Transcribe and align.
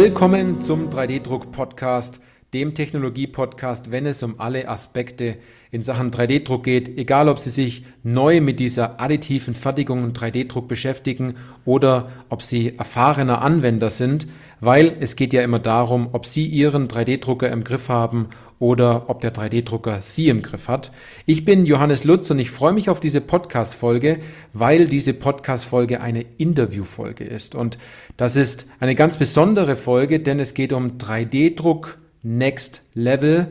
Willkommen 0.00 0.62
zum 0.62 0.90
3D-Druck-Podcast, 0.90 2.20
dem 2.54 2.72
Technologie-Podcast, 2.76 3.90
wenn 3.90 4.06
es 4.06 4.22
um 4.22 4.38
alle 4.38 4.68
Aspekte 4.68 5.38
in 5.72 5.82
Sachen 5.82 6.12
3D-Druck 6.12 6.62
geht, 6.62 6.96
egal 6.96 7.28
ob 7.28 7.40
Sie 7.40 7.50
sich 7.50 7.84
neu 8.04 8.40
mit 8.40 8.60
dieser 8.60 9.00
additiven 9.00 9.56
Fertigung 9.56 10.04
und 10.04 10.16
3D-Druck 10.16 10.68
beschäftigen 10.68 11.34
oder 11.64 12.12
ob 12.28 12.42
Sie 12.42 12.78
erfahrener 12.78 13.42
Anwender 13.42 13.90
sind, 13.90 14.28
weil 14.60 14.96
es 15.00 15.16
geht 15.16 15.32
ja 15.32 15.42
immer 15.42 15.58
darum, 15.58 16.08
ob 16.12 16.26
Sie 16.26 16.46
Ihren 16.46 16.88
3D-Drucker 16.88 17.50
im 17.50 17.64
Griff 17.64 17.88
haben 17.88 18.28
oder 18.58 19.08
ob 19.08 19.20
der 19.20 19.32
3D-Drucker 19.32 20.02
Sie 20.02 20.28
im 20.28 20.42
Griff 20.42 20.68
hat. 20.68 20.90
Ich 21.26 21.44
bin 21.44 21.64
Johannes 21.66 22.04
Lutz 22.04 22.30
und 22.30 22.38
ich 22.38 22.50
freue 22.50 22.72
mich 22.72 22.90
auf 22.90 23.00
diese 23.00 23.20
Podcast-Folge, 23.20 24.18
weil 24.52 24.86
diese 24.86 25.14
Podcast-Folge 25.14 26.00
eine 26.00 26.24
Interview-Folge 26.38 27.24
ist. 27.24 27.54
Und 27.54 27.78
das 28.16 28.36
ist 28.36 28.66
eine 28.80 28.94
ganz 28.94 29.16
besondere 29.16 29.76
Folge, 29.76 30.20
denn 30.20 30.40
es 30.40 30.54
geht 30.54 30.72
um 30.72 30.98
3D-Druck 30.98 31.98
Next 32.22 32.82
Level 32.94 33.46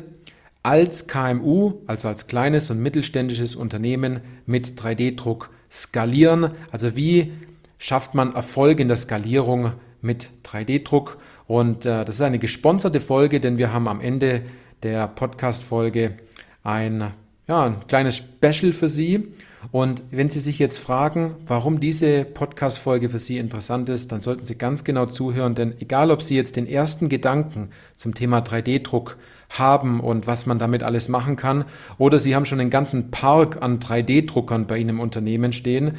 als 0.62 1.08
KMU, 1.08 1.76
also 1.88 2.09
als 2.09 2.28
kleines 2.28 2.70
und 2.70 2.80
mittelständisches 2.80 3.55
Unternehmen 3.55 4.20
mit 4.45 4.80
3D-Druck 4.80 5.50
skalieren. 5.72 6.52
Also 6.72 6.98
wie 6.98 7.31
schafft 7.78 8.14
man 8.14 8.36
Erfolg 8.36 8.81
in 8.81 8.89
der 8.89 8.98
Skalierung 8.98 9.72
mit 10.02 10.30
3D-Druck? 10.44 11.18
Und 11.48 11.86
äh, 11.86 12.06
das 12.06 12.16
ist 12.16 12.22
eine 12.22 12.40
gesponserte 12.40 13.00
Folge, 13.00 13.40
denn 13.40 13.58
wir 13.58 13.74
haben 13.74 13.88
am 13.88 14.02
Ende 14.02 14.44
der 14.84 15.08
Podcast-Folge 15.08 16.17
ein, 16.64 17.14
ja, 17.48 17.66
ein 17.66 17.88
kleines 17.88 18.17
Special 18.17 18.73
für 18.73 18.89
Sie. 18.89 19.34
Und 19.72 20.04
wenn 20.12 20.30
Sie 20.30 20.39
sich 20.39 20.59
jetzt 20.59 20.78
fragen, 20.78 21.36
warum 21.45 21.80
diese 21.80 22.23
Podcast-Folge 22.23 23.09
für 23.09 23.20
Sie 23.20 23.38
interessant 23.38 23.89
ist, 23.89 24.12
dann 24.12 24.22
sollten 24.22 24.45
Sie 24.45 24.58
ganz 24.58 24.84
genau 24.84 25.08
zuhören, 25.08 25.56
denn 25.56 25.76
egal, 25.80 26.11
ob 26.11 26.22
Sie 26.22 26.36
jetzt 26.36 26.56
den 26.56 26.67
ersten 26.67 27.09
Gedanken 27.09 27.70
zum 27.95 28.14
Thema 28.14 28.39
3D-Druck 28.39 29.17
haben 29.50 30.00
und 30.00 30.28
was 30.28 30.45
man 30.45 30.59
damit 30.59 30.84
alles 30.84 31.09
machen 31.09 31.36
kann, 31.36 31.66
oder 31.98 32.20
Sie 32.20 32.36
haben 32.36 32.45
schon 32.45 32.59
einen 32.59 32.70
ganzen 32.70 33.11
Park 33.11 33.61
an 33.61 33.80
3D-Druckern 33.80 34.67
bei 34.67 34.78
Ihnen 34.78 34.92
im 34.92 35.00
Unternehmen 35.00 35.54
stehen, 35.54 35.94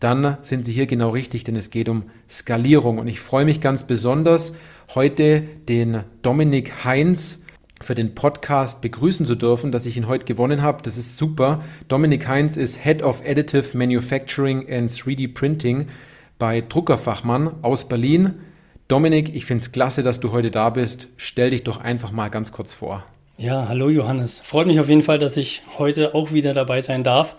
dann 0.00 0.38
sind 0.42 0.64
Sie 0.64 0.72
hier 0.72 0.86
genau 0.86 1.10
richtig, 1.10 1.44
denn 1.44 1.56
es 1.56 1.70
geht 1.70 1.88
um 1.88 2.04
Skalierung. 2.28 2.98
Und 2.98 3.08
ich 3.08 3.20
freue 3.20 3.44
mich 3.44 3.60
ganz 3.60 3.84
besonders, 3.84 4.54
heute 4.94 5.42
den 5.68 6.04
Dominik 6.22 6.84
Heinz 6.84 7.40
für 7.80 7.94
den 7.94 8.14
Podcast 8.14 8.80
begrüßen 8.80 9.26
zu 9.26 9.34
dürfen, 9.34 9.72
dass 9.72 9.86
ich 9.86 9.96
ihn 9.96 10.08
heute 10.08 10.24
gewonnen 10.24 10.62
habe. 10.62 10.82
Das 10.82 10.96
ist 10.96 11.16
super. 11.16 11.62
Dominik 11.88 12.26
Heinz 12.26 12.56
ist 12.56 12.84
Head 12.84 13.02
of 13.02 13.22
Additive 13.26 13.76
Manufacturing 13.76 14.68
and 14.70 14.90
3D 14.90 15.32
Printing 15.32 15.88
bei 16.38 16.60
Druckerfachmann 16.60 17.56
aus 17.62 17.88
Berlin. 17.88 18.34
Dominik, 18.88 19.34
ich 19.34 19.44
finde 19.44 19.62
es 19.62 19.72
klasse, 19.72 20.02
dass 20.02 20.20
du 20.20 20.32
heute 20.32 20.50
da 20.50 20.70
bist. 20.70 21.08
Stell 21.16 21.50
dich 21.50 21.64
doch 21.64 21.80
einfach 21.80 22.10
mal 22.10 22.28
ganz 22.28 22.52
kurz 22.52 22.72
vor. 22.72 23.04
Ja, 23.36 23.68
hallo 23.68 23.88
Johannes. 23.88 24.40
Freut 24.40 24.66
mich 24.66 24.80
auf 24.80 24.88
jeden 24.88 25.02
Fall, 25.02 25.18
dass 25.18 25.36
ich 25.36 25.62
heute 25.78 26.14
auch 26.14 26.32
wieder 26.32 26.54
dabei 26.54 26.80
sein 26.80 27.04
darf. 27.04 27.36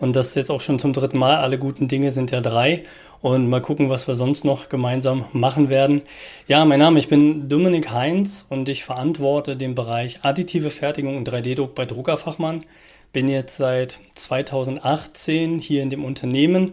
Und 0.00 0.16
das 0.16 0.34
jetzt 0.34 0.50
auch 0.50 0.62
schon 0.62 0.78
zum 0.78 0.94
dritten 0.94 1.18
Mal. 1.18 1.36
Alle 1.36 1.58
guten 1.58 1.86
Dinge 1.86 2.10
sind 2.10 2.30
ja 2.30 2.40
drei 2.40 2.84
und 3.20 3.50
mal 3.50 3.60
gucken, 3.60 3.90
was 3.90 4.08
wir 4.08 4.14
sonst 4.14 4.44
noch 4.44 4.70
gemeinsam 4.70 5.26
machen 5.32 5.68
werden. 5.68 6.00
Ja, 6.48 6.64
mein 6.64 6.78
Name, 6.78 6.98
ich 6.98 7.08
bin 7.08 7.50
Dominik 7.50 7.90
Heinz 7.90 8.46
und 8.48 8.68
ich 8.70 8.82
verantworte 8.82 9.56
den 9.56 9.74
Bereich 9.74 10.20
additive 10.22 10.70
Fertigung 10.70 11.18
und 11.18 11.28
3D-Druck 11.28 11.74
bei 11.74 11.84
Druckerfachmann. 11.84 12.64
Bin 13.12 13.28
jetzt 13.28 13.58
seit 13.58 13.98
2018 14.14 15.60
hier 15.60 15.82
in 15.82 15.90
dem 15.90 16.04
Unternehmen 16.04 16.72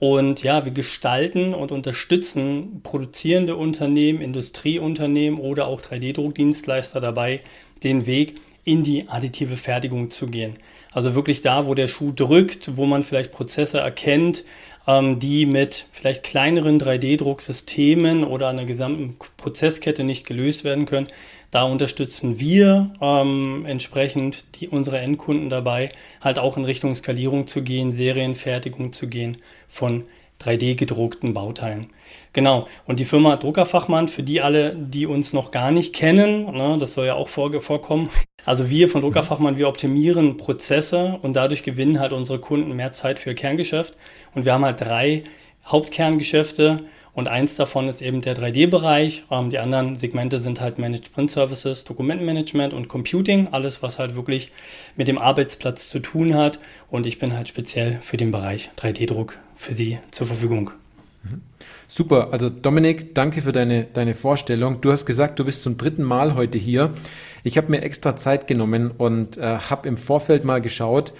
und 0.00 0.42
ja, 0.42 0.64
wir 0.64 0.72
gestalten 0.72 1.54
und 1.54 1.70
unterstützen 1.70 2.80
produzierende 2.82 3.54
Unternehmen, 3.54 4.20
Industrieunternehmen 4.20 5.38
oder 5.38 5.68
auch 5.68 5.80
3D-Druckdienstleister 5.80 7.00
dabei, 7.00 7.40
den 7.84 8.06
Weg 8.06 8.40
in 8.64 8.82
die 8.82 9.08
additive 9.08 9.56
Fertigung 9.56 10.10
zu 10.10 10.26
gehen. 10.26 10.56
Also 10.94 11.16
wirklich 11.16 11.42
da, 11.42 11.66
wo 11.66 11.74
der 11.74 11.88
Schuh 11.88 12.12
drückt, 12.12 12.76
wo 12.76 12.86
man 12.86 13.02
vielleicht 13.02 13.32
Prozesse 13.32 13.80
erkennt, 13.80 14.44
ähm, 14.86 15.18
die 15.18 15.44
mit 15.44 15.86
vielleicht 15.90 16.22
kleineren 16.22 16.78
3D-Drucksystemen 16.78 18.24
oder 18.24 18.48
einer 18.48 18.64
gesamten 18.64 19.16
Prozesskette 19.36 20.04
nicht 20.04 20.24
gelöst 20.24 20.62
werden 20.62 20.86
können. 20.86 21.08
Da 21.50 21.64
unterstützen 21.64 22.38
wir 22.38 22.92
ähm, 23.00 23.64
entsprechend 23.66 24.44
die, 24.54 24.68
unsere 24.68 24.98
Endkunden 24.98 25.50
dabei, 25.50 25.88
halt 26.20 26.38
auch 26.38 26.56
in 26.56 26.64
Richtung 26.64 26.94
Skalierung 26.94 27.48
zu 27.48 27.62
gehen, 27.62 27.90
Serienfertigung 27.90 28.92
zu 28.92 29.08
gehen 29.08 29.38
von 29.68 30.04
3D 30.42 30.74
gedruckten 30.74 31.34
Bauteilen. 31.34 31.88
Genau. 32.32 32.66
Und 32.86 33.00
die 33.00 33.04
Firma 33.04 33.36
Druckerfachmann, 33.36 34.08
für 34.08 34.22
die 34.22 34.40
alle, 34.40 34.74
die 34.76 35.06
uns 35.06 35.32
noch 35.32 35.50
gar 35.50 35.70
nicht 35.70 35.94
kennen, 35.94 36.44
ne, 36.52 36.76
das 36.78 36.94
soll 36.94 37.06
ja 37.06 37.14
auch 37.14 37.28
vor, 37.28 37.52
vorkommen. 37.60 38.10
Also 38.44 38.68
wir 38.68 38.88
von 38.88 39.00
Druckerfachmann, 39.00 39.56
wir 39.56 39.68
optimieren 39.68 40.36
Prozesse 40.36 41.18
und 41.22 41.34
dadurch 41.34 41.62
gewinnen 41.62 41.98
halt 41.98 42.12
unsere 42.12 42.38
Kunden 42.38 42.74
mehr 42.76 42.92
Zeit 42.92 43.18
für 43.18 43.30
ihr 43.30 43.36
Kerngeschäft. 43.36 43.96
Und 44.34 44.44
wir 44.44 44.52
haben 44.52 44.64
halt 44.64 44.80
drei 44.80 45.24
Hauptkerngeschäfte 45.64 46.84
und 47.14 47.28
eins 47.28 47.54
davon 47.54 47.88
ist 47.88 48.02
eben 48.02 48.20
der 48.20 48.36
3D-Bereich. 48.36 49.24
Ähm, 49.30 49.48
die 49.48 49.60
anderen 49.60 49.96
Segmente 49.96 50.40
sind 50.40 50.60
halt 50.60 50.78
Managed 50.78 51.12
Print 51.12 51.30
Services, 51.30 51.84
Dokumentenmanagement 51.84 52.74
und 52.74 52.88
Computing. 52.88 53.48
Alles, 53.52 53.82
was 53.82 54.00
halt 54.00 54.16
wirklich 54.16 54.50
mit 54.96 55.06
dem 55.06 55.18
Arbeitsplatz 55.18 55.88
zu 55.88 56.00
tun 56.00 56.34
hat. 56.34 56.58
Und 56.90 57.06
ich 57.06 57.20
bin 57.20 57.34
halt 57.34 57.48
speziell 57.48 58.00
für 58.02 58.16
den 58.16 58.32
Bereich 58.32 58.70
3D-Druck 58.76 59.38
für 59.56 59.72
Sie 59.72 59.98
zur 60.10 60.26
Verfügung. 60.26 60.70
Mhm. 61.22 61.42
Super, 61.86 62.28
also 62.32 62.50
Dominik, 62.50 63.14
danke 63.14 63.42
für 63.42 63.52
deine, 63.52 63.84
deine 63.84 64.14
Vorstellung. 64.14 64.80
Du 64.80 64.90
hast 64.90 65.06
gesagt, 65.06 65.38
du 65.38 65.44
bist 65.44 65.62
zum 65.62 65.76
dritten 65.76 66.02
Mal 66.02 66.34
heute 66.34 66.58
hier. 66.58 66.92
Ich 67.42 67.56
habe 67.56 67.70
mir 67.70 67.82
extra 67.82 68.16
Zeit 68.16 68.46
genommen 68.46 68.90
und 68.90 69.36
äh, 69.36 69.58
habe 69.58 69.88
im 69.88 69.96
Vorfeld 69.96 70.44
mal 70.44 70.60
geschaut, 70.60 71.12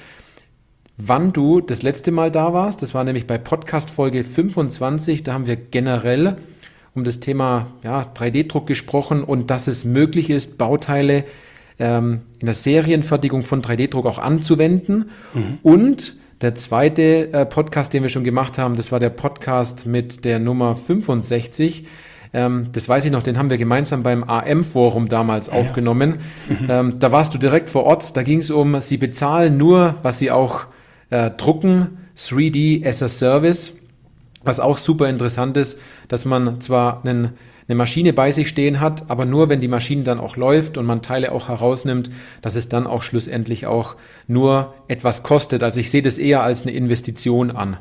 wann 0.96 1.32
du 1.32 1.60
das 1.60 1.82
letzte 1.82 2.12
Mal 2.12 2.30
da 2.30 2.52
warst. 2.52 2.82
Das 2.82 2.94
war 2.94 3.04
nämlich 3.04 3.26
bei 3.26 3.38
Podcast 3.38 3.90
Folge 3.90 4.24
25. 4.24 5.22
Da 5.22 5.34
haben 5.34 5.46
wir 5.46 5.56
generell 5.56 6.36
um 6.94 7.04
das 7.04 7.20
Thema 7.20 7.66
ja, 7.82 8.10
3D-Druck 8.14 8.66
gesprochen 8.66 9.24
und 9.24 9.50
dass 9.50 9.66
es 9.66 9.84
möglich 9.84 10.30
ist, 10.30 10.58
Bauteile 10.58 11.24
ähm, 11.78 12.22
in 12.38 12.46
der 12.46 12.54
Serienfertigung 12.54 13.42
von 13.42 13.62
3D-Druck 13.62 14.06
auch 14.06 14.18
anzuwenden. 14.18 15.10
Mhm. 15.34 15.58
Und 15.62 16.16
der 16.40 16.54
zweite 16.54 17.32
äh, 17.32 17.46
Podcast, 17.46 17.92
den 17.92 18.02
wir 18.02 18.10
schon 18.10 18.24
gemacht 18.24 18.58
haben, 18.58 18.76
das 18.76 18.92
war 18.92 18.98
der 18.98 19.10
Podcast 19.10 19.86
mit 19.86 20.24
der 20.24 20.38
Nummer 20.38 20.76
65. 20.76 21.86
Ähm, 22.32 22.68
das 22.72 22.88
weiß 22.88 23.04
ich 23.04 23.12
noch, 23.12 23.22
den 23.22 23.38
haben 23.38 23.48
wir 23.48 23.58
gemeinsam 23.58 24.02
beim 24.02 24.24
AM-Forum 24.24 25.08
damals 25.08 25.46
ja. 25.46 25.52
aufgenommen. 25.54 26.16
Mhm. 26.48 26.66
Ähm, 26.68 26.98
da 26.98 27.12
warst 27.12 27.32
du 27.32 27.38
direkt 27.38 27.70
vor 27.70 27.84
Ort. 27.84 28.16
Da 28.16 28.22
ging 28.22 28.40
es 28.40 28.50
um, 28.50 28.80
sie 28.80 28.96
bezahlen 28.96 29.56
nur, 29.56 29.94
was 30.02 30.18
sie 30.18 30.30
auch 30.30 30.66
äh, 31.10 31.30
drucken, 31.30 31.98
3D 32.16 32.86
as 32.86 33.02
a 33.02 33.08
Service, 33.08 33.76
was 34.42 34.60
auch 34.60 34.78
super 34.78 35.08
interessant 35.08 35.56
ist, 35.56 35.78
dass 36.08 36.24
man 36.24 36.60
zwar 36.60 37.04
einen, 37.04 37.30
eine 37.66 37.76
Maschine 37.76 38.12
bei 38.12 38.30
sich 38.30 38.48
stehen 38.48 38.80
hat, 38.80 39.10
aber 39.10 39.24
nur 39.24 39.48
wenn 39.48 39.60
die 39.60 39.68
Maschine 39.68 40.02
dann 40.02 40.20
auch 40.20 40.36
läuft 40.36 40.76
und 40.76 40.84
man 40.84 41.02
Teile 41.02 41.32
auch 41.32 41.48
herausnimmt, 41.48 42.10
dass 42.42 42.56
es 42.56 42.68
dann 42.68 42.86
auch 42.86 43.02
schlussendlich 43.02 43.66
auch 43.66 43.96
nur 44.26 44.74
etwas 44.88 45.22
kostet. 45.22 45.62
Also 45.62 45.80
ich 45.80 45.90
sehe 45.90 46.02
das 46.02 46.18
eher 46.18 46.42
als 46.42 46.62
eine 46.62 46.72
Investition 46.72 47.50
an. 47.50 47.78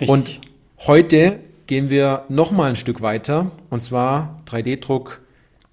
Richtig. 0.00 0.08
Und 0.08 0.40
heute 0.86 1.38
gehen 1.66 1.88
wir 1.88 2.24
nochmal 2.28 2.70
ein 2.70 2.76
Stück 2.76 3.00
weiter 3.00 3.50
und 3.70 3.82
zwar 3.82 4.42
3D-Druck 4.48 5.20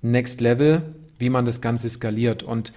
Next 0.01 0.41
Level, 0.41 0.93
wie 1.17 1.29
man 1.29 1.45
das 1.45 1.59
Ganze 1.59 1.89
skaliert. 1.89 2.43
Und 2.43 2.71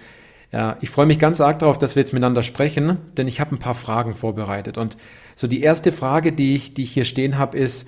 ja, 0.51 0.77
ich 0.81 0.89
freue 0.89 1.05
mich 1.05 1.19
ganz 1.19 1.39
arg 1.39 1.59
darauf, 1.59 1.77
dass 1.77 1.95
wir 1.95 2.01
jetzt 2.01 2.13
miteinander 2.13 2.43
sprechen, 2.43 2.97
denn 3.17 3.27
ich 3.27 3.39
habe 3.39 3.55
ein 3.55 3.59
paar 3.59 3.75
Fragen 3.75 4.13
vorbereitet. 4.13 4.77
Und 4.77 4.97
so 5.35 5.47
die 5.47 5.61
erste 5.61 5.91
Frage, 5.91 6.31
die 6.31 6.55
ich, 6.55 6.73
die 6.73 6.83
ich 6.83 6.91
hier 6.91 7.05
stehen 7.05 7.37
habe, 7.37 7.57
ist, 7.57 7.87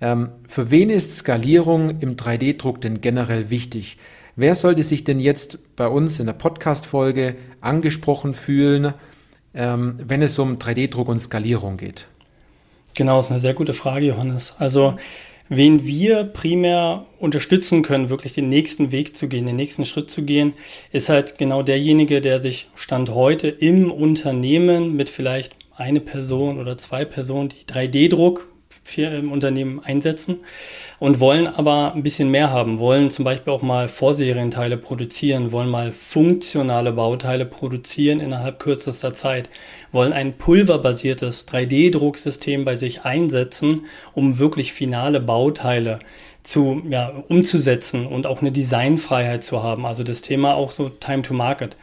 für 0.00 0.70
wen 0.70 0.90
ist 0.90 1.16
Skalierung 1.16 2.00
im 2.00 2.16
3D-Druck 2.16 2.80
denn 2.80 3.00
generell 3.00 3.50
wichtig? 3.50 3.96
Wer 4.36 4.54
sollte 4.54 4.82
sich 4.82 5.04
denn 5.04 5.18
jetzt 5.18 5.58
bei 5.76 5.88
uns 5.88 6.20
in 6.20 6.26
der 6.26 6.34
Podcast-Folge 6.34 7.36
angesprochen 7.60 8.34
fühlen, 8.34 8.94
ähm, 9.54 9.98
wenn 10.06 10.22
es 10.22 10.38
um 10.38 10.58
3D-Druck 10.58 11.08
und 11.08 11.18
Skalierung 11.18 11.76
geht? 11.76 12.06
Genau, 12.94 13.18
ist 13.18 13.30
eine 13.30 13.40
sehr 13.40 13.54
gute 13.54 13.72
Frage, 13.72 14.06
Johannes. 14.06 14.54
Also 14.58 14.94
Wen 15.50 15.86
wir 15.86 16.24
primär 16.24 17.06
unterstützen 17.18 17.82
können, 17.82 18.10
wirklich 18.10 18.34
den 18.34 18.50
nächsten 18.50 18.92
Weg 18.92 19.16
zu 19.16 19.28
gehen, 19.28 19.46
den 19.46 19.56
nächsten 19.56 19.86
Schritt 19.86 20.10
zu 20.10 20.22
gehen, 20.22 20.52
ist 20.92 21.08
halt 21.08 21.38
genau 21.38 21.62
derjenige, 21.62 22.20
der 22.20 22.38
sich 22.38 22.68
Stand 22.74 23.14
heute 23.14 23.48
im 23.48 23.90
Unternehmen 23.90 24.94
mit 24.94 25.08
vielleicht 25.08 25.56
eine 25.74 26.00
Person 26.00 26.60
oder 26.60 26.76
zwei 26.76 27.06
Personen, 27.06 27.48
die 27.48 27.64
3D-Druck 27.72 28.47
im 28.96 29.32
Unternehmen 29.32 29.80
einsetzen 29.84 30.40
und 30.98 31.20
wollen 31.20 31.46
aber 31.46 31.94
ein 31.94 32.02
bisschen 32.02 32.30
mehr 32.30 32.50
haben, 32.50 32.78
wollen 32.78 33.10
zum 33.10 33.24
Beispiel 33.24 33.52
auch 33.52 33.62
mal 33.62 33.88
Vorserienteile 33.88 34.76
produzieren, 34.76 35.52
wollen 35.52 35.68
mal 35.68 35.92
funktionale 35.92 36.92
Bauteile 36.92 37.44
produzieren 37.44 38.20
innerhalb 38.20 38.58
kürzester 38.58 39.12
Zeit, 39.12 39.48
wollen 39.92 40.12
ein 40.12 40.38
pulverbasiertes 40.38 41.46
3D-Drucksystem 41.48 42.64
bei 42.64 42.74
sich 42.74 43.02
einsetzen, 43.02 43.86
um 44.14 44.38
wirklich 44.38 44.72
finale 44.72 45.20
Bauteile 45.20 46.00
zu, 46.42 46.82
ja, 46.88 47.12
umzusetzen 47.28 48.06
und 48.06 48.26
auch 48.26 48.40
eine 48.40 48.52
Designfreiheit 48.52 49.44
zu 49.44 49.62
haben. 49.62 49.86
Also 49.86 50.02
das 50.02 50.22
Thema 50.22 50.54
auch 50.54 50.70
so 50.70 50.88
Time 50.88 51.22
to 51.22 51.34
Market. 51.34 51.76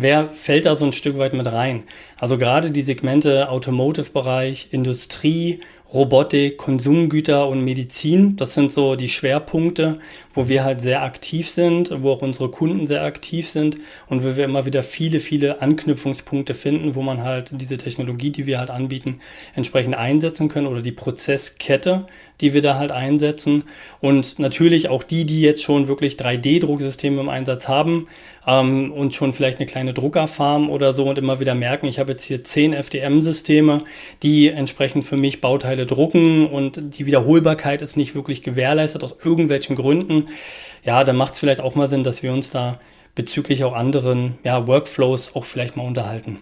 Wer 0.00 0.30
fällt 0.30 0.66
da 0.66 0.76
so 0.76 0.84
ein 0.84 0.92
Stück 0.92 1.18
weit 1.18 1.32
mit 1.32 1.50
rein? 1.50 1.82
Also 2.20 2.38
gerade 2.38 2.70
die 2.70 2.82
Segmente 2.82 3.48
Automotive-Bereich, 3.48 4.68
Industrie, 4.70 5.58
Robotik, 5.92 6.58
Konsumgüter 6.58 7.48
und 7.48 7.64
Medizin. 7.64 8.36
Das 8.36 8.52
sind 8.52 8.70
so 8.70 8.94
die 8.94 9.08
Schwerpunkte, 9.08 10.00
wo 10.34 10.46
wir 10.46 10.62
halt 10.62 10.82
sehr 10.82 11.02
aktiv 11.02 11.50
sind, 11.50 11.90
wo 12.02 12.12
auch 12.12 12.20
unsere 12.20 12.50
Kunden 12.50 12.86
sehr 12.86 13.02
aktiv 13.04 13.48
sind 13.48 13.78
und 14.06 14.22
wo 14.22 14.36
wir 14.36 14.44
immer 14.44 14.66
wieder 14.66 14.82
viele, 14.82 15.18
viele 15.18 15.62
Anknüpfungspunkte 15.62 16.52
finden, 16.52 16.94
wo 16.94 17.00
man 17.00 17.24
halt 17.24 17.52
diese 17.54 17.78
Technologie, 17.78 18.30
die 18.30 18.44
wir 18.44 18.58
halt 18.58 18.68
anbieten, 18.68 19.20
entsprechend 19.54 19.94
einsetzen 19.94 20.50
können 20.50 20.66
oder 20.66 20.82
die 20.82 20.92
Prozesskette, 20.92 22.06
die 22.42 22.52
wir 22.52 22.60
da 22.60 22.76
halt 22.76 22.90
einsetzen. 22.90 23.64
Und 24.02 24.38
natürlich 24.38 24.90
auch 24.90 25.02
die, 25.02 25.24
die 25.24 25.40
jetzt 25.40 25.62
schon 25.62 25.88
wirklich 25.88 26.16
3D-Drucksysteme 26.16 27.18
im 27.18 27.30
Einsatz 27.30 27.66
haben 27.66 28.08
ähm, 28.48 28.90
und 28.92 29.14
schon 29.14 29.34
vielleicht 29.34 29.58
eine 29.58 29.66
kleine 29.66 29.92
Druckerfarm 29.92 30.70
oder 30.70 30.94
so 30.94 31.08
und 31.08 31.18
immer 31.18 31.38
wieder 31.38 31.54
merken, 31.54 31.86
ich 31.86 31.98
habe 31.98 32.12
jetzt 32.12 32.24
hier 32.24 32.42
10 32.42 32.72
FDM-Systeme, 32.72 33.84
die 34.22 34.48
entsprechend 34.48 35.04
für 35.04 35.18
mich 35.18 35.42
Bauteile 35.42 35.84
drucken 35.86 36.46
und 36.46 36.98
die 36.98 37.04
Wiederholbarkeit 37.04 37.82
ist 37.82 37.96
nicht 37.96 38.14
wirklich 38.14 38.42
gewährleistet 38.42 39.04
aus 39.04 39.16
irgendwelchen 39.22 39.76
Gründen. 39.76 40.28
Ja, 40.82 41.04
dann 41.04 41.16
macht 41.16 41.34
es 41.34 41.40
vielleicht 41.40 41.60
auch 41.60 41.74
mal 41.74 41.88
Sinn, 41.88 42.04
dass 42.04 42.22
wir 42.22 42.32
uns 42.32 42.50
da 42.50 42.80
bezüglich 43.14 43.64
auch 43.64 43.74
anderen 43.74 44.38
ja, 44.44 44.66
Workflows 44.66 45.34
auch 45.34 45.44
vielleicht 45.44 45.76
mal 45.76 45.86
unterhalten. 45.86 46.38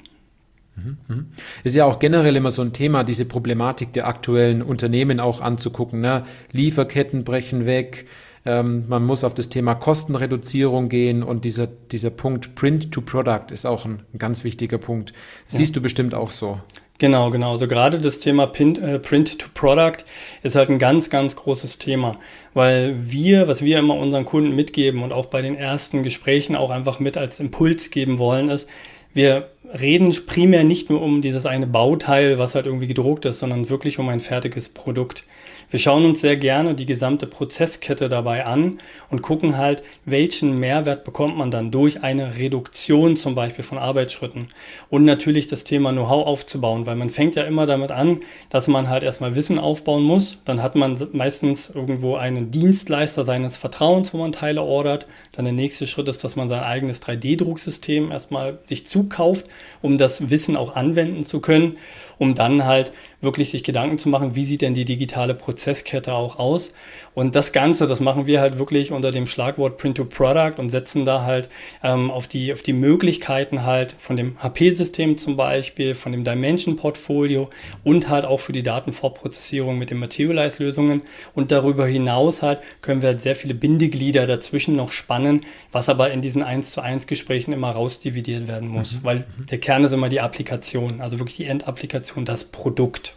Mhm, 0.77 0.99
mhm. 1.09 1.27
Ist 1.65 1.75
ja 1.75 1.87
auch 1.87 1.99
generell 1.99 2.37
immer 2.37 2.51
so 2.53 2.63
ein 2.63 2.73
Thema, 2.73 3.03
diese 3.03 3.25
Problematik 3.25 3.93
der 3.95 4.07
aktuellen 4.07 4.63
Unternehmen 4.63 5.19
auch 5.19 5.41
anzugucken. 5.41 6.03
Ne? 6.03 6.25
Lieferketten 6.53 7.25
brechen 7.25 7.67
weg, 7.67 8.07
ähm, 8.47 8.85
man 8.89 9.05
muss 9.05 9.25
auf 9.25 9.35
das 9.35 9.49
Thema 9.49 9.75
Kostenreduzierung 9.75 10.89
gehen 10.89 11.23
und 11.23 11.45
dieser, 11.45 11.67
dieser 11.67 12.11
Punkt 12.11 12.55
Print 12.55 12.93
to 12.93 13.01
Product 13.01 13.51
ist 13.51 13.67
auch 13.67 13.85
ein, 13.85 14.03
ein 14.15 14.19
ganz 14.19 14.45
wichtiger 14.45 14.79
Punkt. 14.79 15.13
Das 15.49 15.59
siehst 15.59 15.77
du 15.77 15.83
bestimmt 15.83 16.15
auch 16.15 16.31
so. 16.31 16.61
Genau, 16.99 17.31
genau. 17.31 17.53
Also 17.53 17.67
gerade 17.69 18.01
das 18.01 18.21
Thema 18.21 18.45
äh, 18.45 18.99
Print 18.99 19.39
to 19.39 19.49
Product 19.53 20.05
ist 20.43 20.57
halt 20.57 20.71
ein 20.71 20.79
ganz, 20.79 21.11
ganz 21.11 21.37
großes 21.37 21.79
Thema, 21.79 22.19
weil 22.55 22.97
wir, 23.11 23.49
was 23.49 23.63
wir 23.63 23.79
immer 23.79 23.97
unseren 23.97 24.25
Kunden 24.25 24.57
mitgeben 24.57 25.03
und 25.03 25.13
auch 25.13 25.27
bei 25.27 25.43
den 25.43 25.57
ersten 25.57 26.03
Gesprächen 26.03 26.57
auch 26.57 26.71
einfach 26.71 26.99
mit 26.99 27.19
als 27.19 27.39
Impuls 27.39 27.91
geben 27.91 28.19
wollen, 28.19 28.49
ist, 28.49 28.69
wir 29.13 29.51
reden 29.79 30.15
primär 30.27 30.65
nicht 30.65 30.89
nur 30.89 31.03
um 31.03 31.23
dieses 31.23 31.47
eine 31.47 31.67
Bauteil, 31.67 32.39
was 32.39 32.55
halt 32.55 32.67
irgendwie 32.67 32.87
gedruckt 32.87 33.25
ist, 33.25 33.41
sondern 33.41 33.69
wirklich 33.69 33.99
um 33.99 34.09
ein 34.09 34.21
fertiges 34.21 34.69
Produkt. 34.69 35.25
Wir 35.69 35.81
schauen 35.81 36.05
uns 36.05 36.21
sehr 36.21 36.37
gerne 36.37 36.75
die 36.75 36.87
gesamte 36.87 37.27
Prozesskette 37.27 38.09
dabei 38.09 38.47
an 38.47 38.79
und 39.11 39.23
gucken 39.23 39.57
halt, 39.57 39.83
welchen 40.05 40.61
Mehrwert 40.61 41.03
bekommt 41.03 41.37
man 41.37 41.51
dann 41.51 41.73
durch 41.73 42.05
eine 42.05 42.37
Reduktion 42.37 43.17
zum 43.17 43.35
Beispiel 43.35 43.65
von 43.65 43.77
Arbeitsschritten. 43.77 44.47
Und 44.91 45.05
natürlich 45.05 45.49
das 45.49 45.65
Thema 45.65 45.91
Know-how 45.91 46.25
aufzubauen, 46.25 46.87
weil 46.87 46.95
man 46.95 47.11
fängt 47.11 47.35
ja 47.35 47.43
immer 47.43 47.67
damit 47.67 47.91
an, 47.91 48.21
dass 48.49 48.69
man 48.69 48.89
halt 48.89 49.03
erstmal 49.03 49.35
Wissen 49.35 49.59
aufbauen 49.59 50.05
muss. 50.05 50.39
Dann 50.45 50.63
hat 50.63 50.77
man 50.77 50.97
meistens 51.13 51.69
irgendwo 51.69 52.15
einen 52.15 52.53
Dienstleister 52.53 53.25
seines 53.25 53.57
Vertrauens, 53.57 54.15
wo 54.15 54.19
man 54.19 54.31
Teile 54.31 54.63
ordert. 54.63 55.09
Dann 55.33 55.47
der 55.47 55.55
nächste 55.55 55.89
Schritt 55.89 56.09
ist, 56.09 56.23
dass 56.23 56.37
man 56.37 56.49
sein 56.49 56.63
eigenes 56.63 57.03
3D-Drucksystem 57.03 58.13
erstmal 58.13 58.61
sich 58.67 58.87
zukauft, 58.87 59.47
um 59.83 59.99
das 59.99 60.31
Wissen 60.31 60.57
auch 60.57 60.77
anwenden 60.77 61.25
zu 61.25 61.41
können 61.41 61.77
um 62.19 62.35
dann 62.35 62.65
halt 62.65 62.93
wirklich 63.27 63.51
sich 63.51 63.63
Gedanken 63.63 63.99
zu 63.99 64.09
machen, 64.09 64.35
wie 64.35 64.47
sieht 64.47 64.63
denn 64.63 64.73
die 64.73 64.87
digitale 64.87 65.35
Prozesskette 65.35 66.15
auch 66.15 66.39
aus. 66.39 66.73
Und 67.13 67.35
das 67.35 67.53
Ganze, 67.53 67.87
das 67.87 68.01
machen 68.01 68.27
wir 68.27 68.41
halt 68.41 68.59
wirklich 68.59 68.93
unter 68.93 69.11
dem 69.11 69.27
Schlagwort 69.27 69.77
Print 69.77 69.99
to 69.99 70.07
Product 70.07 70.55
und 70.59 70.71
setzen 70.71 71.05
da 71.05 71.23
halt 71.23 71.51
ähm, 71.83 72.11
auf, 72.11 72.29
die, 72.29 72.53
auf 72.53 72.63
die 72.63 72.73
Möglichkeiten 72.73 73.65
halt 73.65 73.95
von 73.99 74.17
dem 74.17 74.43
HP-System 74.43 75.19
zum 75.19 75.37
Beispiel, 75.37 75.95
von 75.95 76.13
dem 76.13 76.25
Dimension-Portfolio 76.25 77.51
und 77.85 78.09
halt 78.09 78.25
auch 78.25 78.41
für 78.41 78.53
die 78.53 78.63
Datenvorprozessierung 78.63 79.79
mit 79.79 79.91
den 79.91 79.99
Materialize-Lösungen. 79.99 81.03
Und 81.35 81.51
darüber 81.51 81.87
hinaus 81.87 82.43
halt 82.43 82.61
können 82.81 83.03
wir 83.03 83.09
halt 83.11 83.21
sehr 83.21 83.37
viele 83.37 83.55
Bindeglieder 83.55 84.27
dazwischen 84.27 84.77
noch 84.77 84.91
spannen, 84.91 85.45
was 85.73 85.89
aber 85.89 86.11
in 86.13 86.23
diesen 86.23 86.43
1 86.43 86.73
zu 86.73 86.81
1 86.81 87.07
Gesprächen 87.07 87.53
immer 87.53 87.71
rausdividiert 87.71 88.47
werden 88.47 88.69
muss, 88.69 88.95
mhm. 88.95 88.99
weil 89.03 89.27
der 89.51 89.59
Kern 89.59 89.85
ist 89.85 89.93
immer 89.93 90.09
die 90.09 90.21
Applikation, 90.21 91.01
also 91.01 91.19
wirklich 91.19 91.37
die 91.37 91.47
Endapplikation 91.47 92.25
das 92.25 92.45
Produkt. 92.45 93.16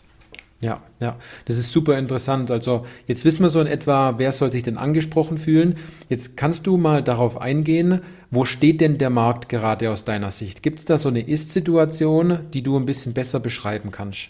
Ja, 0.61 0.81
ja, 0.99 1.15
das 1.45 1.57
ist 1.57 1.71
super 1.71 1.97
interessant. 1.97 2.51
Also 2.51 2.85
jetzt 3.07 3.23
wissen 3.23 3.43
wir 3.43 3.49
so 3.49 3.61
in 3.61 3.67
etwa, 3.67 4.15
wer 4.17 4.33
soll 4.33 4.51
sich 4.51 4.63
denn 4.63 4.77
angesprochen 4.77 5.37
fühlen. 5.37 5.75
Jetzt 6.09 6.35
kannst 6.35 6.67
du 6.67 6.75
mal 6.75 7.01
darauf 7.01 7.39
eingehen, 7.39 8.01
wo 8.29 8.43
steht 8.43 8.81
denn 8.81 8.97
der 8.97 9.09
Markt 9.09 9.47
gerade 9.47 9.89
aus 9.89 10.03
deiner 10.03 10.31
Sicht? 10.31 10.61
Gibt 10.61 10.79
es 10.79 10.85
da 10.85 10.97
so 10.97 11.07
eine 11.07 11.21
Ist-Situation, 11.21 12.39
die 12.53 12.61
du 12.61 12.77
ein 12.77 12.85
bisschen 12.85 13.13
besser 13.13 13.39
beschreiben 13.39 13.91
kannst? 13.91 14.29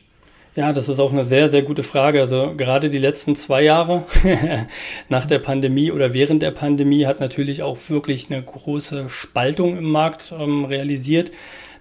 Ja, 0.55 0.73
das 0.73 0.89
ist 0.89 0.99
auch 0.99 1.11
eine 1.11 1.25
sehr, 1.25 1.49
sehr 1.49 1.61
gute 1.63 1.83
Frage. 1.83 2.21
Also 2.21 2.53
gerade 2.55 2.89
die 2.89 2.97
letzten 2.99 3.35
zwei 3.35 3.63
Jahre 3.63 4.05
nach 5.09 5.25
der 5.25 5.39
Pandemie 5.39 5.91
oder 5.91 6.13
während 6.13 6.43
der 6.43 6.51
Pandemie 6.51 7.05
hat 7.05 7.19
natürlich 7.19 7.63
auch 7.63 7.77
wirklich 7.87 8.27
eine 8.29 8.41
große 8.41 9.09
Spaltung 9.09 9.77
im 9.77 9.89
Markt 9.89 10.33
ähm, 10.37 10.65
realisiert. 10.65 11.31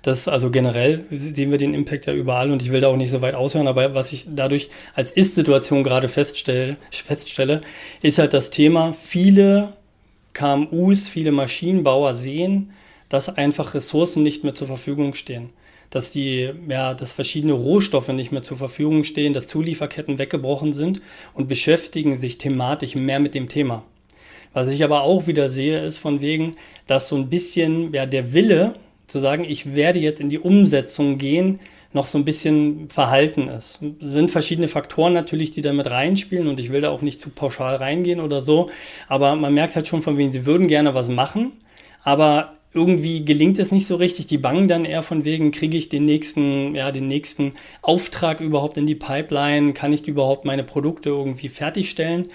Das 0.09 0.27
also 0.27 0.51
generell 0.51 1.05
sehen 1.11 1.51
wir 1.51 1.59
den 1.59 1.75
Impact 1.75 2.07
ja 2.07 2.15
überall 2.15 2.51
und 2.51 2.63
ich 2.63 2.73
will 2.73 2.81
da 2.81 2.89
auch 2.89 2.97
nicht 2.97 3.11
so 3.11 3.21
weit 3.21 3.35
aushören, 3.35 3.69
aber 3.69 3.93
was 3.93 4.11
ich 4.11 4.27
dadurch 4.27 4.71
als 4.95 5.11
Ist-Situation 5.11 5.85
gerade 5.85 6.09
feststelle, 6.09 6.79
feststelle, 6.91 7.61
ist 8.01 8.19
halt 8.19 8.33
das 8.33 8.49
Thema, 8.49 8.95
viele 8.95 9.75
KMUs, 10.33 11.11
viele 11.11 11.31
Maschinenbauer 11.31 12.15
sehen, 12.15 12.71
dass 13.11 13.29
einfach 13.29 13.75
Ressourcen 13.75 14.23
nicht 14.23 14.45
mehr 14.45 14.55
zur 14.55 14.67
Verfügung 14.67 15.13
stehen. 15.13 15.51
Dass 15.91 16.11
die, 16.11 16.55
ja, 16.71 16.95
dass 16.95 17.13
verschiedene 17.13 17.53
Rohstoffe 17.53 18.09
nicht 18.09 18.33
mehr 18.33 18.43
zur 18.43 18.57
Verfügung 18.57 19.05
stehen, 19.05 19.35
dass 19.35 19.47
Zulieferketten 19.47 20.19
weggebrochen 20.19 20.73
sind 20.73 21.03
und 21.35 21.49
beschäftigen 21.49 22.17
sich 22.17 22.39
thematisch 22.39 22.95
mehr 22.95 23.21
mit 23.21 23.35
dem 23.35 23.51
Thema. 23.51 23.85
Was 24.55 24.69
ich 24.69 24.83
aber 24.83 25.03
auch 25.03 25.27
wieder 25.27 25.51
sehe, 25.51 25.85
ist 25.85 25.99
von 25.99 26.23
wegen, 26.23 26.57
dass 26.87 27.09
so 27.09 27.17
ein 27.17 27.29
bisschen 27.29 27.93
ja, 27.93 28.07
der 28.07 28.33
Wille 28.33 28.75
zu 29.09 29.19
sagen, 29.19 29.45
ich 29.45 29.75
werde 29.75 29.99
jetzt 29.99 30.21
in 30.21 30.29
die 30.29 30.39
Umsetzung 30.39 31.19
gehen, 31.19 31.61
noch 31.93 32.07
so 32.07 32.19
ein 32.19 32.25
bisschen 32.25 32.91
verhalten 32.91 33.49
ist. 33.49 33.81
Es 34.01 34.13
sind 34.13 34.31
verschiedene 34.31 34.69
Faktoren 34.69 35.15
natürlich, 35.15 35.51
die 35.51 35.63
da 35.63 35.73
mit 35.73 35.91
reinspielen 35.91 36.47
und 36.47 36.61
ich 36.61 36.71
will 36.71 36.83
da 36.83 36.91
auch 36.91 37.01
nicht 37.01 37.21
zu 37.21 37.31
pauschal 37.31 37.77
reingehen 37.77 38.21
oder 38.21 38.43
so, 38.43 38.71
aber 39.09 39.35
man 39.37 39.55
merkt 39.55 39.75
halt 39.75 39.89
schon 39.89 40.03
von 40.03 40.19
wegen, 40.19 40.31
sie 40.31 40.45
würden 40.45 40.69
gerne 40.69 40.95
was 40.95 41.09
machen, 41.09 41.53
aber 42.05 42.58
irgendwie 42.75 43.25
gelingt 43.25 43.59
es 43.59 43.73
nicht 43.73 43.87
so 43.87 43.97
richtig. 43.97 44.27
Die 44.27 44.39
bangen 44.39 44.69
dann 44.69 44.85
eher 44.85 45.03
von 45.03 45.25
wegen, 45.25 45.53
kriege 45.53 45.77
ich 45.77 45.89
den 45.89 46.05
nächsten, 46.05 46.75
ja, 46.75 46.93
den 46.93 47.09
nächsten 47.09 47.55
Auftrag 47.81 48.41
überhaupt 48.41 48.77
in 48.77 48.87
die 48.87 48.95
Pipeline? 48.95 49.73
Kann 49.73 49.93
ich 49.93 50.07
überhaupt 50.07 50.45
meine 50.45 50.65
Produkte 50.65 51.09
irgendwie 51.09 51.49
fertigstellen? 51.49 52.29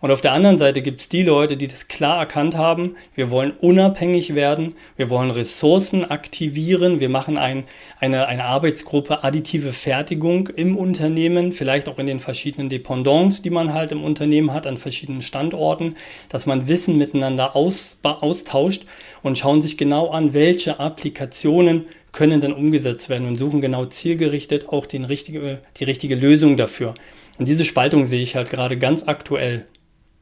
Und 0.00 0.10
auf 0.10 0.22
der 0.22 0.32
anderen 0.32 0.56
Seite 0.56 0.80
gibt 0.80 1.02
es 1.02 1.08
die 1.10 1.22
Leute, 1.22 1.58
die 1.58 1.66
das 1.66 1.86
klar 1.86 2.18
erkannt 2.18 2.56
haben, 2.56 2.96
wir 3.14 3.30
wollen 3.30 3.52
unabhängig 3.60 4.34
werden, 4.34 4.74
wir 4.96 5.10
wollen 5.10 5.30
Ressourcen 5.30 6.10
aktivieren, 6.10 7.00
wir 7.00 7.10
machen 7.10 7.36
ein, 7.36 7.64
eine, 7.98 8.26
eine 8.26 8.46
Arbeitsgruppe 8.46 9.22
additive 9.24 9.74
Fertigung 9.74 10.48
im 10.48 10.78
Unternehmen, 10.78 11.52
vielleicht 11.52 11.86
auch 11.86 11.98
in 11.98 12.06
den 12.06 12.18
verschiedenen 12.18 12.70
Dependants, 12.70 13.42
die 13.42 13.50
man 13.50 13.74
halt 13.74 13.92
im 13.92 14.02
Unternehmen 14.02 14.54
hat, 14.54 14.66
an 14.66 14.78
verschiedenen 14.78 15.20
Standorten, 15.20 15.96
dass 16.30 16.46
man 16.46 16.66
Wissen 16.66 16.96
miteinander 16.96 17.54
aus, 17.54 17.98
austauscht 18.02 18.86
und 19.22 19.38
schauen 19.38 19.62
sich 19.62 19.76
genau 19.76 20.10
an, 20.10 20.32
welche 20.32 20.80
Applikationen 20.80 21.86
können 22.12 22.40
dann 22.40 22.52
umgesetzt 22.52 23.08
werden 23.08 23.26
und 23.28 23.36
suchen 23.36 23.60
genau 23.60 23.86
zielgerichtet 23.86 24.68
auch 24.68 24.86
den 24.86 25.04
richtige, 25.04 25.60
die 25.76 25.84
richtige 25.84 26.14
Lösung 26.14 26.56
dafür. 26.56 26.94
Und 27.38 27.48
diese 27.48 27.64
Spaltung 27.64 28.06
sehe 28.06 28.22
ich 28.22 28.36
halt 28.36 28.50
gerade 28.50 28.78
ganz 28.78 29.06
aktuell. 29.06 29.66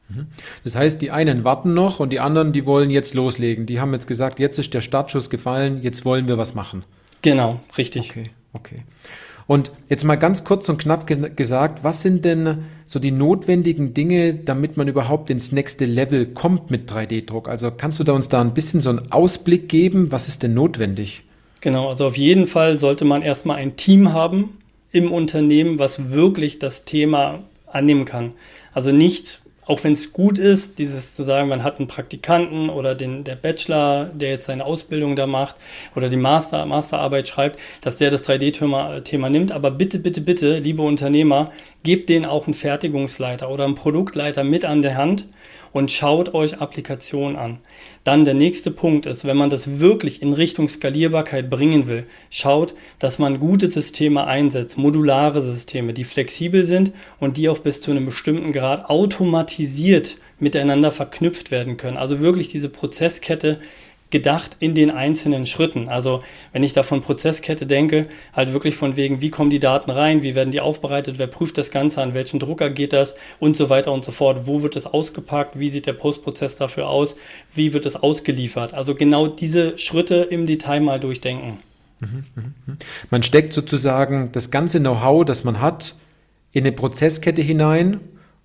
Mhm. 0.09 0.27
Das 0.63 0.75
heißt, 0.75 1.01
die 1.01 1.11
einen 1.11 1.43
warten 1.43 1.73
noch 1.73 1.99
und 1.99 2.11
die 2.11 2.19
anderen, 2.19 2.53
die 2.53 2.65
wollen 2.65 2.89
jetzt 2.89 3.13
loslegen. 3.13 3.65
Die 3.65 3.79
haben 3.79 3.93
jetzt 3.93 4.07
gesagt, 4.07 4.39
jetzt 4.39 4.59
ist 4.59 4.73
der 4.73 4.81
Startschuss 4.81 5.29
gefallen, 5.29 5.81
jetzt 5.81 6.05
wollen 6.05 6.27
wir 6.27 6.37
was 6.37 6.53
machen. 6.53 6.83
Genau, 7.21 7.59
richtig. 7.77 8.11
Okay, 8.11 8.29
okay. 8.53 8.83
Und 9.49 9.71
jetzt 9.89 10.03
mal 10.03 10.15
ganz 10.15 10.43
kurz 10.43 10.69
und 10.69 10.77
knapp 10.77 11.07
ge 11.07 11.31
gesagt, 11.35 11.83
was 11.83 12.03
sind 12.03 12.23
denn 12.23 12.65
so 12.85 12.99
die 12.99 13.09
notwendigen 13.09 13.95
Dinge, 13.95 14.35
damit 14.35 14.77
man 14.77 14.87
überhaupt 14.87 15.31
ins 15.31 15.51
nächste 15.51 15.85
Level 15.85 16.27
kommt 16.27 16.69
mit 16.69 16.91
3D-Druck? 16.91 17.49
Also 17.49 17.71
kannst 17.75 17.99
du 17.99 18.03
da 18.03 18.13
uns 18.13 18.29
da 18.29 18.41
ein 18.41 18.53
bisschen 18.53 18.81
so 18.81 18.91
einen 18.91 19.11
Ausblick 19.11 19.67
geben? 19.67 20.11
Was 20.11 20.27
ist 20.27 20.43
denn 20.43 20.53
notwendig? 20.53 21.23
Genau, 21.61 21.89
also 21.89 22.05
auf 22.05 22.15
jeden 22.15 22.45
Fall 22.45 22.77
sollte 22.77 23.05
man 23.05 23.23
erstmal 23.23 23.57
ein 23.57 23.75
Team 23.75 24.13
haben 24.13 24.55
im 24.91 25.11
Unternehmen, 25.11 25.79
was 25.79 26.11
wirklich 26.11 26.59
das 26.59 26.85
Thema 26.85 27.39
annehmen 27.65 28.05
kann. 28.05 28.33
Also 28.71 28.91
nicht 28.91 29.41
auch 29.69 29.83
wenn 29.83 29.93
es 29.93 30.13
gut 30.13 30.39
ist, 30.39 30.79
dieses 30.79 31.13
zu 31.13 31.21
sagen, 31.21 31.47
man 31.47 31.63
hat 31.63 31.77
einen 31.77 31.87
Praktikanten 31.87 32.71
oder 32.71 32.95
den, 32.95 33.23
der 33.23 33.35
Bachelor, 33.35 34.05
der 34.05 34.31
jetzt 34.31 34.47
seine 34.47 34.65
Ausbildung 34.65 35.15
da 35.15 35.27
macht 35.27 35.57
oder 35.95 36.09
die 36.09 36.17
Master, 36.17 36.65
Masterarbeit 36.65 37.27
schreibt, 37.27 37.59
dass 37.81 37.95
der 37.95 38.09
das 38.09 38.27
3D-Thema 38.27 39.01
Thema 39.01 39.29
nimmt. 39.29 39.51
Aber 39.51 39.69
bitte, 39.69 39.99
bitte, 39.99 40.21
bitte, 40.21 40.57
liebe 40.57 40.81
Unternehmer, 40.81 41.51
gebt 41.83 42.09
denen 42.09 42.25
auch 42.25 42.47
einen 42.47 42.55
Fertigungsleiter 42.55 43.51
oder 43.51 43.65
einen 43.65 43.75
Produktleiter 43.75 44.43
mit 44.43 44.65
an 44.65 44.81
der 44.81 44.97
Hand 44.97 45.27
und 45.71 45.91
schaut 45.91 46.33
euch 46.33 46.59
Applikationen 46.59 47.37
an. 47.37 47.59
Dann 48.03 48.25
der 48.25 48.33
nächste 48.33 48.71
Punkt 48.71 49.05
ist, 49.05 49.25
wenn 49.25 49.37
man 49.37 49.49
das 49.49 49.79
wirklich 49.79 50.21
in 50.21 50.33
Richtung 50.33 50.69
Skalierbarkeit 50.69 51.49
bringen 51.49 51.87
will, 51.87 52.05
schaut, 52.29 52.73
dass 52.97 53.19
man 53.19 53.39
gute 53.39 53.67
Systeme 53.67 54.25
einsetzt, 54.25 54.77
modulare 54.77 55.41
Systeme, 55.41 55.93
die 55.93 56.03
flexibel 56.03 56.65
sind 56.65 56.91
und 57.19 57.37
die 57.37 57.49
auch 57.49 57.59
bis 57.59 57.81
zu 57.81 57.91
einem 57.91 58.05
bestimmten 58.05 58.51
Grad 58.51 58.89
automatisiert 58.89 60.17
miteinander 60.39 60.91
verknüpft 60.91 61.51
werden 61.51 61.77
können. 61.77 61.97
Also 61.97 62.21
wirklich 62.21 62.47
diese 62.49 62.69
Prozesskette 62.69 63.59
gedacht 64.09 64.57
in 64.59 64.73
den 64.73 64.91
einzelnen 64.91 65.45
Schritten. 65.45 65.87
Also 65.87 66.23
wenn 66.51 66.63
ich 66.63 66.73
da 66.73 66.83
von 66.83 67.01
Prozesskette 67.01 67.65
denke, 67.65 68.07
halt 68.33 68.53
wirklich 68.53 68.75
von 68.75 68.95
wegen, 68.95 69.21
wie 69.21 69.29
kommen 69.29 69.49
die 69.49 69.59
Daten 69.59 69.91
rein, 69.91 70.23
wie 70.23 70.35
werden 70.35 70.51
die 70.51 70.61
aufbereitet, 70.61 71.19
wer 71.19 71.27
prüft 71.27 71.57
das 71.57 71.71
Ganze, 71.71 72.01
an 72.01 72.13
welchen 72.13 72.39
Drucker 72.39 72.69
geht 72.69 72.93
das 72.93 73.15
und 73.39 73.55
so 73.55 73.69
weiter 73.69 73.91
und 73.91 74.03
so 74.03 74.11
fort. 74.11 74.47
Wo 74.47 74.61
wird 74.61 74.75
es 74.75 74.87
ausgepackt, 74.87 75.59
wie 75.59 75.69
sieht 75.69 75.85
der 75.85 75.93
Postprozess 75.93 76.55
dafür 76.55 76.87
aus, 76.87 77.15
wie 77.53 77.73
wird 77.73 77.85
es 77.85 77.95
ausgeliefert. 77.95 78.73
Also 78.73 78.95
genau 78.95 79.27
diese 79.27 79.77
Schritte 79.77 80.15
im 80.15 80.45
Detail 80.45 80.79
mal 80.79 80.99
durchdenken. 80.99 81.59
Mhm, 81.99 82.25
mhm, 82.35 82.53
mhm. 82.65 82.77
Man 83.09 83.23
steckt 83.23 83.53
sozusagen 83.53 84.31
das 84.31 84.51
ganze 84.51 84.79
Know-how, 84.79 85.25
das 85.25 85.43
man 85.43 85.61
hat, 85.61 85.95
in 86.51 86.63
eine 86.63 86.71
Prozesskette 86.71 87.41
hinein 87.41 87.99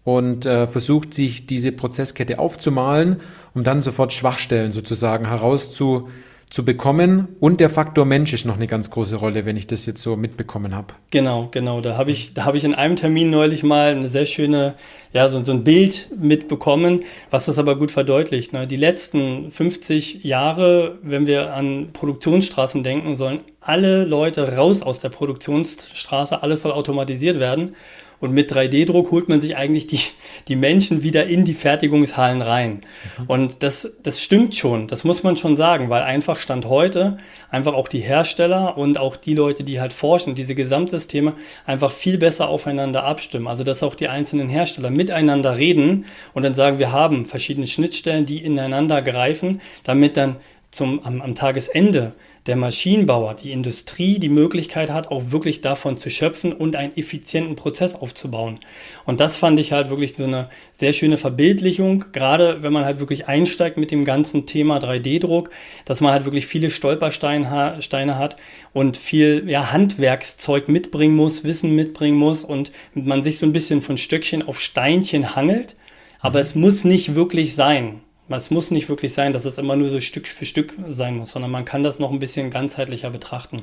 und 0.04 0.46
äh, 0.46 0.66
versucht 0.66 1.14
sich 1.14 1.46
diese 1.46 1.72
Prozesskette 1.72 2.38
aufzumalen, 2.38 3.20
um 3.54 3.64
dann 3.64 3.82
sofort 3.82 4.12
Schwachstellen 4.12 4.72
sozusagen 4.72 5.26
herauszu 5.26 6.08
zu 6.54 6.64
bekommen. 6.64 7.28
Und 7.40 7.58
der 7.58 7.68
Faktor 7.68 8.04
Mensch 8.04 8.32
ist 8.32 8.44
noch 8.44 8.54
eine 8.54 8.68
ganz 8.68 8.90
große 8.90 9.16
Rolle, 9.16 9.44
wenn 9.44 9.56
ich 9.56 9.66
das 9.66 9.86
jetzt 9.86 10.02
so 10.02 10.14
mitbekommen 10.14 10.74
habe. 10.74 10.94
Genau, 11.10 11.48
genau. 11.50 11.80
Da 11.80 11.96
habe 11.96 12.12
ich, 12.12 12.32
da 12.32 12.44
habe 12.44 12.56
ich 12.56 12.64
in 12.64 12.74
einem 12.74 12.94
Termin 12.94 13.30
neulich 13.30 13.64
mal 13.64 13.90
eine 13.90 14.06
sehr 14.06 14.24
schöne, 14.24 14.74
ja, 15.12 15.28
so, 15.28 15.42
so 15.42 15.50
ein 15.50 15.64
Bild 15.64 16.10
mitbekommen, 16.16 17.02
was 17.30 17.46
das 17.46 17.58
aber 17.58 17.76
gut 17.76 17.90
verdeutlicht. 17.90 18.52
Ne? 18.52 18.68
Die 18.68 18.76
letzten 18.76 19.50
50 19.50 20.22
Jahre, 20.22 20.98
wenn 21.02 21.26
wir 21.26 21.54
an 21.54 21.88
Produktionsstraßen 21.92 22.84
denken, 22.84 23.16
sollen 23.16 23.40
alle 23.64 24.04
Leute 24.04 24.56
raus 24.56 24.82
aus 24.82 25.00
der 25.00 25.08
Produktionsstraße, 25.08 26.42
alles 26.42 26.62
soll 26.62 26.72
automatisiert 26.72 27.40
werden. 27.40 27.74
Und 28.20 28.32
mit 28.32 28.50
3D-Druck 28.50 29.10
holt 29.10 29.28
man 29.28 29.40
sich 29.42 29.56
eigentlich 29.56 29.86
die, 29.86 30.00
die 30.48 30.56
Menschen 30.56 31.02
wieder 31.02 31.26
in 31.26 31.44
die 31.44 31.52
Fertigungshallen 31.52 32.40
rein. 32.40 32.80
Mhm. 33.18 33.24
Und 33.26 33.62
das, 33.62 33.92
das 34.02 34.22
stimmt 34.22 34.54
schon, 34.54 34.86
das 34.86 35.04
muss 35.04 35.22
man 35.22 35.36
schon 35.36 35.56
sagen, 35.56 35.90
weil 35.90 36.02
einfach 36.02 36.38
Stand 36.38 36.66
heute 36.66 37.18
einfach 37.50 37.74
auch 37.74 37.88
die 37.88 38.00
Hersteller 38.00 38.78
und 38.78 38.96
auch 38.96 39.16
die 39.16 39.34
Leute, 39.34 39.62
die 39.62 39.80
halt 39.80 39.92
forschen, 39.92 40.34
diese 40.34 40.54
Gesamtsysteme 40.54 41.34
einfach 41.66 41.92
viel 41.92 42.16
besser 42.16 42.48
aufeinander 42.48 43.04
abstimmen. 43.04 43.46
Also 43.46 43.62
dass 43.62 43.82
auch 43.82 43.94
die 43.94 44.08
einzelnen 44.08 44.48
Hersteller 44.48 44.90
miteinander 44.90 45.58
reden 45.58 46.06
und 46.32 46.44
dann 46.44 46.54
sagen, 46.54 46.78
wir 46.78 46.92
haben 46.92 47.26
verschiedene 47.26 47.66
Schnittstellen, 47.66 48.24
die 48.24 48.42
ineinander 48.42 49.02
greifen, 49.02 49.60
damit 49.82 50.16
dann 50.16 50.36
zum, 50.70 51.04
am, 51.04 51.20
am 51.20 51.34
Tagesende 51.34 52.14
der 52.46 52.56
Maschinenbauer, 52.56 53.34
die 53.34 53.52
Industrie 53.52 54.18
die 54.18 54.28
Möglichkeit 54.28 54.90
hat, 54.90 55.10
auch 55.10 55.30
wirklich 55.30 55.62
davon 55.62 55.96
zu 55.96 56.10
schöpfen 56.10 56.52
und 56.52 56.76
einen 56.76 56.94
effizienten 56.96 57.56
Prozess 57.56 57.94
aufzubauen. 57.94 58.60
Und 59.06 59.20
das 59.20 59.36
fand 59.36 59.58
ich 59.58 59.72
halt 59.72 59.88
wirklich 59.88 60.14
so 60.16 60.24
eine 60.24 60.50
sehr 60.72 60.92
schöne 60.92 61.16
Verbildlichung, 61.16 62.04
gerade 62.12 62.62
wenn 62.62 62.72
man 62.72 62.84
halt 62.84 63.00
wirklich 63.00 63.28
einsteigt 63.28 63.78
mit 63.78 63.90
dem 63.90 64.04
ganzen 64.04 64.44
Thema 64.44 64.78
3D-Druck, 64.78 65.50
dass 65.86 66.02
man 66.02 66.12
halt 66.12 66.26
wirklich 66.26 66.46
viele 66.46 66.68
Stolpersteine 66.68 67.48
hat 67.48 68.36
und 68.74 68.98
viel 68.98 69.44
ja, 69.48 69.72
Handwerkszeug 69.72 70.68
mitbringen 70.68 71.16
muss, 71.16 71.44
Wissen 71.44 71.74
mitbringen 71.74 72.18
muss 72.18 72.44
und 72.44 72.72
man 72.92 73.22
sich 73.22 73.38
so 73.38 73.46
ein 73.46 73.52
bisschen 73.52 73.80
von 73.80 73.96
Stöckchen 73.96 74.46
auf 74.46 74.60
Steinchen 74.60 75.34
hangelt. 75.34 75.76
Aber 76.20 76.40
es 76.40 76.54
muss 76.54 76.84
nicht 76.84 77.14
wirklich 77.14 77.54
sein. 77.54 78.00
Es 78.28 78.50
muss 78.50 78.70
nicht 78.70 78.88
wirklich 78.88 79.12
sein, 79.12 79.32
dass 79.32 79.44
es 79.44 79.58
immer 79.58 79.76
nur 79.76 79.88
so 79.88 80.00
Stück 80.00 80.26
für 80.26 80.46
Stück 80.46 80.74
sein 80.88 81.16
muss, 81.16 81.32
sondern 81.32 81.50
man 81.50 81.64
kann 81.64 81.82
das 81.82 81.98
noch 81.98 82.10
ein 82.10 82.18
bisschen 82.18 82.50
ganzheitlicher 82.50 83.10
betrachten. 83.10 83.62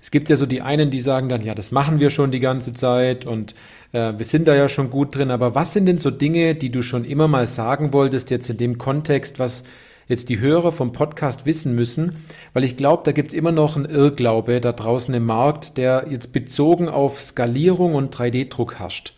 Es 0.00 0.10
gibt 0.10 0.28
ja 0.28 0.36
so 0.36 0.46
die 0.46 0.62
einen, 0.62 0.90
die 0.90 1.00
sagen 1.00 1.28
dann, 1.28 1.42
ja, 1.42 1.54
das 1.54 1.72
machen 1.72 1.98
wir 1.98 2.10
schon 2.10 2.30
die 2.30 2.40
ganze 2.40 2.72
Zeit 2.72 3.26
und 3.26 3.54
äh, 3.92 4.12
wir 4.16 4.24
sind 4.24 4.46
da 4.46 4.54
ja 4.54 4.68
schon 4.68 4.90
gut 4.90 5.16
drin. 5.16 5.30
Aber 5.30 5.54
was 5.54 5.72
sind 5.72 5.86
denn 5.86 5.98
so 5.98 6.10
Dinge, 6.10 6.54
die 6.54 6.70
du 6.70 6.82
schon 6.82 7.04
immer 7.04 7.28
mal 7.28 7.46
sagen 7.46 7.92
wolltest, 7.92 8.30
jetzt 8.30 8.48
in 8.48 8.56
dem 8.56 8.78
Kontext, 8.78 9.38
was 9.38 9.64
jetzt 10.06 10.28
die 10.28 10.38
Hörer 10.38 10.70
vom 10.70 10.92
Podcast 10.92 11.44
wissen 11.44 11.74
müssen? 11.74 12.24
Weil 12.52 12.62
ich 12.62 12.76
glaube, 12.76 13.02
da 13.04 13.12
gibt 13.12 13.28
es 13.28 13.34
immer 13.34 13.52
noch 13.52 13.74
einen 13.74 13.86
Irrglaube 13.86 14.60
da 14.60 14.72
draußen 14.72 15.12
im 15.12 15.26
Markt, 15.26 15.76
der 15.76 16.06
jetzt 16.08 16.32
bezogen 16.32 16.88
auf 16.88 17.20
Skalierung 17.20 17.94
und 17.94 18.14
3D-Druck 18.14 18.78
herrscht. 18.78 19.12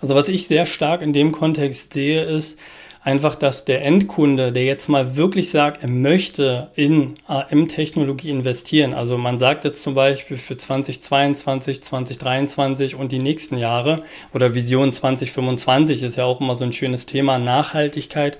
Also 0.00 0.14
was 0.14 0.28
ich 0.28 0.46
sehr 0.46 0.66
stark 0.66 1.02
in 1.02 1.12
dem 1.12 1.32
Kontext 1.32 1.92
sehe, 1.92 2.22
ist, 2.22 2.58
einfach, 3.02 3.34
dass 3.34 3.64
der 3.64 3.82
Endkunde, 3.84 4.52
der 4.52 4.64
jetzt 4.64 4.88
mal 4.88 5.16
wirklich 5.16 5.50
sagt, 5.50 5.82
er 5.82 5.88
möchte 5.88 6.70
in 6.74 7.14
AM-Technologie 7.26 8.28
investieren, 8.28 8.92
also 8.92 9.16
man 9.16 9.38
sagt 9.38 9.64
jetzt 9.64 9.82
zum 9.82 9.94
Beispiel 9.94 10.36
für 10.36 10.56
2022, 10.56 11.82
2023 11.82 12.94
und 12.96 13.12
die 13.12 13.18
nächsten 13.18 13.56
Jahre 13.56 14.02
oder 14.34 14.54
Vision 14.54 14.92
2025 14.92 16.02
ist 16.02 16.16
ja 16.16 16.24
auch 16.24 16.42
immer 16.42 16.56
so 16.56 16.64
ein 16.64 16.72
schönes 16.72 17.06
Thema, 17.06 17.38
Nachhaltigkeit 17.38 18.36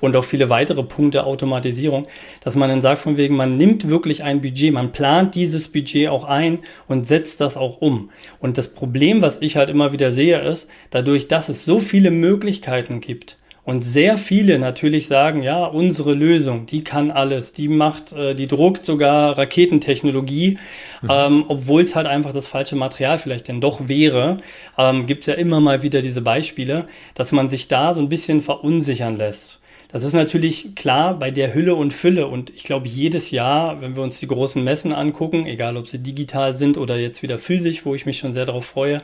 und 0.00 0.14
auch 0.14 0.24
viele 0.24 0.48
weitere 0.48 0.84
Punkte 0.84 1.24
Automatisierung, 1.24 2.06
dass 2.40 2.54
man 2.54 2.68
dann 2.68 2.82
sagt 2.82 3.00
von 3.00 3.16
wegen, 3.16 3.34
man 3.34 3.56
nimmt 3.56 3.88
wirklich 3.88 4.22
ein 4.22 4.40
Budget, 4.40 4.72
man 4.72 4.92
plant 4.92 5.34
dieses 5.34 5.68
Budget 5.68 6.08
auch 6.08 6.22
ein 6.22 6.60
und 6.86 7.08
setzt 7.08 7.40
das 7.40 7.56
auch 7.56 7.80
um. 7.80 8.10
Und 8.38 8.58
das 8.58 8.68
Problem, 8.68 9.22
was 9.22 9.42
ich 9.42 9.56
halt 9.56 9.70
immer 9.70 9.90
wieder 9.90 10.12
sehe, 10.12 10.40
ist, 10.40 10.68
dadurch, 10.90 11.26
dass 11.26 11.48
es 11.48 11.64
so 11.64 11.80
viele 11.80 12.12
Möglichkeiten 12.12 13.00
gibt, 13.00 13.38
und 13.64 13.80
sehr 13.82 14.18
viele 14.18 14.58
natürlich 14.58 15.06
sagen, 15.06 15.42
ja, 15.42 15.64
unsere 15.64 16.12
Lösung, 16.12 16.66
die 16.66 16.84
kann 16.84 17.10
alles, 17.10 17.52
die 17.52 17.68
macht, 17.68 18.12
äh, 18.12 18.34
die 18.34 18.46
druckt 18.46 18.84
sogar 18.84 19.38
Raketentechnologie, 19.38 20.58
mhm. 21.00 21.08
ähm, 21.10 21.44
obwohl 21.48 21.82
es 21.82 21.96
halt 21.96 22.06
einfach 22.06 22.32
das 22.32 22.46
falsche 22.46 22.76
Material 22.76 23.18
vielleicht 23.18 23.48
denn 23.48 23.62
doch 23.62 23.88
wäre. 23.88 24.38
Ähm, 24.76 25.06
Gibt 25.06 25.22
es 25.22 25.28
ja 25.28 25.34
immer 25.34 25.60
mal 25.60 25.82
wieder 25.82 26.02
diese 26.02 26.20
Beispiele, 26.20 26.86
dass 27.14 27.32
man 27.32 27.48
sich 27.48 27.68
da 27.68 27.94
so 27.94 28.00
ein 28.00 28.10
bisschen 28.10 28.42
verunsichern 28.42 29.16
lässt. 29.16 29.60
Das 29.94 30.02
ist 30.02 30.12
natürlich 30.12 30.74
klar 30.74 31.16
bei 31.16 31.30
der 31.30 31.54
Hülle 31.54 31.76
und 31.76 31.94
Fülle. 31.94 32.26
Und 32.26 32.50
ich 32.50 32.64
glaube, 32.64 32.88
jedes 32.88 33.30
Jahr, 33.30 33.80
wenn 33.80 33.94
wir 33.94 34.02
uns 34.02 34.18
die 34.18 34.26
großen 34.26 34.64
Messen 34.64 34.92
angucken, 34.92 35.46
egal 35.46 35.76
ob 35.76 35.86
sie 35.86 36.02
digital 36.02 36.56
sind 36.56 36.76
oder 36.78 36.96
jetzt 36.96 37.22
wieder 37.22 37.38
physisch, 37.38 37.86
wo 37.86 37.94
ich 37.94 38.04
mich 38.04 38.18
schon 38.18 38.32
sehr 38.32 38.44
darauf 38.44 38.66
freue, 38.66 39.02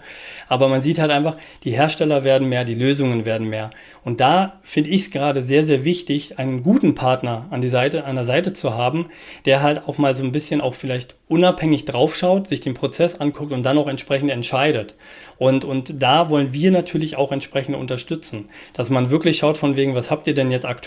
aber 0.48 0.66
man 0.66 0.82
sieht 0.82 0.98
halt 0.98 1.12
einfach, 1.12 1.36
die 1.62 1.70
Hersteller 1.70 2.24
werden 2.24 2.48
mehr, 2.48 2.64
die 2.64 2.74
Lösungen 2.74 3.24
werden 3.24 3.48
mehr. 3.48 3.70
Und 4.04 4.18
da 4.18 4.58
finde 4.62 4.90
ich 4.90 5.02
es 5.02 5.10
gerade 5.12 5.44
sehr, 5.44 5.64
sehr 5.64 5.84
wichtig, 5.84 6.40
einen 6.40 6.64
guten 6.64 6.96
Partner 6.96 7.46
an, 7.50 7.60
die 7.60 7.68
Seite, 7.68 8.04
an 8.04 8.16
der 8.16 8.24
Seite 8.24 8.52
zu 8.52 8.74
haben, 8.74 9.06
der 9.44 9.62
halt 9.62 9.86
auch 9.86 9.96
mal 9.96 10.16
so 10.16 10.24
ein 10.24 10.32
bisschen 10.32 10.60
auch 10.60 10.74
vielleicht 10.74 11.14
unabhängig 11.28 11.84
draufschaut, 11.84 12.48
sich 12.48 12.58
den 12.58 12.74
Prozess 12.74 13.20
anguckt 13.20 13.52
und 13.52 13.64
dann 13.64 13.78
auch 13.78 13.86
entsprechend 13.86 14.30
entscheidet. 14.30 14.96
Und, 15.38 15.64
und 15.64 16.02
da 16.02 16.28
wollen 16.28 16.52
wir 16.52 16.72
natürlich 16.72 17.16
auch 17.16 17.30
entsprechend 17.30 17.76
unterstützen, 17.76 18.48
dass 18.72 18.90
man 18.90 19.10
wirklich 19.10 19.38
schaut 19.38 19.56
von 19.56 19.76
wegen, 19.76 19.94
was 19.94 20.10
habt 20.10 20.26
ihr 20.26 20.34
denn 20.34 20.50
jetzt 20.50 20.66
aktuell? 20.66 20.79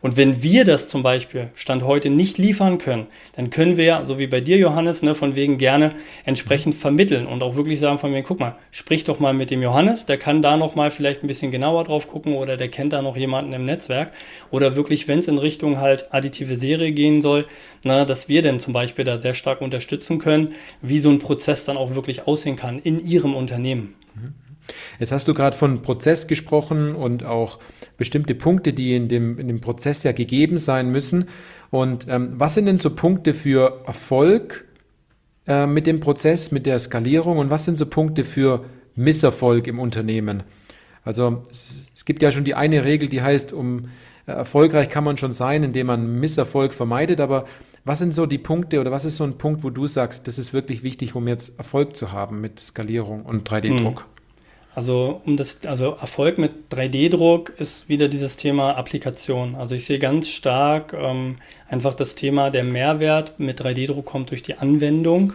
Und 0.00 0.16
wenn 0.16 0.42
wir 0.42 0.64
das 0.64 0.88
zum 0.88 1.02
Beispiel 1.02 1.50
Stand 1.54 1.82
heute 1.82 2.10
nicht 2.10 2.38
liefern 2.38 2.78
können, 2.78 3.06
dann 3.36 3.50
können 3.50 3.76
wir, 3.76 4.04
so 4.06 4.18
wie 4.18 4.26
bei 4.26 4.40
dir, 4.40 4.56
Johannes, 4.56 5.02
ne, 5.02 5.14
von 5.14 5.36
wegen 5.36 5.58
gerne 5.58 5.94
entsprechend 6.24 6.74
vermitteln 6.74 7.26
und 7.26 7.42
auch 7.42 7.56
wirklich 7.56 7.80
sagen 7.80 7.98
von 7.98 8.12
wegen, 8.12 8.26
guck 8.26 8.40
mal, 8.40 8.56
sprich 8.70 9.04
doch 9.04 9.20
mal 9.20 9.34
mit 9.34 9.50
dem 9.50 9.62
Johannes, 9.62 10.06
der 10.06 10.18
kann 10.18 10.42
da 10.42 10.56
noch 10.56 10.74
mal 10.74 10.90
vielleicht 10.90 11.22
ein 11.22 11.26
bisschen 11.26 11.50
genauer 11.50 11.84
drauf 11.84 12.08
gucken 12.08 12.34
oder 12.34 12.56
der 12.56 12.68
kennt 12.68 12.92
da 12.92 13.02
noch 13.02 13.16
jemanden 13.16 13.52
im 13.52 13.64
Netzwerk. 13.64 14.12
Oder 14.50 14.76
wirklich, 14.76 15.08
wenn 15.08 15.18
es 15.18 15.28
in 15.28 15.38
Richtung 15.38 15.78
halt 15.78 16.12
additive 16.12 16.56
Serie 16.56 16.92
gehen 16.92 17.22
soll, 17.22 17.46
na, 17.84 18.04
dass 18.04 18.28
wir 18.28 18.42
denn 18.42 18.58
zum 18.58 18.72
Beispiel 18.72 19.04
da 19.04 19.18
sehr 19.18 19.34
stark 19.34 19.60
unterstützen 19.60 20.18
können, 20.18 20.54
wie 20.82 20.98
so 20.98 21.10
ein 21.10 21.18
Prozess 21.18 21.64
dann 21.64 21.76
auch 21.76 21.94
wirklich 21.94 22.26
aussehen 22.26 22.56
kann 22.56 22.78
in 22.78 23.00
Ihrem 23.04 23.34
Unternehmen. 23.34 23.97
Jetzt 24.98 25.12
hast 25.12 25.28
du 25.28 25.34
gerade 25.34 25.56
von 25.56 25.82
Prozess 25.82 26.26
gesprochen 26.26 26.94
und 26.94 27.24
auch 27.24 27.58
bestimmte 27.96 28.34
Punkte, 28.34 28.72
die 28.72 28.94
in 28.94 29.08
dem, 29.08 29.38
in 29.38 29.48
dem 29.48 29.60
Prozess 29.60 30.02
ja 30.02 30.12
gegeben 30.12 30.58
sein 30.58 30.90
müssen. 30.90 31.28
Und 31.70 32.06
ähm, 32.08 32.32
was 32.36 32.54
sind 32.54 32.66
denn 32.66 32.78
so 32.78 32.90
Punkte 32.90 33.34
für 33.34 33.82
Erfolg 33.86 34.64
äh, 35.46 35.66
mit 35.66 35.86
dem 35.86 36.00
Prozess, 36.00 36.50
mit 36.50 36.66
der 36.66 36.78
Skalierung 36.78 37.38
und 37.38 37.50
was 37.50 37.64
sind 37.64 37.78
so 37.78 37.86
Punkte 37.86 38.24
für 38.24 38.64
Misserfolg 38.94 39.66
im 39.66 39.78
Unternehmen? 39.78 40.42
Also 41.04 41.42
es, 41.50 41.88
es 41.94 42.04
gibt 42.04 42.22
ja 42.22 42.32
schon 42.32 42.44
die 42.44 42.54
eine 42.54 42.84
Regel, 42.84 43.08
die 43.08 43.22
heißt, 43.22 43.52
um 43.52 43.88
äh, 44.26 44.32
erfolgreich 44.32 44.88
kann 44.88 45.04
man 45.04 45.16
schon 45.16 45.32
sein, 45.32 45.62
indem 45.64 45.88
man 45.88 46.20
Misserfolg 46.20 46.74
vermeidet, 46.74 47.20
aber 47.20 47.44
was 47.84 48.00
sind 48.00 48.14
so 48.14 48.26
die 48.26 48.38
Punkte 48.38 48.80
oder 48.80 48.90
was 48.90 49.06
ist 49.06 49.16
so 49.16 49.24
ein 49.24 49.38
Punkt, 49.38 49.64
wo 49.64 49.70
du 49.70 49.86
sagst, 49.86 50.26
das 50.26 50.38
ist 50.38 50.52
wirklich 50.52 50.82
wichtig, 50.82 51.14
um 51.14 51.26
jetzt 51.26 51.58
Erfolg 51.58 51.96
zu 51.96 52.12
haben 52.12 52.40
mit 52.40 52.60
Skalierung 52.60 53.24
und 53.24 53.48
3D-Druck? 53.48 54.00
Hm. 54.00 54.06
Also 54.78 55.20
um 55.26 55.36
das, 55.36 55.58
also 55.66 55.96
Erfolg 56.00 56.38
mit 56.38 56.52
3D-Druck 56.70 57.50
ist 57.58 57.88
wieder 57.88 58.06
dieses 58.06 58.36
Thema 58.36 58.76
Applikation. 58.76 59.56
Also 59.56 59.74
ich 59.74 59.84
sehe 59.84 59.98
ganz 59.98 60.28
stark 60.28 60.92
ähm, 60.96 61.38
einfach 61.68 61.94
das 61.94 62.14
Thema 62.14 62.50
der 62.50 62.62
Mehrwert 62.62 63.40
mit 63.40 63.60
3D-Druck 63.60 64.06
kommt 64.06 64.30
durch 64.30 64.44
die 64.44 64.54
Anwendung, 64.54 65.32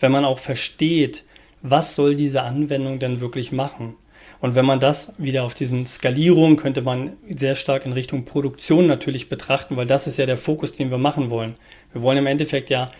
wenn 0.00 0.10
man 0.10 0.24
auch 0.24 0.40
versteht, 0.40 1.22
was 1.62 1.94
soll 1.94 2.16
diese 2.16 2.42
Anwendung 2.42 2.98
denn 2.98 3.20
wirklich 3.20 3.52
machen. 3.52 3.94
Und 4.40 4.56
wenn 4.56 4.66
man 4.66 4.80
das 4.80 5.12
wieder 5.18 5.44
auf 5.44 5.54
diesen 5.54 5.86
Skalierung 5.86 6.56
könnte 6.56 6.82
man 6.82 7.12
sehr 7.28 7.54
stark 7.54 7.86
in 7.86 7.92
Richtung 7.92 8.24
Produktion 8.24 8.88
natürlich 8.88 9.28
betrachten, 9.28 9.76
weil 9.76 9.86
das 9.86 10.08
ist 10.08 10.18
ja 10.18 10.26
der 10.26 10.36
Fokus, 10.36 10.72
den 10.72 10.90
wir 10.90 10.98
machen 10.98 11.30
wollen. 11.30 11.54
Wir 11.92 12.02
wollen 12.02 12.18
im 12.18 12.26
Endeffekt 12.26 12.70
ja 12.70 12.90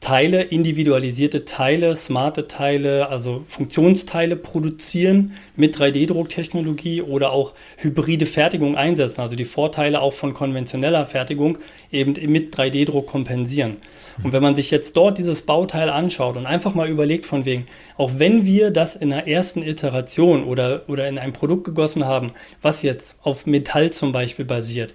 Teile, 0.00 0.42
individualisierte 0.42 1.44
Teile, 1.44 1.96
smarte 1.96 2.46
Teile, 2.46 3.08
also 3.08 3.42
Funktionsteile 3.48 4.36
produzieren 4.36 5.32
mit 5.56 5.76
3D-Drucktechnologie 5.76 7.02
oder 7.02 7.32
auch 7.32 7.54
hybride 7.78 8.26
Fertigung 8.26 8.76
einsetzen, 8.76 9.22
also 9.22 9.36
die 9.36 9.46
Vorteile 9.46 10.00
auch 10.00 10.12
von 10.12 10.34
konventioneller 10.34 11.06
Fertigung 11.06 11.58
eben 11.90 12.12
mit 12.30 12.54
3D-Druck 12.54 13.06
kompensieren. 13.06 13.78
Und 14.22 14.32
wenn 14.32 14.42
man 14.42 14.54
sich 14.54 14.70
jetzt 14.70 14.96
dort 14.96 15.18
dieses 15.18 15.42
Bauteil 15.42 15.90
anschaut 15.90 16.36
und 16.36 16.46
einfach 16.46 16.74
mal 16.74 16.88
überlegt 16.88 17.26
von 17.26 17.44
wegen, 17.44 17.66
auch 17.96 18.12
wenn 18.16 18.44
wir 18.44 18.70
das 18.70 18.96
in 18.96 19.10
der 19.10 19.26
ersten 19.26 19.62
Iteration 19.62 20.44
oder, 20.44 20.82
oder 20.88 21.08
in 21.08 21.18
ein 21.18 21.32
Produkt 21.32 21.64
gegossen 21.64 22.04
haben, 22.04 22.32
was 22.62 22.82
jetzt 22.82 23.16
auf 23.22 23.46
Metall 23.46 23.90
zum 23.90 24.12
Beispiel 24.12 24.44
basiert, 24.44 24.94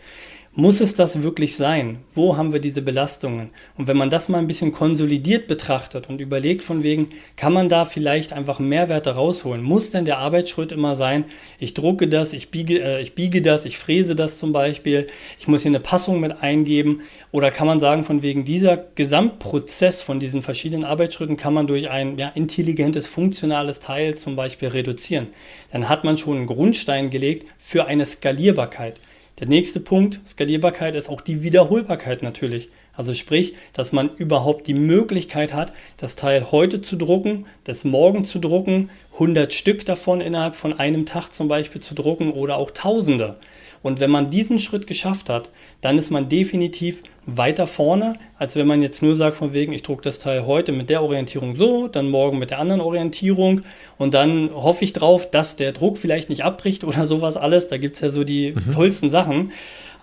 muss 0.54 0.82
es 0.82 0.96
das 0.96 1.24
wirklich 1.24 1.56
sein? 1.56 2.00
Wo 2.14 2.36
haben 2.36 2.52
wir 2.52 2.60
diese 2.60 2.82
Belastungen? 2.82 3.52
Und 3.78 3.88
wenn 3.88 3.96
man 3.96 4.10
das 4.10 4.28
mal 4.28 4.38
ein 4.38 4.48
bisschen 4.48 4.74
konsolidiert 4.74 5.48
betrachtet 5.48 6.10
und 6.10 6.20
überlegt 6.20 6.62
von 6.62 6.84
wegen, 6.84 7.08
kann 7.38 7.54
man 7.54 7.70
da 7.70 7.86
vielleicht 7.86 8.34
einfach 8.34 8.60
Mehrwerte 8.60 9.12
rausholen? 9.12 9.64
Muss 9.64 9.92
denn 9.92 10.04
der 10.04 10.18
Arbeitsschritt 10.18 10.74
immer 10.74 10.96
sein, 10.96 11.24
ich 11.58 11.74
drucke 11.74 12.10
das, 12.10 12.34
ich 12.34 12.52
biege, 12.52 12.82
äh, 12.82 13.02
ich 13.02 13.16
biege 13.16 13.42
das, 13.42 13.64
ich 13.64 13.78
fräse 13.78 14.14
das 14.14 14.38
zum 14.38 14.52
Beispiel, 14.52 15.08
ich 15.40 15.48
muss 15.48 15.62
hier 15.62 15.72
eine 15.72 15.80
Passung 15.80 16.20
mit 16.20 16.44
eingeben? 16.44 17.00
Oder 17.32 17.50
kann 17.50 17.68
man 17.68 17.80
sagen, 17.80 18.04
von 18.04 18.22
wegen 18.22 18.44
dieser 18.44 18.76
Gesamtprozess 18.76 20.02
von 20.02 20.20
diesen 20.20 20.42
verschiedenen 20.42 20.84
Arbeitsschritten 20.84 21.38
kann 21.38 21.54
man 21.54 21.66
durch 21.66 21.90
ein 21.90 22.18
ja, 22.18 22.28
intelligentes, 22.28 23.08
funktionales 23.08 23.80
Teil 23.80 24.16
zum 24.16 24.36
Beispiel 24.36 24.68
reduzieren? 24.68 25.28
Dann 25.72 25.88
hat 25.88 26.04
man 26.04 26.18
schon 26.18 26.36
einen 26.36 26.48
Grundstein 26.48 27.10
gelegt 27.10 27.48
für 27.58 27.86
eine 27.86 28.06
Skalierbarkeit. 28.06 28.98
Der 29.42 29.48
nächste 29.48 29.80
Punkt, 29.80 30.22
Skalierbarkeit, 30.28 30.94
ist 30.94 31.10
auch 31.10 31.20
die 31.20 31.42
Wiederholbarkeit 31.42 32.22
natürlich. 32.22 32.70
Also 32.94 33.16
sprich, 33.16 33.56
dass 33.74 33.92
man 33.92 34.16
überhaupt 34.18 34.68
die 34.68 34.76
Möglichkeit 34.76 35.52
hat, 35.52 35.74
das 35.98 36.16
Teil 36.16 36.52
heute 36.52 36.84
zu 36.84 36.96
drucken, 36.96 37.48
das 37.64 37.84
morgen 37.84 38.24
zu 38.24 38.38
drucken, 38.38 38.92
100 39.14 39.52
Stück 39.52 39.84
davon 39.84 40.22
innerhalb 40.22 40.56
von 40.56 40.80
einem 40.80 41.08
Tag 41.08 41.32
zum 41.32 41.48
Beispiel 41.48 41.82
zu 41.82 41.96
drucken 41.96 42.34
oder 42.34 42.58
auch 42.58 42.70
Tausende. 42.70 43.38
Und 43.84 44.00
wenn 44.00 44.12
man 44.12 44.30
diesen 44.30 44.60
Schritt 44.60 44.86
geschafft 44.86 45.30
hat, 45.30 45.50
dann 45.82 45.98
ist 45.98 46.12
man 46.12 46.30
definitiv 46.30 47.02
weiter 47.26 47.68
vorne, 47.68 48.16
als 48.38 48.56
wenn 48.56 48.68
man 48.68 48.82
jetzt 48.82 49.02
nur 49.02 49.16
sagt 49.16 49.36
von 49.36 49.54
wegen, 49.54 49.74
ich 49.74 49.84
drucke 49.84 50.04
das 50.04 50.20
Teil 50.20 50.46
heute 50.46 50.72
mit 50.72 50.90
der 50.90 51.04
Orientierung 51.04 51.56
so, 51.56 51.88
dann 51.88 52.10
morgen 52.10 52.40
mit 52.40 52.52
der 52.52 52.60
anderen 52.60 52.82
Orientierung 52.82 53.62
und 53.98 54.14
dann 54.14 54.50
hoffe 54.54 54.84
ich 54.84 54.94
drauf, 54.94 55.30
dass 55.30 55.56
der 55.56 55.72
Druck 55.72 55.98
vielleicht 55.98 56.30
nicht 56.30 56.44
abbricht 56.44 56.84
oder 56.84 57.06
sowas 57.06 57.38
alles. 57.38 57.68
Da 57.68 57.78
gibt 57.78 57.96
es 57.96 58.02
ja 58.02 58.12
so 58.12 58.24
die 58.24 58.54
mhm. 58.54 58.72
tollsten 58.72 59.10
Sachen. 59.10 59.52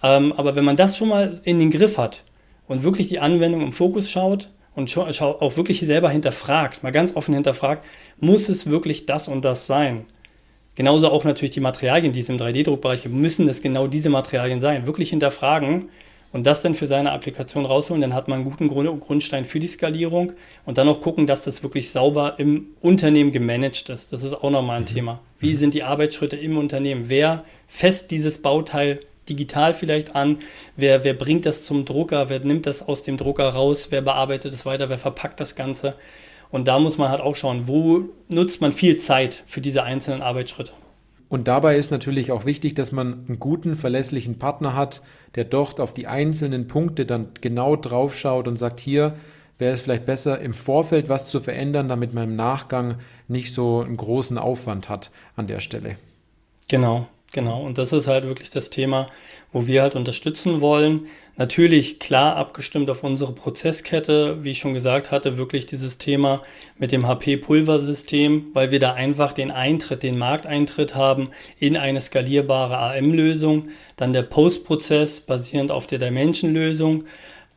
Ähm, 0.03 0.33
aber 0.33 0.57
wenn 0.57 0.65
man 0.65 0.77
das 0.77 0.97
schon 0.97 1.09
mal 1.09 1.41
in 1.45 1.59
den 1.59 1.71
Griff 1.71 1.99
hat 1.99 2.25
und 2.67 2.83
wirklich 2.83 3.09
die 3.09 3.19
Anwendung 3.19 3.63
im 3.63 3.73
Fokus 3.73 4.11
schaut 4.11 4.49
und 4.75 4.97
auch 4.97 5.57
wirklich 5.57 5.81
selber 5.81 6.11
hinterfragt, 6.11 6.85
mal 6.85 6.93
ganz 6.93 7.17
offen 7.17 7.35
hinterfragt, 7.35 7.85
muss 8.21 8.49
es 8.49 8.71
wirklich 8.71 9.07
das 9.07 9.27
und 9.27 9.45
das 9.45 9.67
sein? 9.67 10.07
Genauso 10.79 11.11
auch 11.11 11.25
natürlich 11.25 11.51
die 11.51 11.61
Materialien, 11.61 12.13
die 12.13 12.21
es 12.21 12.29
im 12.29 12.37
3D-Druckbereich 12.37 13.03
gibt, 13.03 13.13
müssen 13.13 13.49
es 13.49 13.63
genau 13.63 13.89
diese 13.89 14.11
Materialien 14.11 14.61
sein. 14.61 14.87
Wirklich 14.87 15.11
hinterfragen 15.11 15.89
und 16.33 16.47
das 16.47 16.63
dann 16.63 16.77
für 16.77 16.87
seine 16.87 17.11
Applikation 17.11 17.67
rausholen, 17.67 18.01
dann 18.01 18.15
hat 18.15 18.29
man 18.29 18.37
einen 18.37 18.49
guten 18.49 18.69
Grund, 18.69 19.01
Grundstein 19.01 19.45
für 19.45 19.59
die 19.59 19.67
Skalierung 19.67 20.35
und 20.67 20.79
dann 20.79 20.89
auch 20.89 21.01
gucken, 21.01 21.27
dass 21.27 21.43
das 21.43 21.65
wirklich 21.65 21.91
sauber 21.91 22.35
im 22.39 22.69
Unternehmen 22.81 23.33
gemanagt 23.33 23.89
ist. 23.89 24.13
Das 24.13 24.23
ist 24.23 24.35
auch 24.35 24.51
nochmal 24.51 24.77
ein 24.77 24.83
mhm. 24.83 24.87
Thema. 24.87 25.21
Wie 25.41 25.55
sind 25.55 25.75
die 25.75 25.83
Arbeitsschritte 25.83 26.37
im 26.37 26.57
Unternehmen? 26.57 27.09
Wer 27.09 27.45
fest 27.67 28.13
dieses 28.13 28.41
Bauteil 28.41 29.01
digital 29.29 29.75
vielleicht 29.75 30.15
an? 30.15 30.39
Wer, 30.77 31.03
wer 31.03 31.15
bringt 31.15 31.45
das 31.45 31.65
zum 31.65 31.87
Drucker? 31.87 32.29
Wer 32.29 32.39
nimmt 32.39 32.67
das 32.67 32.87
aus 32.87 33.03
dem 33.03 33.17
Drucker 33.17 33.49
raus? 33.49 33.89
Wer 33.91 34.03
bearbeitet 34.03 34.55
es 34.55 34.65
weiter? 34.65 34.89
Wer 34.89 34.99
verpackt 34.99 35.41
das 35.41 35.57
Ganze? 35.57 35.97
Und 36.51 36.69
da 36.69 36.79
muss 36.79 36.99
man 36.99 37.11
halt 37.11 37.21
auch 37.21 37.37
schauen, 37.37 37.69
wo 37.69 38.05
nutzt 38.29 38.61
man 38.61 38.73
viel 38.73 38.97
Zeit 38.97 39.45
für 39.47 39.61
diese 39.61 39.83
einzelnen 39.83 40.23
Arbeitsschritte. 40.23 40.73
Und 41.29 41.47
dabei 41.47 41.77
ist 41.77 41.91
natürlich 41.91 42.33
auch 42.33 42.47
wichtig, 42.47 42.75
dass 42.75 42.91
man 42.91 43.27
einen 43.29 43.39
guten, 43.39 43.75
verlässlichen 43.75 44.39
Partner 44.39 44.75
hat, 44.75 45.03
der 45.35 45.45
dort 45.45 45.79
auf 45.79 45.93
die 45.93 46.07
einzelnen 46.07 46.69
Punkte 46.69 47.05
dann 47.05 47.29
genau 47.41 47.77
drauf 47.77 48.17
schaut 48.17 48.49
und 48.49 48.57
sagt, 48.57 48.81
hier 48.81 49.15
wäre 49.59 49.75
es 49.75 49.83
vielleicht 49.83 50.07
besser, 50.07 50.41
im 50.41 50.55
Vorfeld 50.55 51.09
was 51.11 51.29
zu 51.29 51.41
verändern, 51.41 51.89
damit 51.89 52.15
man 52.15 52.25
im 52.25 52.37
Nachgang 52.37 52.95
nicht 53.27 53.53
so 53.53 53.81
einen 53.81 53.97
großen 53.97 54.39
Aufwand 54.39 54.89
hat 54.89 55.11
an 55.37 55.49
der 55.49 55.61
Stelle. 55.61 55.97
Genau, 56.69 57.09
genau. 57.33 57.63
Und 57.63 57.79
das 57.79 57.93
ist 57.93 58.07
halt 58.07 58.25
wirklich 58.25 58.51
das 58.51 58.71
Thema, 58.71 59.09
wo 59.53 59.67
wir 59.67 59.83
halt 59.83 59.95
unterstützen 59.95 60.61
wollen. 60.61 61.07
Natürlich 61.37 62.01
klar 62.01 62.35
abgestimmt 62.35 62.91
auf 62.91 63.05
unsere 63.05 63.33
Prozesskette, 63.33 64.43
wie 64.43 64.51
ich 64.51 64.59
schon 64.59 64.75
gesagt 64.75 65.13
hatte, 65.13 65.37
wirklich 65.37 65.67
dieses 65.67 65.97
Thema 65.97 66.43
mit 66.79 66.91
dem 66.91 67.07
HP-Pulversystem, 67.07 68.47
weil 68.55 68.73
wir 68.73 68.81
da 68.81 68.95
einfach 68.95 69.33
den 69.33 69.53
Eintritt, 69.53 70.03
den 70.03 70.19
Markteintritt 70.19 70.97
haben 70.97 71.31
in 71.61 71.77
eine 71.77 72.01
skalierbare 72.01 72.77
AM-Lösung. 72.79 73.69
Dann 73.95 74.13
der 74.13 74.23
Postprozess 74.23 75.21
basierend 75.21 75.71
auf 75.71 75.87
der 75.87 76.01
Dimension-Lösung 76.01 77.05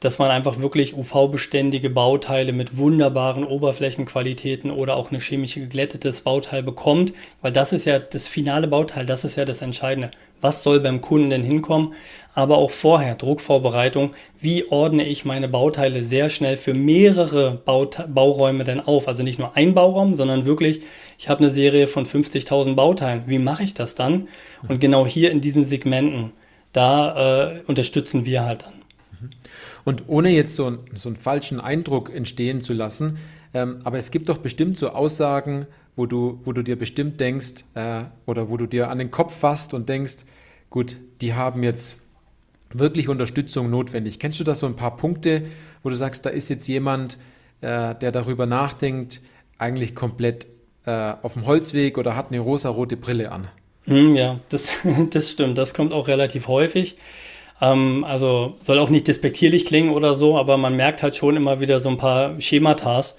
dass 0.01 0.17
man 0.17 0.31
einfach 0.31 0.59
wirklich 0.59 0.97
UV-beständige 0.97 1.89
Bauteile 1.89 2.53
mit 2.53 2.75
wunderbaren 2.75 3.45
Oberflächenqualitäten 3.45 4.71
oder 4.71 4.97
auch 4.97 5.11
eine 5.11 5.21
chemisch 5.21 5.53
geglättetes 5.53 6.21
Bauteil 6.21 6.63
bekommt, 6.63 7.13
weil 7.41 7.51
das 7.51 7.71
ist 7.71 7.85
ja 7.85 7.99
das 7.99 8.27
finale 8.27 8.67
Bauteil, 8.67 9.05
das 9.05 9.23
ist 9.23 9.35
ja 9.35 9.45
das 9.45 9.61
Entscheidende. 9.61 10.09
Was 10.41 10.63
soll 10.63 10.79
beim 10.79 11.01
Kunden 11.01 11.29
denn 11.29 11.43
hinkommen? 11.43 11.93
Aber 12.33 12.57
auch 12.57 12.71
vorher, 12.71 13.13
Druckvorbereitung, 13.13 14.15
wie 14.39 14.71
ordne 14.71 15.05
ich 15.05 15.23
meine 15.23 15.47
Bauteile 15.47 16.01
sehr 16.01 16.29
schnell 16.29 16.57
für 16.57 16.73
mehrere 16.73 17.61
Baute 17.63 18.07
Bauräume 18.07 18.63
denn 18.63 18.79
auf? 18.79 19.07
Also 19.07 19.21
nicht 19.21 19.37
nur 19.37 19.55
ein 19.55 19.75
Bauraum, 19.75 20.15
sondern 20.15 20.45
wirklich, 20.45 20.81
ich 21.19 21.29
habe 21.29 21.43
eine 21.43 21.51
Serie 21.51 21.85
von 21.85 22.07
50.000 22.07 22.73
Bauteilen. 22.73 23.23
Wie 23.27 23.37
mache 23.37 23.61
ich 23.61 23.75
das 23.75 23.93
dann? 23.93 24.29
Und 24.67 24.79
genau 24.79 25.05
hier 25.05 25.29
in 25.29 25.41
diesen 25.41 25.65
Segmenten, 25.65 26.31
da 26.73 27.51
äh, 27.51 27.61
unterstützen 27.67 28.25
wir 28.25 28.43
halt 28.43 28.63
dann. 28.63 28.80
Und 29.83 30.07
ohne 30.07 30.29
jetzt 30.29 30.55
so, 30.55 30.77
so 30.93 31.09
einen 31.09 31.15
falschen 31.15 31.59
Eindruck 31.59 32.13
entstehen 32.13 32.61
zu 32.61 32.73
lassen, 32.73 33.17
ähm, 33.53 33.79
aber 33.83 33.97
es 33.97 34.11
gibt 34.11 34.29
doch 34.29 34.37
bestimmt 34.37 34.77
so 34.77 34.89
Aussagen, 34.89 35.67
wo 35.95 36.05
du, 36.05 36.39
wo 36.45 36.53
du 36.53 36.61
dir 36.61 36.77
bestimmt 36.77 37.19
denkst 37.19 37.65
äh, 37.75 38.03
oder 38.25 38.49
wo 38.49 38.57
du 38.57 38.65
dir 38.65 38.89
an 38.89 38.97
den 38.97 39.11
Kopf 39.11 39.35
fasst 39.37 39.73
und 39.73 39.89
denkst, 39.89 40.25
gut, 40.69 40.95
die 41.21 41.33
haben 41.33 41.63
jetzt 41.63 42.01
wirklich 42.73 43.09
Unterstützung 43.09 43.69
notwendig. 43.69 44.19
Kennst 44.19 44.39
du 44.39 44.43
da 44.43 44.55
so 44.55 44.65
ein 44.65 44.75
paar 44.75 44.95
Punkte, 44.95 45.43
wo 45.83 45.89
du 45.89 45.95
sagst, 45.95 46.25
da 46.25 46.29
ist 46.29 46.49
jetzt 46.49 46.67
jemand, 46.67 47.17
äh, 47.61 47.95
der 47.95 48.11
darüber 48.11 48.45
nachdenkt, 48.45 49.21
eigentlich 49.57 49.93
komplett 49.95 50.47
äh, 50.85 51.13
auf 51.21 51.33
dem 51.33 51.45
Holzweg 51.45 51.97
oder 51.97 52.15
hat 52.15 52.29
eine 52.29 52.39
rosa-rote 52.39 52.97
Brille 52.97 53.31
an? 53.31 53.47
Hm, 53.83 54.15
ja, 54.15 54.39
das, 54.49 54.73
das 55.09 55.31
stimmt. 55.31 55.57
Das 55.57 55.73
kommt 55.73 55.93
auch 55.93 56.07
relativ 56.07 56.47
häufig. 56.47 56.97
Ähm, 57.61 58.03
also 58.03 58.55
soll 58.59 58.79
auch 58.79 58.89
nicht 58.89 59.07
despektierlich 59.07 59.65
klingen 59.65 59.91
oder 59.91 60.15
so, 60.15 60.37
aber 60.37 60.57
man 60.57 60.75
merkt 60.75 61.03
halt 61.03 61.15
schon 61.15 61.35
immer 61.37 61.59
wieder 61.59 61.79
so 61.79 61.89
ein 61.89 61.97
paar 61.97 62.39
Schematas. 62.41 63.17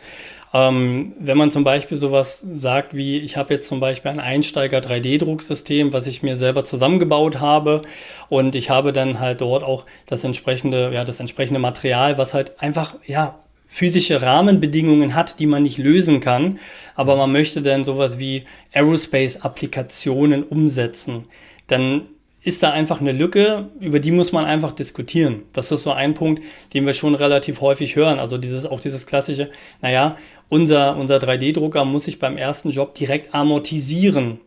Ähm, 0.54 1.14
wenn 1.18 1.38
man 1.38 1.50
zum 1.50 1.64
Beispiel 1.64 1.96
sowas 1.96 2.44
sagt 2.56 2.94
wie, 2.94 3.18
ich 3.18 3.38
habe 3.38 3.54
jetzt 3.54 3.68
zum 3.68 3.80
Beispiel 3.80 4.10
ein 4.10 4.20
Einsteiger 4.20 4.80
3D-Drucksystem, 4.80 5.94
was 5.94 6.06
ich 6.06 6.22
mir 6.22 6.36
selber 6.36 6.64
zusammengebaut 6.64 7.40
habe 7.40 7.82
und 8.28 8.54
ich 8.54 8.68
habe 8.68 8.92
dann 8.92 9.18
halt 9.18 9.40
dort 9.40 9.64
auch 9.64 9.86
das 10.04 10.24
entsprechende, 10.24 10.92
ja, 10.92 11.04
das 11.04 11.20
entsprechende 11.20 11.58
Material, 11.58 12.18
was 12.18 12.34
halt 12.34 12.60
einfach, 12.60 12.96
ja, 13.06 13.38
physische 13.64 14.20
Rahmenbedingungen 14.20 15.14
hat, 15.14 15.40
die 15.40 15.46
man 15.46 15.62
nicht 15.62 15.78
lösen 15.78 16.20
kann, 16.20 16.58
aber 16.94 17.16
man 17.16 17.32
möchte 17.32 17.62
dann 17.62 17.86
sowas 17.86 18.18
wie 18.18 18.44
Aerospace-Applikationen 18.74 20.42
umsetzen, 20.42 21.24
dann 21.68 22.02
ist 22.44 22.62
da 22.62 22.72
einfach 22.72 23.00
eine 23.00 23.12
Lücke, 23.12 23.70
über 23.80 24.00
die 24.00 24.10
muss 24.10 24.32
man 24.32 24.44
einfach 24.44 24.72
diskutieren. 24.72 25.42
Das 25.52 25.70
ist 25.70 25.84
so 25.84 25.92
ein 25.92 26.14
Punkt, 26.14 26.42
den 26.74 26.86
wir 26.86 26.92
schon 26.92 27.14
relativ 27.14 27.60
häufig 27.60 27.94
hören. 27.94 28.18
Also 28.18 28.36
dieses, 28.36 28.66
auch 28.66 28.80
dieses 28.80 29.06
klassische, 29.06 29.50
naja, 29.80 30.16
unser, 30.48 30.96
unser 30.96 31.16
3D-Drucker 31.18 31.84
muss 31.84 32.04
sich 32.04 32.18
beim 32.18 32.36
ersten 32.36 32.70
Job 32.70 32.94
direkt 32.94 33.34
amortisieren. 33.34 34.40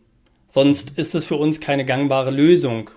Sonst 0.46 0.98
ist 0.98 1.14
es 1.14 1.24
für 1.24 1.36
uns 1.36 1.60
keine 1.60 1.84
gangbare 1.84 2.30
Lösung. 2.30 2.90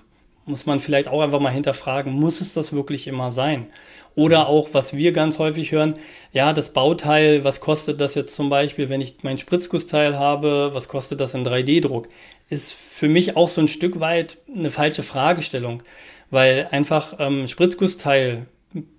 Muss 0.50 0.66
man 0.66 0.80
vielleicht 0.80 1.08
auch 1.08 1.22
einfach 1.22 1.40
mal 1.40 1.52
hinterfragen, 1.54 2.12
muss 2.12 2.42
es 2.42 2.54
das 2.54 2.74
wirklich 2.74 3.08
immer 3.08 3.32
sein? 3.32 3.68
Oder 4.16 4.48
auch, 4.50 4.70
was 4.74 4.94
wir 4.94 5.12
ganz 5.14 5.40
häufig 5.40 5.72
hören, 5.72 5.96
ja, 6.34 6.52
das 6.52 6.74
Bauteil, 6.74 7.44
was 7.44 7.62
kostet 7.62 8.02
das 8.02 8.16
jetzt 8.16 8.36
zum 8.36 8.50
Beispiel, 8.50 8.90
wenn 8.90 9.00
ich 9.00 9.18
mein 9.22 9.38
Spritzgussteil 9.38 10.18
habe, 10.18 10.72
was 10.74 10.88
kostet 10.88 11.22
das 11.22 11.36
in 11.36 11.46
3D-Druck? 11.46 12.10
Ist 12.50 12.74
für 12.74 13.08
mich 13.08 13.38
auch 13.38 13.48
so 13.48 13.62
ein 13.62 13.68
Stück 13.68 14.00
weit 14.00 14.38
eine 14.54 14.72
falsche 14.72 15.04
Fragestellung, 15.04 15.84
weil 16.32 16.68
einfach 16.72 17.16
ähm, 17.20 17.48
Spritzgussteil 17.48 18.48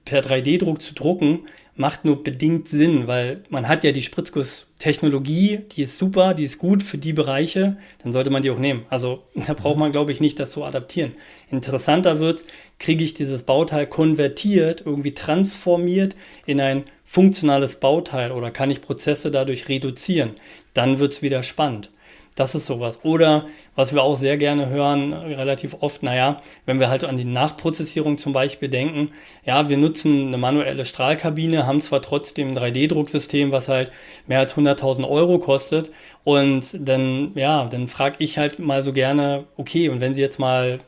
per 0.04 0.22
3D-Druck 0.22 0.80
zu 0.80 0.94
drucken, 0.94 1.40
macht 1.80 2.04
nur 2.04 2.22
bedingt 2.22 2.68
Sinn, 2.68 3.06
weil 3.06 3.42
man 3.48 3.66
hat 3.66 3.84
ja 3.84 3.92
die 3.92 4.02
Spritzguss-Technologie, 4.02 5.60
die 5.72 5.82
ist 5.82 5.96
super, 5.96 6.34
die 6.34 6.44
ist 6.44 6.58
gut 6.58 6.82
für 6.82 6.98
die 6.98 7.14
Bereiche, 7.14 7.78
dann 8.02 8.12
sollte 8.12 8.28
man 8.28 8.42
die 8.42 8.50
auch 8.50 8.58
nehmen. 8.58 8.84
Also 8.90 9.22
da 9.34 9.54
braucht 9.54 9.78
man, 9.78 9.90
glaube 9.90 10.12
ich, 10.12 10.20
nicht 10.20 10.38
das 10.38 10.52
so 10.52 10.62
adaptieren. 10.62 11.12
Interessanter 11.50 12.18
wird, 12.18 12.44
kriege 12.78 13.02
ich 13.02 13.14
dieses 13.14 13.44
Bauteil 13.44 13.86
konvertiert, 13.86 14.82
irgendwie 14.84 15.14
transformiert 15.14 16.16
in 16.44 16.60
ein 16.60 16.84
funktionales 17.06 17.76
Bauteil 17.76 18.30
oder 18.30 18.50
kann 18.50 18.70
ich 18.70 18.82
Prozesse 18.82 19.30
dadurch 19.30 19.70
reduzieren? 19.70 20.32
Dann 20.74 20.98
wird 20.98 21.14
es 21.14 21.22
wieder 21.22 21.42
spannend. 21.42 21.90
Das 22.36 22.54
ist 22.54 22.66
sowas. 22.66 23.00
Oder 23.02 23.46
was 23.74 23.92
wir 23.92 24.02
auch 24.02 24.14
sehr 24.14 24.36
gerne 24.36 24.68
hören, 24.68 25.12
relativ 25.12 25.76
oft, 25.80 26.02
naja, 26.02 26.40
wenn 26.64 26.78
wir 26.78 26.88
halt 26.88 27.04
an 27.04 27.16
die 27.16 27.24
Nachprozessierung 27.24 28.18
zum 28.18 28.32
Beispiel 28.32 28.68
denken, 28.68 29.10
ja, 29.44 29.68
wir 29.68 29.76
nutzen 29.76 30.28
eine 30.28 30.38
manuelle 30.38 30.84
Strahlkabine, 30.84 31.66
haben 31.66 31.80
zwar 31.80 32.02
trotzdem 32.02 32.48
ein 32.48 32.58
3D-Drucksystem, 32.58 33.50
was 33.50 33.68
halt 33.68 33.90
mehr 34.26 34.38
als 34.38 34.56
100.000 34.56 35.08
Euro 35.08 35.38
kostet. 35.38 35.90
Und 36.22 36.76
dann, 36.88 37.32
ja, 37.34 37.66
dann 37.66 37.88
frage 37.88 38.16
ich 38.20 38.38
halt 38.38 38.58
mal 38.58 38.82
so 38.82 38.92
gerne, 38.92 39.44
okay, 39.56 39.88
und 39.88 40.00
wenn 40.00 40.14
Sie 40.14 40.20
jetzt 40.20 40.38
mal 40.38 40.78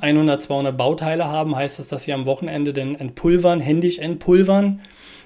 100, 0.00 0.40
200 0.40 0.76
Bauteile 0.76 1.26
haben, 1.26 1.56
heißt 1.56 1.78
das, 1.78 1.88
dass 1.88 2.04
Sie 2.04 2.12
am 2.12 2.26
Wochenende 2.26 2.72
denn 2.72 2.94
entpulvern, 2.94 3.60
händisch 3.60 3.98
entpulvern? 3.98 4.80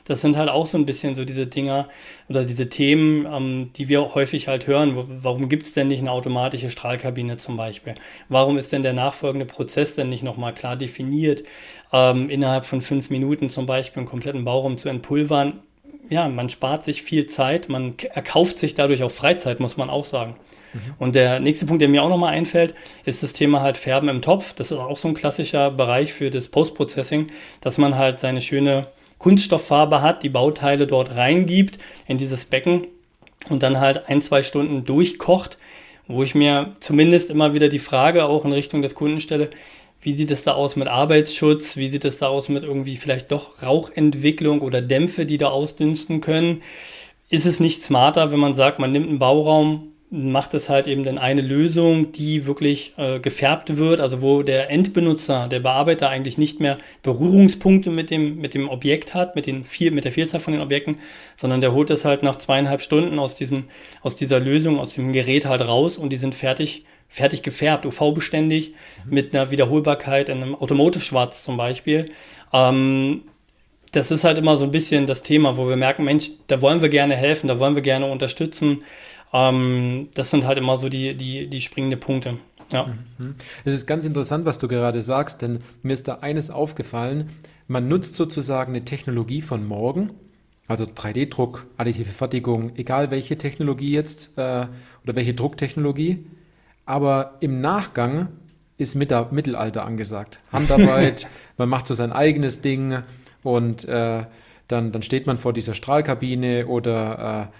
Das 0.07 0.21
sind 0.21 0.37
halt 0.37 0.49
auch 0.49 0.67
so 0.67 0.79
ein 0.79 0.87
bisschen 0.87 1.15
so 1.15 1.25
diese 1.25 1.47
Dinger 1.47 1.89
oder 2.29 2.45
diese 2.45 2.69
Themen, 2.69 3.27
ähm, 3.27 3.71
die 3.77 3.89
wir 3.89 4.15
häufig 4.15 4.49
halt 4.49 4.67
hören. 4.67 4.97
Wo, 4.97 5.05
warum 5.23 5.49
gibt 5.49 5.65
es 5.65 5.73
denn 5.73 5.89
nicht 5.89 6.01
eine 6.01 6.13
automatische 6.13 6.71
Strahlkabine 6.71 7.37
zum 7.37 7.57
Beispiel? 7.57 7.95
Warum 8.29 8.57
ist 8.57 8.73
denn 8.73 8.83
der 8.83 8.93
nachfolgende 8.93 9.47
Prozess 9.47 9.95
denn 9.95 10.09
nicht 10.09 10.23
nochmal 10.23 10.55
klar 10.55 10.77
definiert, 10.77 11.43
ähm, 11.93 12.31
innerhalb 12.31 12.65
von 12.65 12.81
fünf 12.81 13.11
Minuten 13.11 13.49
zum 13.49 13.67
Beispiel 13.67 14.01
einen 14.01 14.09
kompletten 14.09 14.45
Bauraum 14.45 14.79
zu 14.79 14.89
entpulvern? 14.89 15.61
Ja, 16.09 16.29
man 16.29 16.49
spart 16.49 16.85
sich 16.85 17.03
viel 17.03 17.27
Zeit, 17.27 17.69
man 17.69 17.95
erkauft 18.15 18.59
sich 18.59 18.75
dadurch 18.75 19.03
auch 19.03 19.11
Freizeit, 19.11 19.59
muss 19.59 19.77
man 19.77 19.91
auch 19.91 20.05
sagen. 20.05 20.37
Mhm. 20.73 20.81
Und 21.01 21.15
der 21.17 21.41
nächste 21.41 21.67
Punkt, 21.67 21.83
der 21.83 21.89
mir 21.89 22.05
auch 22.05 22.09
nochmal 22.09 22.33
einfällt, 22.33 22.75
ist 23.05 23.25
das 23.25 23.33
Thema 23.33 23.61
halt 23.61 23.77
Färben 23.77 24.09
im 24.09 24.23
Topf. 24.23 24.53
Das 24.55 24.71
ist 24.71 24.79
auch 24.79 24.97
so 24.97 25.09
ein 25.09 25.15
klassischer 25.15 25.73
Bereich 25.73 26.13
für 26.13 26.31
das 26.31 26.47
Post-Processing, 26.47 27.27
dass 27.61 27.77
man 27.77 27.97
halt 27.97 28.21
seine 28.21 28.41
schöne 28.41 28.87
Kunststofffarbe 29.19 30.03
hat, 30.03 30.23
die 30.23 30.29
Bauteile 30.29 30.87
dort 30.87 31.17
reingibt 31.17 31.79
in 32.07 32.19
dieses 32.19 32.45
Becken 32.45 32.87
und 33.49 33.63
dann 33.63 33.81
halt 33.81 34.09
ein, 34.09 34.23
zwei 34.23 34.43
Stunden 34.43 34.85
durchkocht, 34.85 35.59
wo 36.09 36.23
ich 36.23 36.35
mir 36.35 36.75
zumindest 36.81 37.31
immer 37.31 37.55
wieder 37.55 37.69
die 37.69 37.79
Frage 37.79 38.27
auch 38.27 38.45
in 38.45 38.53
Richtung 38.53 38.83
des 38.83 38.95
Kunden 38.95 39.21
stelle, 39.21 39.51
wie 40.07 40.15
sieht 40.15 40.31
es 40.31 40.45
da 40.45 40.53
aus 40.53 40.77
mit 40.77 40.87
Arbeitsschutz? 40.87 41.77
Wie 41.77 41.89
sieht 41.89 42.05
es 42.05 42.19
da 42.19 42.29
aus 42.29 42.49
mit 42.49 42.63
irgendwie 42.63 42.97
vielleicht 42.97 43.33
doch 43.33 43.63
Rauchentwicklung 43.63 44.61
oder 44.61 44.81
Dämpfe, 44.81 45.27
die 45.27 45.39
da 45.39 45.49
ausdünsten 45.49 46.21
können? 46.21 46.63
Ist 47.29 47.45
es 47.45 47.59
nicht 47.59 47.83
smarter, 47.83 48.31
wenn 48.31 48.39
man 48.39 48.55
sagt, 48.55 48.79
man 48.79 48.93
nimmt 48.93 49.09
einen 49.09 49.19
Bauraum, 49.19 49.93
macht 50.17 50.55
es 50.55 50.69
halt 50.71 50.87
eben 50.87 51.05
dann 51.05 51.19
eine 51.19 51.43
Lösung, 51.43 52.11
die 52.13 52.47
wirklich 52.47 52.95
äh, 52.97 53.21
gefärbt 53.21 53.77
wird, 53.77 54.01
also 54.01 54.23
wo 54.23 54.43
der 54.43 54.71
Endbenutzer, 54.71 55.47
der 55.47 55.61
Bearbeiter 55.61 56.09
eigentlich 56.09 56.39
nicht 56.39 56.59
mehr 56.59 56.79
Berührungspunkte 57.03 57.91
mit 57.91 58.11
dem, 58.11 58.39
mit 58.39 58.55
dem 58.55 58.69
Objekt 58.71 59.13
hat, 59.13 59.37
mit, 59.37 59.47
den 59.47 59.63
viel, 59.63 59.91
mit 59.91 60.05
der 60.05 60.13
Vielzahl 60.13 60.41
von 60.41 60.55
den 60.55 60.63
Objekten, 60.63 60.99
sondern 61.37 61.61
der 61.61 61.73
holt 61.73 61.91
es 61.91 62.07
halt 62.07 62.23
nach 62.23 62.37
zweieinhalb 62.37 62.81
Stunden 62.81 63.19
aus, 63.19 63.37
diesem, 63.37 63.65
aus 64.01 64.17
dieser 64.17 64.41
Lösung, 64.41 64.79
aus 64.79 64.95
dem 64.95 65.13
Gerät 65.13 65.45
halt 65.45 65.61
raus 65.61 65.99
und 65.99 66.11
die 66.11 66.17
sind 66.17 66.35
fertig, 66.35 66.85
fertig 67.09 67.43
gefärbt, 67.43 67.85
UV-beständig, 67.85 68.71
mhm. 69.05 69.15
mit 69.15 69.37
einer 69.37 69.51
Wiederholbarkeit 69.51 70.31
in 70.31 70.43
einem 70.43 70.55
Automotive-Schwarz 70.55 71.45
zum 71.45 71.59
Beispiel. 71.59 72.11
Ähm, 72.55 73.23
das 73.93 74.11
ist 74.11 74.25
halt 74.25 74.39
immer 74.39 74.57
so 74.57 74.65
ein 74.65 74.73
bisschen 74.73 75.07
das 75.07 75.23
Thema, 75.23 75.57
wo 75.57 75.69
wir 75.69 75.77
merken, 75.77 76.05
Mensch, 76.05 76.31
da 76.49 76.61
wollen 76.61 76.83
wir 76.83 76.89
gerne 76.89 77.17
helfen, 77.17 77.49
da 77.49 77.59
wollen 77.59 77.75
wir 77.75 77.83
gerne 77.83 78.07
unterstützen. 78.07 78.83
Ähm, 79.33 80.09
das 80.15 80.31
sind 80.31 80.47
halt 80.47 80.59
immer 80.59 80.79
so 80.79 80.89
die, 80.89 81.17
die, 81.17 81.49
die 81.49 81.61
springenden 81.61 82.01
Punkte. 82.01 82.39
Ja. 82.73 82.87
Mhm. 83.19 83.37
Es 83.65 83.75
ist 83.75 83.87
ganz 83.87 84.05
interessant, 84.05 84.45
was 84.45 84.59
du 84.59 84.69
gerade 84.69 85.03
sagst, 85.03 85.43
denn 85.43 85.61
mir 85.83 85.95
ist 85.95 86.09
da 86.09 86.17
eines 86.17 86.51
aufgefallen. 86.51 87.31
Man 87.69 87.89
nutzt 87.89 88.17
sozusagen 88.17 88.73
eine 88.75 88.85
Technologie 88.85 89.43
von 89.43 89.67
morgen, 89.67 90.11
also 90.69 90.85
3D-Druck, 90.85 91.67
additive 91.77 92.13
Fertigung, 92.13 92.73
egal 92.77 93.11
welche 93.11 93.39
Technologie 93.39 93.93
jetzt 93.93 94.37
äh, 94.37 94.67
oder 95.05 95.15
welche 95.15 95.35
Drucktechnologie, 95.35 96.27
aber 96.85 97.37
im 97.41 97.61
Nachgang 97.61 98.29
ist 98.79 98.95
Mittelalter 98.95 99.85
angesagt. 99.85 100.39
Handarbeit, 100.53 101.27
man 101.57 101.69
macht 101.69 101.87
so 101.87 101.95
sein 101.95 102.13
eigenes 102.13 102.61
Ding 102.63 102.99
und 103.43 103.85
äh, 103.89 104.25
dann, 104.69 104.93
dann 104.93 105.03
steht 105.03 105.27
man 105.27 105.39
vor 105.39 105.53
dieser 105.53 105.75
Strahlkabine 105.75 106.67
oder 106.67 107.51
äh, 107.53 107.57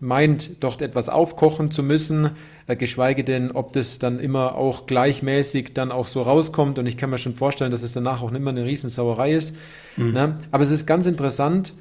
meint, 0.00 0.62
dort 0.62 0.82
etwas 0.82 1.08
aufkochen 1.08 1.70
zu 1.70 1.82
müssen, 1.82 2.30
äh, 2.68 2.76
geschweige 2.76 3.24
denn, 3.24 3.50
ob 3.50 3.72
das 3.72 3.98
dann 3.98 4.20
immer 4.20 4.54
auch 4.54 4.86
gleichmäßig 4.86 5.74
dann 5.74 5.90
auch 5.90 6.06
so 6.06 6.22
rauskommt. 6.22 6.78
Und 6.78 6.86
ich 6.86 6.96
kann 6.96 7.10
mir 7.10 7.18
schon 7.18 7.34
vorstellen, 7.34 7.70
dass 7.70 7.82
es 7.82 7.92
danach 7.92 8.22
auch 8.22 8.32
immer 8.32 8.50
eine 8.50 8.64
Riesensauerei 8.64 9.32
ist. 9.32 9.56
Mhm. 9.96 10.12
Ne? 10.12 10.38
Aber 10.52 10.62
es 10.62 10.70
ist 10.70 10.86
ganz 10.86 11.06
interessant, 11.06 11.72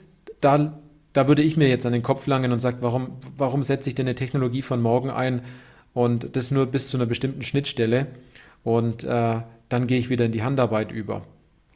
da, 0.41 0.79
da 1.13 1.27
würde 1.27 1.43
ich 1.43 1.57
mir 1.57 1.67
jetzt 1.67 1.85
an 1.85 1.93
den 1.93 2.03
Kopf 2.03 2.25
langen 2.25 2.51
und 2.51 2.61
sage, 2.61 2.77
warum, 2.81 3.17
warum 3.37 3.63
setze 3.63 3.89
ich 3.89 3.95
denn 3.95 4.07
eine 4.07 4.15
Technologie 4.15 4.61
von 4.61 4.81
morgen 4.81 5.11
ein 5.11 5.41
und 5.93 6.35
das 6.35 6.51
nur 6.51 6.67
bis 6.67 6.87
zu 6.87 6.97
einer 6.97 7.05
bestimmten 7.05 7.43
Schnittstelle 7.43 8.07
und 8.63 9.03
äh, 9.03 9.41
dann 9.69 9.87
gehe 9.87 9.99
ich 9.99 10.09
wieder 10.09 10.25
in 10.25 10.31
die 10.31 10.43
Handarbeit 10.43 10.91
über. 10.91 11.23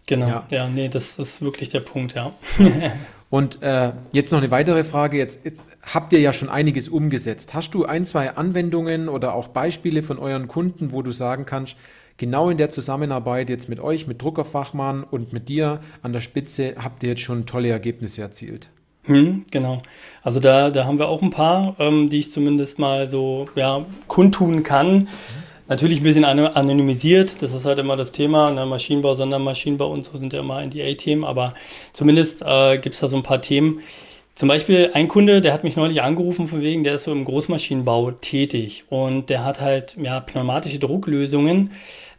Genau, 0.05 0.27
ja, 0.27 0.47
ja 0.49 0.67
nee, 0.67 0.89
das 0.89 1.19
ist 1.19 1.41
wirklich 1.41 1.69
der 1.69 1.79
Punkt, 1.81 2.15
ja. 2.15 2.33
Und 3.31 3.63
äh, 3.63 3.93
jetzt 4.11 4.33
noch 4.33 4.39
eine 4.39 4.51
weitere 4.51 4.83
Frage. 4.83 5.17
Jetzt, 5.17 5.45
jetzt 5.45 5.67
habt 5.81 6.11
ihr 6.11 6.19
ja 6.19 6.33
schon 6.33 6.49
einiges 6.49 6.89
umgesetzt. 6.89 7.53
Hast 7.53 7.73
du 7.73 7.85
ein, 7.85 8.05
zwei 8.05 8.35
Anwendungen 8.35 9.07
oder 9.07 9.33
auch 9.33 9.47
Beispiele 9.47 10.03
von 10.03 10.19
euren 10.19 10.49
Kunden, 10.49 10.91
wo 10.91 11.01
du 11.01 11.13
sagen 11.13 11.45
kannst, 11.45 11.77
genau 12.17 12.49
in 12.49 12.57
der 12.57 12.69
Zusammenarbeit 12.69 13.49
jetzt 13.49 13.69
mit 13.69 13.79
euch, 13.79 14.05
mit 14.05 14.21
Druckerfachmann 14.21 15.05
und 15.05 15.31
mit 15.31 15.47
dir 15.47 15.79
an 16.01 16.11
der 16.11 16.19
Spitze 16.19 16.75
habt 16.77 17.03
ihr 17.03 17.11
jetzt 17.11 17.21
schon 17.21 17.45
tolle 17.45 17.69
Ergebnisse 17.69 18.21
erzielt? 18.21 18.69
Hm, 19.05 19.45
genau. 19.49 19.81
Also 20.23 20.41
da, 20.41 20.69
da 20.69 20.83
haben 20.83 20.99
wir 20.99 21.07
auch 21.07 21.21
ein 21.21 21.31
paar, 21.31 21.77
ähm, 21.79 22.09
die 22.09 22.19
ich 22.19 22.31
zumindest 22.31 22.79
mal 22.79 23.07
so 23.07 23.47
ja, 23.55 23.85
kundtun 24.07 24.63
kann. 24.63 24.93
Mhm. 24.93 25.07
Natürlich 25.71 26.01
ein 26.01 26.03
bisschen 26.03 26.25
anonymisiert, 26.25 27.41
das 27.41 27.53
ist 27.53 27.65
halt 27.65 27.79
immer 27.79 27.95
das 27.95 28.11
Thema. 28.11 28.51
Ne? 28.51 28.65
Maschinenbau, 28.65 29.13
Sondermaschinenbau 29.13 29.89
und 29.89 30.03
so 30.03 30.17
sind 30.17 30.33
ja 30.33 30.41
immer 30.41 30.61
NDA-Themen, 30.61 31.23
aber 31.23 31.53
zumindest 31.93 32.41
äh, 32.45 32.77
gibt 32.77 32.93
es 32.93 32.99
da 32.99 33.07
so 33.07 33.15
ein 33.15 33.23
paar 33.23 33.41
Themen. 33.41 33.79
Zum 34.35 34.49
Beispiel 34.49 34.91
ein 34.93 35.07
Kunde, 35.07 35.39
der 35.39 35.53
hat 35.53 35.63
mich 35.63 35.77
neulich 35.77 36.01
angerufen, 36.01 36.49
von 36.49 36.61
wegen, 36.61 36.83
der 36.83 36.95
ist 36.95 37.05
so 37.05 37.13
im 37.13 37.23
Großmaschinenbau 37.23 38.11
tätig 38.11 38.83
und 38.89 39.29
der 39.29 39.45
hat 39.45 39.61
halt 39.61 39.95
ja, 39.95 40.19
pneumatische 40.19 40.77
Drucklösungen 40.77 41.71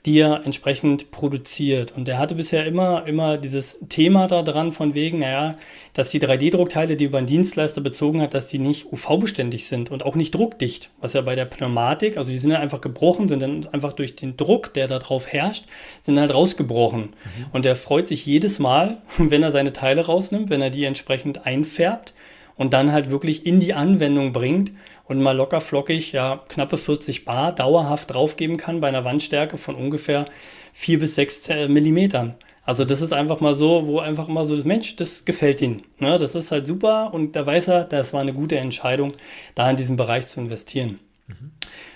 die 0.05 0.19
er 0.19 0.45
entsprechend 0.45 1.13
produziert. 1.13 1.93
Und 1.97 2.09
er 2.09 2.19
hatte 2.19 2.35
bisher 2.35 2.67
immer, 2.67 3.07
immer 3.07 3.39
dieses 3.39 3.79
Thema 3.89 4.27
da 4.27 4.43
dran 4.43 4.73
von 4.73 4.95
wegen, 4.95 5.21
naja, 5.21 5.57
dass 5.93 6.11
die 6.11 6.21
3D-Druckteile, 6.21 6.97
die 6.97 7.05
über 7.05 7.19
einen 7.19 7.29
Dienstleister 7.29 7.81
bezogen 7.81 8.21
hat, 8.21 8.35
dass 8.35 8.49
die 8.49 8.59
nicht 8.59 8.93
UV-beständig 8.93 9.67
sind 9.67 9.93
und 9.93 10.05
auch 10.05 10.17
nicht 10.17 10.35
druckdicht. 10.35 10.91
Was 11.01 11.13
ja 11.13 11.21
bei 11.21 11.37
der 11.37 11.45
Pneumatik, 11.45 12.17
also 12.17 12.31
die 12.31 12.39
sind 12.39 12.51
ja 12.51 12.59
einfach 12.59 12.81
gebrochen, 12.81 13.29
sind 13.29 13.41
dann 13.41 13.69
einfach 13.69 13.93
durch 13.93 14.17
den 14.17 14.37
Druck, 14.37 14.75
der 14.75 14.89
da 14.89 14.99
drauf 14.99 15.29
herrscht, 15.29 15.67
sind 16.03 16.19
halt 16.19 16.35
rausgebrochen. 16.35 17.03
Mhm. 17.03 17.47
Und 17.53 17.65
er 17.65 17.77
freut 17.77 18.09
sich 18.09 18.27
jedes 18.27 18.59
Mal, 18.59 18.99
wenn 19.19 19.43
er 19.43 19.53
seine 19.53 19.73
Teile 19.73 20.07
rausnimmt, 20.07 20.51
wenn 20.51 20.63
er 20.63 20.71
die 20.71 20.85
entsprechend 20.85 21.47
einfärbt 21.47 22.13
und 22.57 22.75
dann 22.75 22.93
halt 22.93 23.09
wirklich 23.09 23.47
in 23.47 23.61
die 23.61 23.75
Anwendung 23.75 24.33
bringt 24.33 24.73
und 25.05 25.21
mal 25.21 25.37
locker 25.37 25.61
flockig 25.61 26.13
ja 26.13 26.41
knappe 26.49 26.77
40 26.77 27.25
Bar 27.25 27.55
dauerhaft 27.55 28.13
draufgeben 28.13 28.57
kann 28.57 28.81
bei 28.81 28.89
einer 28.89 29.05
Wandstärke 29.05 29.57
von 29.59 29.75
ungefähr 29.75 30.27
4 30.73 30.99
bis 30.99 31.15
6 31.17 31.49
Millimetern. 31.69 32.35
Also 32.65 32.85
das 32.85 33.03
ist 33.03 33.13
einfach 33.13 33.41
mal 33.41 33.55
so, 33.55 33.87
wo 33.87 33.99
einfach 33.99 34.29
mal 34.29 34.45
so, 34.45 34.55
Mensch, 34.57 34.95
das 34.97 35.25
gefällt 35.25 35.61
ihm. 35.63 35.79
Ne? 35.99 36.19
Das 36.19 36.35
ist 36.35 36.53
halt 36.53 36.67
super 36.67 37.13
und 37.13 37.35
da 37.35 37.45
weiß 37.45 37.69
er, 37.69 37.85
das 37.85 38.13
war 38.13 38.21
eine 38.21 38.33
gute 38.33 38.57
Entscheidung, 38.57 39.15
da 39.55 39.69
in 39.69 39.77
diesen 39.77 39.97
Bereich 39.97 40.27
zu 40.27 40.41
investieren. 40.41 41.01
Mhm. 41.27 41.51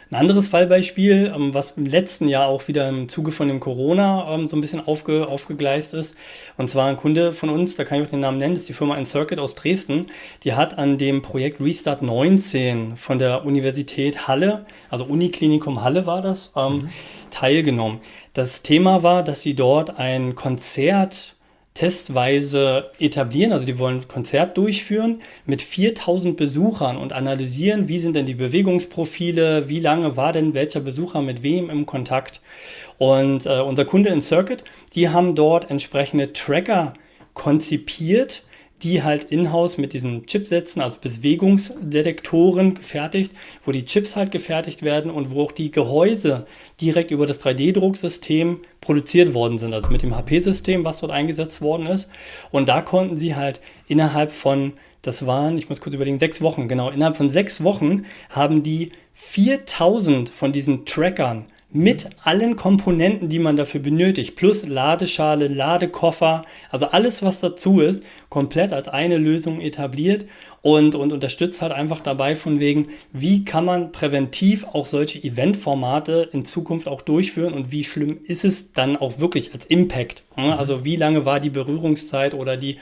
Ein 0.08 0.14
anderes 0.14 0.46
Fallbeispiel, 0.46 1.32
ähm, 1.34 1.52
was 1.52 1.72
im 1.72 1.84
letzten 1.84 2.28
Jahr 2.28 2.46
auch 2.46 2.68
wieder 2.68 2.88
im 2.88 3.08
Zuge 3.08 3.32
von 3.32 3.48
dem 3.48 3.58
Corona 3.58 4.32
ähm, 4.32 4.48
so 4.48 4.56
ein 4.56 4.60
bisschen 4.60 4.86
aufge, 4.86 5.26
aufgegleist 5.26 5.94
ist. 5.94 6.14
Und 6.56 6.70
zwar 6.70 6.86
ein 6.86 6.96
Kunde 6.96 7.32
von 7.32 7.48
uns, 7.50 7.74
da 7.74 7.82
kann 7.82 7.98
ich 7.98 8.06
auch 8.06 8.10
den 8.10 8.20
Namen 8.20 8.38
nennen, 8.38 8.54
das 8.54 8.62
ist 8.62 8.68
die 8.68 8.72
Firma 8.72 8.96
Encircuit 8.96 9.40
aus 9.40 9.56
Dresden. 9.56 10.06
Die 10.44 10.54
hat 10.54 10.78
an 10.78 10.96
dem 10.96 11.22
Projekt 11.22 11.60
Restart 11.60 12.02
19 12.02 12.96
von 12.96 13.18
der 13.18 13.44
Universität 13.44 14.28
Halle, 14.28 14.64
also 14.90 15.04
Uniklinikum 15.04 15.82
Halle 15.82 16.06
war 16.06 16.22
das, 16.22 16.52
ähm, 16.54 16.72
mhm. 16.72 16.88
teilgenommen. 17.30 17.98
Das 18.32 18.62
Thema 18.62 19.02
war, 19.02 19.24
dass 19.24 19.42
sie 19.42 19.54
dort 19.54 19.98
ein 19.98 20.36
Konzert 20.36 21.35
testweise 21.76 22.90
etablieren. 22.98 23.52
Also 23.52 23.66
die 23.66 23.78
wollen 23.78 23.98
ein 23.98 24.08
Konzert 24.08 24.56
durchführen 24.56 25.20
mit 25.44 25.60
4000 25.60 26.36
Besuchern 26.36 26.96
und 26.96 27.12
analysieren, 27.12 27.86
wie 27.86 27.98
sind 27.98 28.16
denn 28.16 28.24
die 28.24 28.34
Bewegungsprofile, 28.34 29.68
wie 29.68 29.78
lange 29.78 30.16
war 30.16 30.32
denn 30.32 30.54
welcher 30.54 30.80
Besucher 30.80 31.20
mit 31.20 31.42
wem 31.42 31.68
im 31.68 31.84
Kontakt. 31.84 32.40
Und 32.98 33.44
äh, 33.44 33.60
unser 33.60 33.84
Kunde 33.84 34.08
in 34.08 34.22
Circuit, 34.22 34.64
die 34.94 35.10
haben 35.10 35.34
dort 35.34 35.70
entsprechende 35.70 36.32
Tracker 36.32 36.94
konzipiert, 37.34 38.42
die 38.82 39.02
halt 39.02 39.24
in-house 39.24 39.78
mit 39.78 39.92
diesen 39.94 40.26
Chipsätzen, 40.26 40.82
also 40.82 40.98
Bewegungsdetektoren 41.00 42.74
gefertigt, 42.74 43.32
wo 43.64 43.72
die 43.72 43.84
Chips 43.84 44.16
halt 44.16 44.30
gefertigt 44.30 44.82
werden 44.82 45.10
und 45.10 45.30
wo 45.30 45.42
auch 45.42 45.52
die 45.52 45.70
Gehäuse 45.70 46.46
direkt 46.80 47.10
über 47.10 47.26
das 47.26 47.40
3D-Drucksystem 47.40 48.58
produziert 48.80 49.32
worden 49.32 49.56
sind, 49.56 49.72
also 49.72 49.88
mit 49.90 50.02
dem 50.02 50.14
HP-System, 50.14 50.84
was 50.84 51.00
dort 51.00 51.12
eingesetzt 51.12 51.62
worden 51.62 51.86
ist. 51.86 52.10
Und 52.50 52.68
da 52.68 52.82
konnten 52.82 53.16
sie 53.16 53.34
halt 53.34 53.60
innerhalb 53.88 54.30
von, 54.30 54.74
das 55.00 55.26
waren, 55.26 55.56
ich 55.56 55.70
muss 55.70 55.80
kurz 55.80 55.94
überlegen, 55.94 56.18
sechs 56.18 56.42
Wochen, 56.42 56.68
genau, 56.68 56.90
innerhalb 56.90 57.16
von 57.16 57.30
sechs 57.30 57.64
Wochen 57.64 58.04
haben 58.28 58.62
die 58.62 58.92
4000 59.14 60.28
von 60.28 60.52
diesen 60.52 60.84
Trackern 60.84 61.46
mit 61.70 62.08
allen 62.22 62.56
Komponenten, 62.56 63.28
die 63.28 63.40
man 63.40 63.56
dafür 63.56 63.80
benötigt, 63.80 64.36
plus 64.36 64.66
Ladeschale, 64.66 65.48
Ladekoffer, 65.48 66.44
also 66.70 66.86
alles, 66.86 67.22
was 67.22 67.40
dazu 67.40 67.80
ist, 67.80 68.04
komplett 68.28 68.72
als 68.72 68.88
eine 68.88 69.18
Lösung 69.18 69.60
etabliert 69.60 70.26
und, 70.62 70.94
und 70.94 71.12
unterstützt 71.12 71.62
halt 71.62 71.72
einfach 71.72 72.00
dabei 72.00 72.36
von 72.36 72.60
wegen, 72.60 72.88
wie 73.12 73.44
kann 73.44 73.64
man 73.64 73.92
präventiv 73.92 74.64
auch 74.64 74.86
solche 74.86 75.22
Eventformate 75.22 76.28
in 76.32 76.44
Zukunft 76.44 76.86
auch 76.88 77.02
durchführen 77.02 77.52
und 77.52 77.72
wie 77.72 77.84
schlimm 77.84 78.18
ist 78.24 78.44
es 78.44 78.72
dann 78.72 78.96
auch 78.96 79.18
wirklich 79.18 79.52
als 79.52 79.66
Impact. 79.66 80.24
Mhm. 80.36 80.50
Also 80.50 80.84
wie 80.84 80.96
lange 80.96 81.24
war 81.24 81.40
die 81.40 81.50
Berührungszeit 81.50 82.34
oder 82.34 82.56
die, 82.56 82.78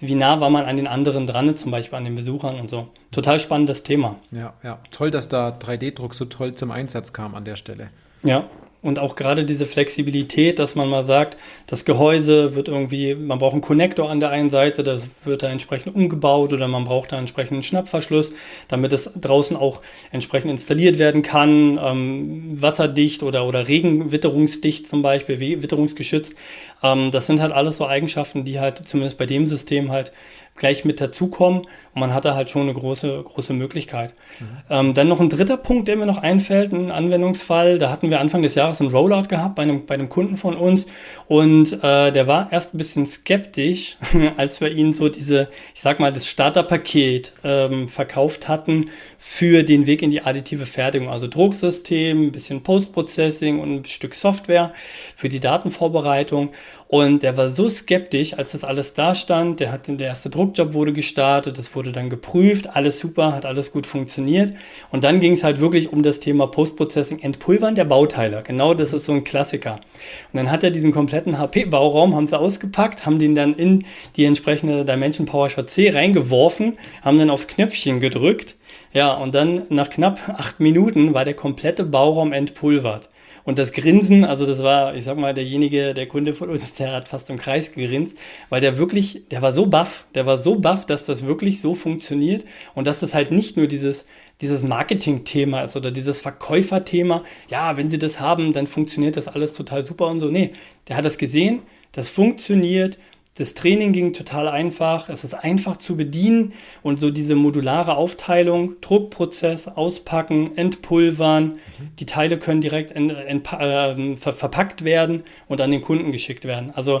wie 0.00 0.14
nah 0.14 0.40
war 0.40 0.50
man 0.50 0.64
an 0.64 0.76
den 0.76 0.86
anderen 0.86 1.26
dran, 1.26 1.54
zum 1.54 1.70
Beispiel 1.70 1.96
an 1.96 2.04
den 2.04 2.16
Besuchern 2.16 2.58
und 2.58 2.68
so. 2.68 2.88
Total 3.12 3.38
spannendes 3.38 3.82
Thema. 3.82 4.16
Ja, 4.30 4.54
ja. 4.64 4.80
Toll, 4.90 5.10
dass 5.10 5.28
da 5.28 5.50
3D-Druck 5.50 6.14
so 6.14 6.24
toll 6.24 6.54
zum 6.54 6.70
Einsatz 6.70 7.12
kam 7.12 7.34
an 7.34 7.44
der 7.44 7.56
Stelle. 7.56 7.90
Ja, 8.22 8.48
und 8.82 8.98
auch 8.98 9.14
gerade 9.14 9.44
diese 9.44 9.64
Flexibilität, 9.64 10.58
dass 10.58 10.74
man 10.74 10.88
mal 10.88 11.04
sagt, 11.04 11.36
das 11.68 11.84
Gehäuse 11.84 12.56
wird 12.56 12.66
irgendwie, 12.66 13.14
man 13.14 13.38
braucht 13.38 13.52
einen 13.52 13.62
Konnektor 13.62 14.10
an 14.10 14.18
der 14.18 14.30
einen 14.30 14.50
Seite, 14.50 14.82
das 14.82 15.24
wird 15.24 15.44
da 15.44 15.48
entsprechend 15.48 15.94
umgebaut 15.94 16.52
oder 16.52 16.66
man 16.66 16.82
braucht 16.82 17.12
da 17.12 17.18
entsprechend 17.18 17.52
einen 17.52 17.62
Schnappverschluss, 17.62 18.32
damit 18.66 18.92
es 18.92 19.12
draußen 19.14 19.56
auch 19.56 19.82
entsprechend 20.10 20.50
installiert 20.50 20.98
werden 20.98 21.22
kann, 21.22 21.78
ähm, 21.80 22.60
wasserdicht 22.60 23.22
oder, 23.22 23.46
oder 23.46 23.68
regenwitterungsdicht 23.68 24.88
zum 24.88 25.02
Beispiel, 25.02 25.38
witterungsgeschützt. 25.62 26.34
Ähm, 26.82 27.12
das 27.12 27.28
sind 27.28 27.40
halt 27.40 27.52
alles 27.52 27.76
so 27.76 27.86
Eigenschaften, 27.86 28.44
die 28.44 28.58
halt 28.58 28.78
zumindest 28.88 29.16
bei 29.16 29.26
dem 29.26 29.46
System 29.46 29.92
halt 29.92 30.10
gleich 30.56 30.84
mit 30.84 31.00
dazukommen 31.00 31.62
und 31.94 32.00
man 32.00 32.14
hat 32.14 32.24
da 32.24 32.34
halt 32.34 32.50
schon 32.50 32.62
eine 32.62 32.74
große, 32.74 33.22
große 33.22 33.52
Möglichkeit. 33.52 34.14
Mhm. 34.38 34.46
Ähm, 34.70 34.94
dann 34.94 35.08
noch 35.08 35.20
ein 35.20 35.28
dritter 35.28 35.56
Punkt, 35.56 35.88
der 35.88 35.96
mir 35.96 36.06
noch 36.06 36.18
einfällt, 36.18 36.72
ein 36.72 36.90
Anwendungsfall, 36.90 37.78
da 37.78 37.90
hatten 37.90 38.10
wir 38.10 38.20
Anfang 38.20 38.42
des 38.42 38.54
Jahres 38.54 38.80
einen 38.80 38.90
Rollout 38.90 39.28
gehabt 39.28 39.54
bei 39.54 39.62
einem, 39.62 39.86
bei 39.86 39.94
einem 39.94 40.08
Kunden 40.08 40.36
von 40.36 40.56
uns 40.56 40.86
und 41.26 41.72
äh, 41.82 42.12
der 42.12 42.26
war 42.26 42.52
erst 42.52 42.74
ein 42.74 42.78
bisschen 42.78 43.06
skeptisch, 43.06 43.96
als 44.36 44.60
wir 44.60 44.70
ihnen 44.70 44.92
so 44.92 45.08
diese, 45.08 45.48
ich 45.74 45.80
sag 45.80 46.00
mal, 46.00 46.12
das 46.12 46.26
Starterpaket 46.26 47.32
ähm, 47.44 47.88
verkauft 47.88 48.48
hatten 48.48 48.86
für 49.18 49.62
den 49.62 49.86
Weg 49.86 50.02
in 50.02 50.10
die 50.10 50.22
additive 50.22 50.66
Fertigung, 50.66 51.08
also 51.08 51.28
Drucksystem, 51.28 52.26
ein 52.26 52.32
bisschen 52.32 52.62
Post-Processing 52.62 53.58
und 53.58 53.74
ein 53.74 53.84
Stück 53.84 54.14
Software 54.14 54.72
für 55.16 55.28
die 55.28 55.40
Datenvorbereitung 55.40 56.50
und 56.92 57.22
der 57.22 57.38
war 57.38 57.48
so 57.48 57.70
skeptisch, 57.70 58.34
als 58.34 58.52
das 58.52 58.64
alles 58.64 58.92
da 58.92 59.14
stand. 59.14 59.60
Der, 59.60 59.72
hat, 59.72 59.88
der 59.88 60.08
erste 60.08 60.28
Druckjob 60.28 60.74
wurde 60.74 60.92
gestartet, 60.92 61.56
das 61.56 61.74
wurde 61.74 61.90
dann 61.90 62.10
geprüft, 62.10 62.76
alles 62.76 63.00
super, 63.00 63.32
hat 63.32 63.46
alles 63.46 63.72
gut 63.72 63.86
funktioniert. 63.86 64.52
Und 64.90 65.02
dann 65.02 65.18
ging 65.18 65.32
es 65.32 65.42
halt 65.42 65.58
wirklich 65.58 65.90
um 65.90 66.02
das 66.02 66.20
Thema 66.20 66.48
Post-Processing, 66.48 67.20
Entpulvern 67.20 67.76
der 67.76 67.86
Bauteile. 67.86 68.42
Genau 68.46 68.74
das 68.74 68.92
ist 68.92 69.06
so 69.06 69.12
ein 69.12 69.24
Klassiker. 69.24 69.76
Und 69.76 70.36
dann 70.36 70.50
hat 70.50 70.64
er 70.64 70.70
diesen 70.70 70.92
kompletten 70.92 71.38
HP-Bauraum, 71.38 72.14
haben 72.14 72.26
sie 72.26 72.38
ausgepackt, 72.38 73.06
haben 73.06 73.18
den 73.18 73.34
dann 73.34 73.54
in 73.54 73.86
die 74.16 74.26
entsprechende 74.26 74.84
Dimension 74.84 75.24
PowerShot 75.24 75.70
C 75.70 75.88
reingeworfen, 75.88 76.76
haben 77.00 77.18
dann 77.18 77.30
aufs 77.30 77.48
Knöpfchen 77.48 78.00
gedrückt. 78.00 78.54
Ja, 78.92 79.14
und 79.14 79.34
dann 79.34 79.62
nach 79.70 79.88
knapp 79.88 80.20
acht 80.28 80.60
Minuten 80.60 81.14
war 81.14 81.24
der 81.24 81.32
komplette 81.32 81.84
Bauraum 81.84 82.34
entpulvert. 82.34 83.08
Und 83.44 83.58
das 83.58 83.72
Grinsen, 83.72 84.24
also 84.24 84.46
das 84.46 84.62
war, 84.62 84.94
ich 84.94 85.04
sag 85.04 85.18
mal, 85.18 85.34
derjenige, 85.34 85.94
der 85.94 86.06
Kunde 86.06 86.34
von 86.34 86.50
uns, 86.50 86.74
der 86.74 86.92
hat 86.92 87.08
fast 87.08 87.28
im 87.30 87.38
Kreis 87.38 87.72
gegrinst, 87.72 88.18
weil 88.48 88.60
der 88.60 88.78
wirklich, 88.78 89.24
der 89.30 89.42
war 89.42 89.52
so 89.52 89.66
baff, 89.66 90.06
der 90.14 90.26
war 90.26 90.38
so 90.38 90.56
baff, 90.56 90.86
dass 90.86 91.06
das 91.06 91.26
wirklich 91.26 91.60
so 91.60 91.74
funktioniert 91.74 92.44
und 92.74 92.86
dass 92.86 93.00
das 93.00 93.14
halt 93.14 93.30
nicht 93.30 93.56
nur 93.56 93.66
dieses, 93.66 94.04
dieses 94.40 94.62
Marketing-Thema 94.62 95.62
ist 95.62 95.76
oder 95.76 95.90
dieses 95.90 96.20
Verkäuferthema, 96.20 97.24
ja, 97.48 97.76
wenn 97.76 97.90
sie 97.90 97.98
das 97.98 98.20
haben, 98.20 98.52
dann 98.52 98.66
funktioniert 98.66 99.16
das 99.16 99.28
alles 99.28 99.52
total 99.52 99.82
super 99.82 100.06
und 100.06 100.20
so. 100.20 100.28
Nee, 100.28 100.52
der 100.88 100.96
hat 100.96 101.04
das 101.04 101.18
gesehen, 101.18 101.62
das 101.92 102.08
funktioniert 102.08 102.98
das 103.34 103.54
Training 103.54 103.92
ging 103.92 104.12
total 104.12 104.46
einfach. 104.48 105.08
Es 105.08 105.24
ist 105.24 105.32
einfach 105.32 105.78
zu 105.78 105.96
bedienen 105.96 106.52
und 106.82 107.00
so 107.00 107.10
diese 107.10 107.34
modulare 107.34 107.96
Aufteilung, 107.96 108.74
Druckprozess, 108.82 109.68
auspacken, 109.68 110.56
entpulvern. 110.56 111.44
Mhm. 111.44 111.58
Die 111.98 112.06
Teile 112.06 112.38
können 112.38 112.60
direkt 112.60 112.90
in, 112.90 113.08
in, 113.08 113.44
äh, 113.44 114.16
ver 114.16 114.32
verpackt 114.34 114.84
werden 114.84 115.24
und 115.48 115.62
an 115.62 115.70
den 115.70 115.80
Kunden 115.80 116.12
geschickt 116.12 116.44
werden. 116.44 116.72
Also 116.74 117.00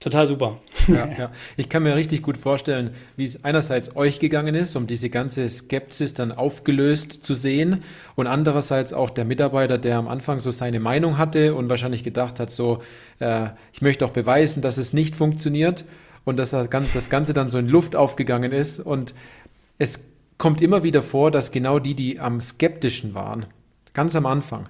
Total 0.00 0.26
super. 0.26 0.58
Ja, 0.88 1.06
ja. 1.18 1.30
Ich 1.58 1.68
kann 1.68 1.82
mir 1.82 1.94
richtig 1.94 2.22
gut 2.22 2.38
vorstellen, 2.38 2.94
wie 3.16 3.24
es 3.24 3.44
einerseits 3.44 3.96
euch 3.96 4.18
gegangen 4.18 4.54
ist, 4.54 4.74
um 4.74 4.86
diese 4.86 5.10
ganze 5.10 5.48
Skepsis 5.48 6.14
dann 6.14 6.32
aufgelöst 6.32 7.22
zu 7.22 7.34
sehen 7.34 7.84
und 8.16 8.26
andererseits 8.26 8.94
auch 8.94 9.10
der 9.10 9.26
Mitarbeiter, 9.26 9.76
der 9.76 9.98
am 9.98 10.08
Anfang 10.08 10.40
so 10.40 10.50
seine 10.50 10.80
Meinung 10.80 11.18
hatte 11.18 11.54
und 11.54 11.68
wahrscheinlich 11.68 12.02
gedacht 12.02 12.40
hat, 12.40 12.50
so, 12.50 12.82
äh, 13.18 13.48
ich 13.74 13.82
möchte 13.82 14.06
auch 14.06 14.10
beweisen, 14.10 14.62
dass 14.62 14.78
es 14.78 14.94
nicht 14.94 15.14
funktioniert 15.14 15.84
und 16.24 16.38
dass 16.38 16.50
das 16.50 17.10
Ganze 17.10 17.34
dann 17.34 17.50
so 17.50 17.58
in 17.58 17.68
Luft 17.68 17.94
aufgegangen 17.94 18.52
ist 18.52 18.80
und 18.80 19.12
es 19.78 20.06
kommt 20.38 20.62
immer 20.62 20.82
wieder 20.82 21.02
vor, 21.02 21.30
dass 21.30 21.52
genau 21.52 21.78
die, 21.78 21.94
die 21.94 22.18
am 22.18 22.40
skeptischen 22.40 23.12
waren, 23.12 23.44
ganz 23.92 24.16
am 24.16 24.24
Anfang, 24.24 24.66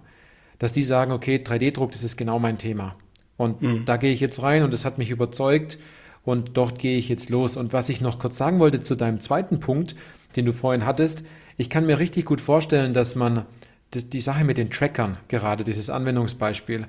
dass 0.58 0.72
die 0.72 0.82
sagen, 0.82 1.12
okay, 1.12 1.36
3D-Druck, 1.36 1.92
das 1.92 2.02
ist 2.02 2.16
genau 2.16 2.40
mein 2.40 2.58
Thema. 2.58 2.96
Und 3.40 3.62
mhm. 3.62 3.86
da 3.86 3.96
gehe 3.96 4.12
ich 4.12 4.20
jetzt 4.20 4.42
rein 4.42 4.64
und 4.64 4.74
es 4.74 4.84
hat 4.84 4.98
mich 4.98 5.08
überzeugt 5.08 5.78
und 6.24 6.58
dort 6.58 6.78
gehe 6.78 6.98
ich 6.98 7.08
jetzt 7.08 7.30
los. 7.30 7.56
Und 7.56 7.72
was 7.72 7.88
ich 7.88 8.02
noch 8.02 8.18
kurz 8.18 8.36
sagen 8.36 8.58
wollte 8.58 8.82
zu 8.82 8.96
deinem 8.96 9.18
zweiten 9.18 9.60
Punkt, 9.60 9.96
den 10.36 10.44
du 10.44 10.52
vorhin 10.52 10.84
hattest, 10.84 11.24
ich 11.56 11.70
kann 11.70 11.86
mir 11.86 11.98
richtig 11.98 12.26
gut 12.26 12.42
vorstellen, 12.42 12.92
dass 12.92 13.14
man 13.14 13.46
die 13.94 14.20
Sache 14.20 14.44
mit 14.44 14.58
den 14.58 14.68
Trackern, 14.68 15.16
gerade 15.28 15.64
dieses 15.64 15.88
Anwendungsbeispiel, 15.88 16.86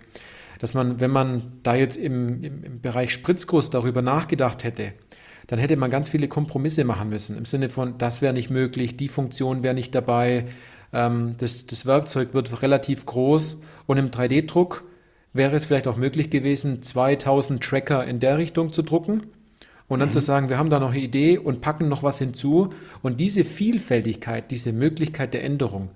dass 0.59 0.73
man, 0.73 0.99
wenn 0.99 1.09
man 1.09 1.53
da 1.63 1.75
jetzt 1.75 1.95
im, 1.95 2.43
im, 2.43 2.81
Bereich 2.81 3.13
Spritzguss 3.13 3.69
darüber 3.69 4.01
nachgedacht 4.01 4.65
hätte, 4.65 4.91
dann 5.47 5.57
hätte 5.57 5.77
man 5.77 5.89
ganz 5.89 6.09
viele 6.09 6.27
Kompromisse 6.27 6.83
machen 6.83 7.07
müssen. 7.07 7.37
Im 7.37 7.45
Sinne 7.45 7.69
von, 7.69 7.97
das 7.97 8.21
wäre 8.21 8.33
nicht 8.33 8.49
möglich, 8.49 8.97
die 8.97 9.07
Funktion 9.07 9.63
wäre 9.63 9.73
nicht 9.73 9.95
dabei, 9.95 10.47
ähm, 10.91 11.35
das, 11.37 11.65
das 11.65 11.85
Werkzeug 11.85 12.33
wird 12.33 12.61
relativ 12.61 13.05
groß 13.05 13.61
und 13.87 13.97
im 13.97 14.11
3D-Druck 14.11 14.83
wäre 15.33 15.55
es 15.55 15.65
vielleicht 15.65 15.87
auch 15.87 15.97
möglich 15.97 16.29
gewesen, 16.29 16.81
2000 16.83 17.63
Tracker 17.63 18.05
in 18.05 18.19
der 18.19 18.37
Richtung 18.37 18.73
zu 18.73 18.81
drucken 18.81 19.23
und 19.87 19.99
dann 19.99 20.09
mhm. 20.09 20.13
zu 20.13 20.21
sagen, 20.21 20.49
wir 20.49 20.57
haben 20.57 20.69
da 20.69 20.79
noch 20.79 20.91
eine 20.91 20.99
Idee 20.99 21.37
und 21.37 21.61
packen 21.61 21.89
noch 21.89 22.03
was 22.03 22.17
hinzu. 22.17 22.73
Und 23.01 23.19
diese 23.19 23.43
Vielfältigkeit, 23.43 24.51
diese 24.51 24.71
Möglichkeit 24.71 25.33
der 25.33 25.43
Änderung, 25.43 25.89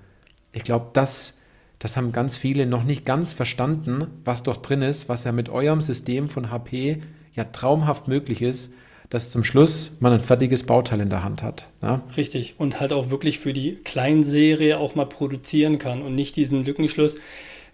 ich 0.52 0.64
glaube, 0.64 0.88
das, 0.94 1.38
das 1.80 1.98
haben 1.98 2.12
ganz 2.12 2.38
viele 2.38 2.66
noch 2.66 2.84
nicht 2.84 3.06
ganz 3.06 3.34
verstanden, 3.34 4.08
was 4.24 4.44
dort 4.44 4.68
drin 4.68 4.82
ist, 4.82 5.10
was 5.10 5.24
ja 5.26 5.32
mit 5.32 5.50
eurem 5.50 5.82
System 5.82 6.30
von 6.30 6.52
HP 6.52 7.02
ja 7.34 7.44
traumhaft 7.46 8.08
möglich 8.08 8.42
ist, 8.42 8.72
dass 9.10 9.32
zum 9.32 9.44
Schluss 9.44 9.98
man 10.00 10.14
ein 10.14 10.22
fertiges 10.22 10.64
Bauteil 10.64 11.00
in 11.00 11.10
der 11.10 11.24
Hand 11.24 11.44
hat. 11.44 11.68
Ja? 11.82 12.02
Richtig. 12.18 12.56
Und 12.58 12.80
halt 12.80 12.92
auch 12.92 13.10
wirklich 13.10 13.40
für 13.40 13.54
die 13.54 13.76
Kleinserie 13.76 14.78
auch 14.78 14.96
mal 14.96 15.06
produzieren 15.06 15.78
kann 15.78 16.02
und 16.02 16.16
nicht 16.16 16.36
diesen 16.36 16.66
Lückenschluss 16.66 17.18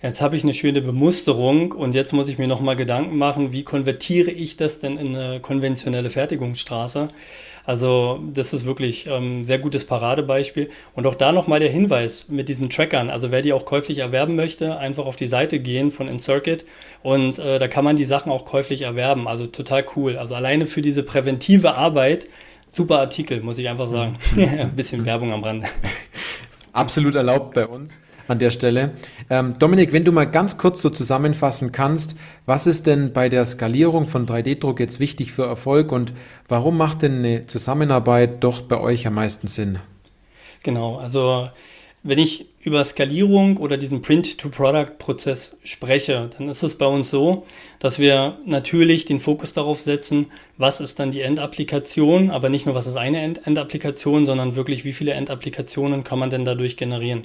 jetzt 0.01 0.21
habe 0.21 0.35
ich 0.35 0.43
eine 0.43 0.53
schöne 0.53 0.81
Bemusterung 0.81 1.71
und 1.71 1.95
jetzt 1.95 2.13
muss 2.13 2.27
ich 2.27 2.37
mir 2.37 2.47
nochmal 2.47 2.75
Gedanken 2.75 3.17
machen, 3.17 3.51
wie 3.51 3.63
konvertiere 3.63 4.31
ich 4.31 4.57
das 4.57 4.79
denn 4.79 4.97
in 4.97 5.15
eine 5.15 5.39
konventionelle 5.39 6.09
Fertigungsstraße? 6.09 7.09
Also 7.63 8.19
das 8.33 8.53
ist 8.53 8.65
wirklich 8.65 9.07
ein 9.07 9.23
ähm, 9.23 9.45
sehr 9.45 9.59
gutes 9.59 9.85
Paradebeispiel. 9.85 10.71
Und 10.95 11.05
auch 11.05 11.13
da 11.13 11.31
nochmal 11.31 11.59
der 11.59 11.69
Hinweis 11.69 12.27
mit 12.27 12.49
diesen 12.49 12.69
Trackern. 12.69 13.09
Also 13.09 13.31
wer 13.31 13.43
die 13.43 13.53
auch 13.53 13.65
käuflich 13.65 13.99
erwerben 13.99 14.35
möchte, 14.35 14.77
einfach 14.77 15.05
auf 15.05 15.15
die 15.15 15.27
Seite 15.27 15.59
gehen 15.59 15.91
von 15.91 16.07
InCircuit 16.07 16.65
und 17.03 17.37
äh, 17.39 17.59
da 17.59 17.67
kann 17.67 17.83
man 17.83 17.95
die 17.95 18.05
Sachen 18.05 18.31
auch 18.31 18.45
käuflich 18.45 18.81
erwerben. 18.81 19.27
Also 19.27 19.45
total 19.45 19.85
cool. 19.95 20.17
Also 20.17 20.33
alleine 20.33 20.65
für 20.65 20.81
diese 20.81 21.03
präventive 21.03 21.75
Arbeit, 21.75 22.27
super 22.69 22.99
Artikel, 22.99 23.41
muss 23.41 23.59
ich 23.59 23.69
einfach 23.69 23.87
sagen. 23.87 24.17
Ein 24.35 24.75
bisschen 24.75 25.05
Werbung 25.05 25.31
am 25.31 25.43
Rande. 25.43 25.67
Absolut 26.73 27.15
erlaubt 27.15 27.53
bei 27.53 27.67
uns 27.67 27.99
an 28.31 28.39
der 28.39 28.49
Stelle. 28.49 28.91
Ähm, 29.29 29.55
Dominik, 29.59 29.93
wenn 29.93 30.05
du 30.05 30.11
mal 30.11 30.25
ganz 30.25 30.57
kurz 30.57 30.81
so 30.81 30.89
zusammenfassen 30.89 31.71
kannst, 31.71 32.15
was 32.45 32.65
ist 32.65 32.87
denn 32.87 33.13
bei 33.13 33.29
der 33.29 33.45
Skalierung 33.45 34.07
von 34.07 34.25
3D-Druck 34.25 34.79
jetzt 34.79 34.99
wichtig 34.99 35.31
für 35.31 35.45
Erfolg 35.45 35.91
und 35.91 36.13
warum 36.47 36.77
macht 36.77 37.03
denn 37.03 37.19
eine 37.19 37.45
Zusammenarbeit 37.45 38.43
doch 38.43 38.61
bei 38.61 38.79
euch 38.79 39.05
am 39.05 39.15
meisten 39.15 39.47
Sinn? 39.47 39.79
Genau, 40.63 40.97
also 40.97 41.49
wenn 42.03 42.17
ich 42.17 42.47
über 42.61 42.83
Skalierung 42.83 43.57
oder 43.57 43.77
diesen 43.77 44.01
Print-to-Product-Prozess 44.01 45.57
spreche, 45.63 46.29
dann 46.35 46.49
ist 46.49 46.63
es 46.63 46.75
bei 46.75 46.87
uns 46.87 47.11
so, 47.11 47.45
dass 47.79 47.99
wir 47.99 48.39
natürlich 48.45 49.05
den 49.05 49.19
Fokus 49.19 49.53
darauf 49.53 49.79
setzen, 49.81 50.27
was 50.57 50.81
ist 50.81 50.99
dann 50.99 51.11
die 51.11 51.21
Endapplikation, 51.21 52.31
aber 52.31 52.49
nicht 52.49 52.65
nur, 52.65 52.73
was 52.73 52.87
ist 52.87 52.95
eine 52.95 53.21
End 53.21 53.45
Endapplikation, 53.45 54.25
sondern 54.25 54.55
wirklich, 54.55 54.83
wie 54.83 54.93
viele 54.93 55.13
Endapplikationen 55.13 56.03
kann 56.03 56.17
man 56.17 56.31
denn 56.31 56.45
dadurch 56.45 56.75
generieren? 56.75 57.21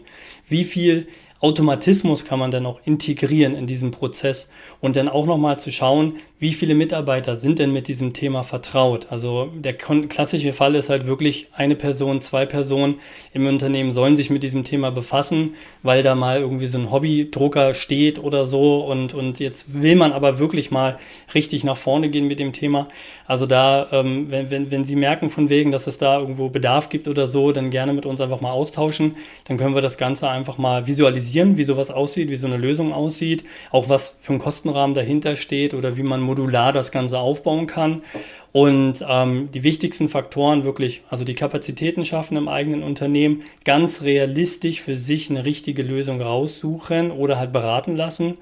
Wie 0.49 0.65
viel 0.65 1.09
Automatismus 1.41 2.25
kann 2.25 2.39
man 2.39 2.51
dann 2.51 2.67
auch 2.67 2.81
integrieren 2.85 3.55
in 3.55 3.67
diesen 3.67 3.91
Prozess 3.91 4.51
und 4.81 4.97
dann 4.97 5.09
auch 5.09 5.27
nochmal 5.27 5.59
zu 5.59 5.71
schauen, 5.71 6.17
wie 6.39 6.53
viele 6.53 6.75
Mitarbeiter 6.75 7.35
sind 7.37 7.59
denn 7.59 7.73
mit 7.73 7.89
diesem 7.89 8.13
Thema 8.13 8.43
vertraut. 8.43 9.07
Also 9.11 9.51
der 9.55 9.73
klassische 9.73 10.53
Fall 10.53 10.75
ist 10.75 10.91
halt 10.91 11.07
wirklich 11.07 11.49
eine 11.55 11.77
Person, 11.77 12.21
zwei 12.21 12.45
Personen 12.45 12.97
im 13.33 13.47
Unternehmen 13.47 13.93
sollen 13.93 14.17
sich 14.17 14.29
mit 14.29 14.43
diesem 14.43 14.63
Thema 14.63 14.91
befassen, 14.91 15.55
weil 15.83 16.03
da 16.03 16.15
mal 16.15 16.41
irgendwie 16.41 16.67
so 16.67 16.77
ein 16.77 16.91
Hobbydrucker 16.91 17.73
steht 17.73 18.19
oder 18.19 18.45
so 18.45 18.85
und, 18.85 19.15
und 19.15 19.41
jetzt 19.41 19.73
will 19.73 19.97
man 19.97 20.13
aber 20.13 20.39
wirklich 20.39 20.71
mal 20.71 20.99
richtig 21.35 21.65
nach 21.65 21.79
vorne 21.79 22.11
gehen 22.11 22.29
mit 22.29 22.39
dem 22.39 22.53
Thema. 22.53 22.89
Also 23.27 23.47
da, 23.47 23.89
ähm, 23.91 24.31
wenn, 24.31 24.51
wenn, 24.51 24.71
wenn 24.71 24.85
Sie 24.85 24.95
merken 24.95 25.31
von 25.31 25.49
wegen, 25.49 25.71
dass 25.71 25.87
es 25.87 25.99
da 25.99 26.21
irgendwo 26.21 26.49
Bedarf 26.49 26.91
gibt 26.91 27.09
oder 27.09 27.27
so, 27.27 27.51
dann 27.51 27.71
gerne 27.71 27.93
mit 27.93 28.07
uns 28.07 28.21
einfach 28.21 28.41
mal 28.41 28.53
austauschen. 28.53 29.17
Dann 29.45 29.57
können 29.57 29.75
wir 29.75 29.83
das 29.83 29.99
Ganze 29.99 30.29
einfach 30.29 30.59
mal 30.59 30.87
visualisieren, 30.87 31.57
wie 31.57 31.65
sowas 31.65 31.91
aussieht, 31.91 32.31
wie 32.31 32.37
so 32.37 32.47
eine 32.47 32.57
Lösung 32.57 32.93
aussieht, 32.93 33.45
auch 33.71 33.89
was 33.89 34.17
für 34.21 34.35
ein 34.35 34.39
Kostenrahmen 34.39 34.95
dahinter 34.95 35.35
steht 35.35 35.75
oder 35.75 35.97
wie 35.97 36.03
man 36.03 36.21
modular 36.27 36.73
das 36.73 36.93
Ganze 36.93 37.19
aufbauen 37.19 37.67
kann. 37.67 38.03
Und 38.53 39.05
ähm, 39.07 39.51
die 39.53 39.63
wichtigsten 39.63 40.09
Faktoren 40.09 40.65
wirklich, 40.65 41.03
also 41.11 41.25
die 41.25 41.35
Kapazitäten 41.35 42.05
schaffen 42.05 42.37
im 42.37 42.49
eigenen 42.49 42.83
Unternehmen, 42.83 43.43
ganz 43.65 44.03
realistisch 44.03 44.81
für 44.81 44.97
sich 44.97 45.29
eine 45.29 45.45
richtige 45.45 45.83
Lösung 45.83 46.23
raussuchen 46.23 47.11
oder 47.11 47.39
halt 47.39 47.53
beraten 47.53 47.97
lassen 47.97 48.39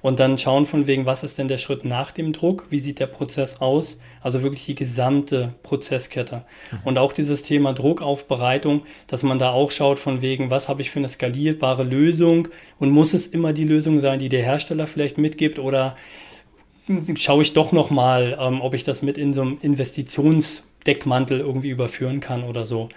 und 0.00 0.20
dann 0.20 0.38
schauen 0.38 0.66
von 0.66 0.86
wegen, 0.86 1.06
was 1.06 1.24
ist 1.24 1.38
denn 1.38 1.48
der 1.48 1.58
Schritt 1.58 1.84
nach 1.84 2.12
dem 2.12 2.32
Druck, 2.32 2.66
wie 2.70 2.78
sieht 2.78 3.00
der 3.00 3.06
Prozess 3.06 3.60
aus, 3.60 3.98
also 4.20 4.42
wirklich 4.42 4.64
die 4.66 4.74
gesamte 4.74 5.54
Prozesskette. 5.62 6.44
Mhm. 6.70 6.78
Und 6.84 6.98
auch 6.98 7.12
dieses 7.12 7.42
Thema 7.42 7.72
Druckaufbereitung, 7.72 8.82
dass 9.06 9.22
man 9.22 9.38
da 9.38 9.50
auch 9.52 9.70
schaut 9.70 9.98
von 9.98 10.22
wegen, 10.22 10.50
was 10.50 10.68
habe 10.68 10.82
ich 10.82 10.90
für 10.90 11.00
eine 11.00 11.08
skalierbare 11.08 11.82
Lösung 11.82 12.48
und 12.78 12.90
muss 12.90 13.12
es 13.12 13.26
immer 13.26 13.52
die 13.52 13.64
Lösung 13.64 14.00
sein, 14.00 14.18
die 14.18 14.28
der 14.28 14.42
Hersteller 14.42 14.86
vielleicht 14.86 15.18
mitgibt 15.18 15.58
oder 15.58 15.96
schaue 17.16 17.42
ich 17.42 17.52
doch 17.52 17.72
noch 17.72 17.90
mal, 17.90 18.36
ähm, 18.40 18.60
ob 18.60 18.74
ich 18.74 18.84
das 18.84 19.02
mit 19.02 19.18
in 19.18 19.34
so 19.34 19.42
einem 19.42 19.58
Investitionsdeckmantel 19.60 21.40
irgendwie 21.40 21.70
überführen 21.70 22.20
kann 22.20 22.44
oder 22.44 22.64
so. 22.64 22.88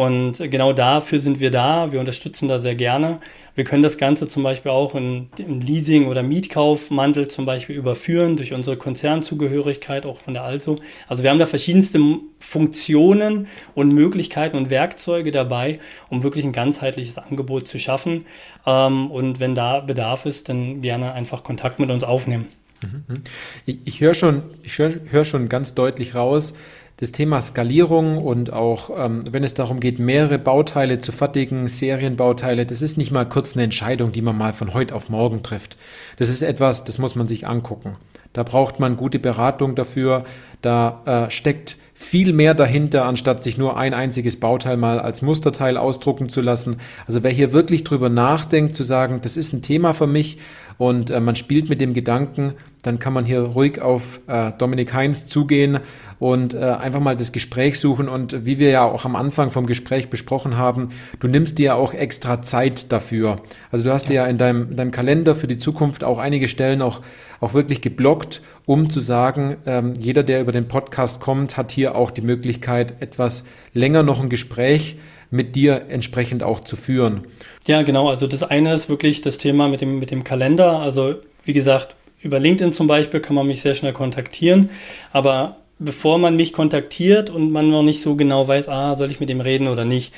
Und 0.00 0.38
genau 0.50 0.72
dafür 0.72 1.18
sind 1.18 1.40
wir 1.40 1.50
da. 1.50 1.92
Wir 1.92 2.00
unterstützen 2.00 2.48
da 2.48 2.58
sehr 2.58 2.74
gerne. 2.74 3.18
Wir 3.54 3.64
können 3.64 3.82
das 3.82 3.98
Ganze 3.98 4.28
zum 4.28 4.42
Beispiel 4.42 4.70
auch 4.70 4.94
in, 4.94 5.28
in 5.36 5.60
Leasing- 5.60 6.06
oder 6.06 6.22
Mietkaufmantel 6.22 7.28
zum 7.28 7.44
Beispiel 7.44 7.76
überführen 7.76 8.36
durch 8.36 8.52
unsere 8.52 8.76
Konzernzugehörigkeit, 8.76 10.06
auch 10.06 10.16
von 10.16 10.34
der 10.34 10.44
Also. 10.44 10.76
Also 11.08 11.22
wir 11.22 11.30
haben 11.30 11.38
da 11.38 11.46
verschiedenste 11.46 12.00
Funktionen 12.38 13.48
und 13.74 13.92
Möglichkeiten 13.92 14.56
und 14.56 14.70
Werkzeuge 14.70 15.32
dabei, 15.32 15.80
um 16.08 16.22
wirklich 16.22 16.44
ein 16.44 16.52
ganzheitliches 16.52 17.18
Angebot 17.18 17.68
zu 17.68 17.78
schaffen. 17.78 18.26
Ähm, 18.66 19.10
und 19.10 19.40
wenn 19.40 19.54
da 19.54 19.80
Bedarf 19.80 20.24
ist, 20.24 20.48
dann 20.48 20.80
gerne 20.80 21.12
einfach 21.12 21.42
Kontakt 21.42 21.78
mit 21.78 21.90
uns 21.90 22.04
aufnehmen. 22.04 22.48
Mhm. 22.82 23.22
Ich, 23.66 23.78
ich 23.84 24.00
höre 24.00 24.14
schon, 24.14 24.42
ich 24.62 24.78
hör, 24.78 24.92
hör 25.10 25.24
schon 25.24 25.48
ganz 25.48 25.74
deutlich 25.74 26.14
raus, 26.14 26.54
das 27.00 27.12
Thema 27.12 27.40
Skalierung 27.40 28.18
und 28.18 28.52
auch 28.52 28.90
ähm, 28.96 29.24
wenn 29.30 29.42
es 29.42 29.54
darum 29.54 29.80
geht, 29.80 29.98
mehrere 29.98 30.38
Bauteile 30.38 30.98
zu 30.98 31.12
fertigen, 31.12 31.66
Serienbauteile, 31.66 32.66
das 32.66 32.82
ist 32.82 32.98
nicht 32.98 33.10
mal 33.10 33.26
kurz 33.26 33.54
eine 33.54 33.64
Entscheidung, 33.64 34.12
die 34.12 34.20
man 34.20 34.36
mal 34.36 34.52
von 34.52 34.74
heute 34.74 34.94
auf 34.94 35.08
morgen 35.08 35.42
trifft. 35.42 35.78
Das 36.18 36.28
ist 36.28 36.42
etwas, 36.42 36.84
das 36.84 36.98
muss 36.98 37.16
man 37.16 37.26
sich 37.26 37.46
angucken. 37.46 37.96
Da 38.34 38.42
braucht 38.42 38.80
man 38.80 38.96
gute 38.96 39.18
Beratung 39.18 39.74
dafür. 39.74 40.24
Da 40.62 41.26
äh, 41.26 41.30
steckt 41.30 41.76
viel 41.94 42.32
mehr 42.32 42.54
dahinter, 42.54 43.04
anstatt 43.04 43.42
sich 43.42 43.58
nur 43.58 43.76
ein 43.76 43.92
einziges 43.92 44.38
Bauteil 44.38 44.76
mal 44.76 45.00
als 45.00 45.20
Musterteil 45.20 45.76
ausdrucken 45.76 46.28
zu 46.28 46.40
lassen. 46.40 46.76
Also 47.06 47.22
wer 47.22 47.30
hier 47.30 47.52
wirklich 47.52 47.82
drüber 47.82 48.08
nachdenkt, 48.08 48.74
zu 48.74 48.84
sagen, 48.84 49.20
das 49.22 49.36
ist 49.36 49.52
ein 49.52 49.62
Thema 49.62 49.94
für 49.94 50.06
mich 50.06 50.38
und 50.80 51.10
äh, 51.10 51.20
man 51.20 51.36
spielt 51.36 51.68
mit 51.68 51.78
dem 51.82 51.92
Gedanken, 51.92 52.54
dann 52.82 52.98
kann 52.98 53.12
man 53.12 53.26
hier 53.26 53.42
ruhig 53.42 53.82
auf 53.82 54.22
äh, 54.28 54.50
Dominik 54.56 54.94
Heinz 54.94 55.26
zugehen 55.26 55.80
und 56.18 56.54
äh, 56.54 56.58
einfach 56.58 57.00
mal 57.00 57.18
das 57.18 57.32
Gespräch 57.32 57.78
suchen. 57.78 58.08
Und 58.08 58.46
wie 58.46 58.58
wir 58.58 58.70
ja 58.70 58.84
auch 58.84 59.04
am 59.04 59.14
Anfang 59.14 59.50
vom 59.50 59.66
Gespräch 59.66 60.08
besprochen 60.08 60.56
haben, 60.56 60.88
du 61.18 61.28
nimmst 61.28 61.58
dir 61.58 61.66
ja 61.66 61.74
auch 61.74 61.92
extra 61.92 62.40
Zeit 62.40 62.90
dafür. 62.92 63.42
Also 63.70 63.84
du 63.84 63.92
hast 63.92 64.04
ja. 64.04 64.08
dir 64.08 64.14
ja 64.14 64.26
in 64.28 64.38
deinem, 64.38 64.70
in 64.70 64.76
deinem 64.78 64.90
Kalender 64.90 65.34
für 65.34 65.48
die 65.48 65.58
Zukunft 65.58 66.02
auch 66.02 66.16
einige 66.16 66.48
Stellen 66.48 66.80
auch, 66.80 67.02
auch 67.40 67.52
wirklich 67.52 67.82
geblockt, 67.82 68.40
um 68.64 68.88
zu 68.88 69.00
sagen, 69.00 69.58
ähm, 69.66 69.92
jeder, 69.98 70.22
der 70.22 70.40
über 70.40 70.52
den 70.52 70.66
Podcast 70.66 71.20
kommt, 71.20 71.58
hat 71.58 71.72
hier 71.72 71.94
auch 71.94 72.10
die 72.10 72.22
Möglichkeit, 72.22 73.02
etwas 73.02 73.44
länger 73.74 74.02
noch 74.02 74.22
ein 74.22 74.30
Gespräch 74.30 74.96
mit 75.30 75.54
dir 75.56 75.86
entsprechend 75.88 76.42
auch 76.42 76.60
zu 76.60 76.76
führen. 76.76 77.26
Ja, 77.66 77.82
genau. 77.82 78.08
Also 78.08 78.26
das 78.26 78.42
eine 78.42 78.74
ist 78.74 78.88
wirklich 78.88 79.20
das 79.20 79.38
Thema 79.38 79.68
mit 79.68 79.80
dem, 79.80 79.98
mit 79.98 80.10
dem 80.10 80.24
Kalender. 80.24 80.78
Also 80.78 81.16
wie 81.44 81.52
gesagt, 81.52 81.94
über 82.22 82.38
LinkedIn 82.38 82.72
zum 82.72 82.86
Beispiel 82.86 83.20
kann 83.20 83.36
man 83.36 83.46
mich 83.46 83.60
sehr 83.60 83.74
schnell 83.74 83.92
kontaktieren. 83.92 84.70
Aber 85.12 85.56
bevor 85.78 86.18
man 86.18 86.36
mich 86.36 86.52
kontaktiert 86.52 87.30
und 87.30 87.50
man 87.50 87.70
noch 87.70 87.82
nicht 87.82 88.02
so 88.02 88.16
genau 88.16 88.46
weiß, 88.46 88.68
ah, 88.68 88.94
soll 88.94 89.10
ich 89.10 89.20
mit 89.20 89.30
ihm 89.30 89.40
reden 89.40 89.68
oder 89.68 89.84
nicht, 89.84 90.12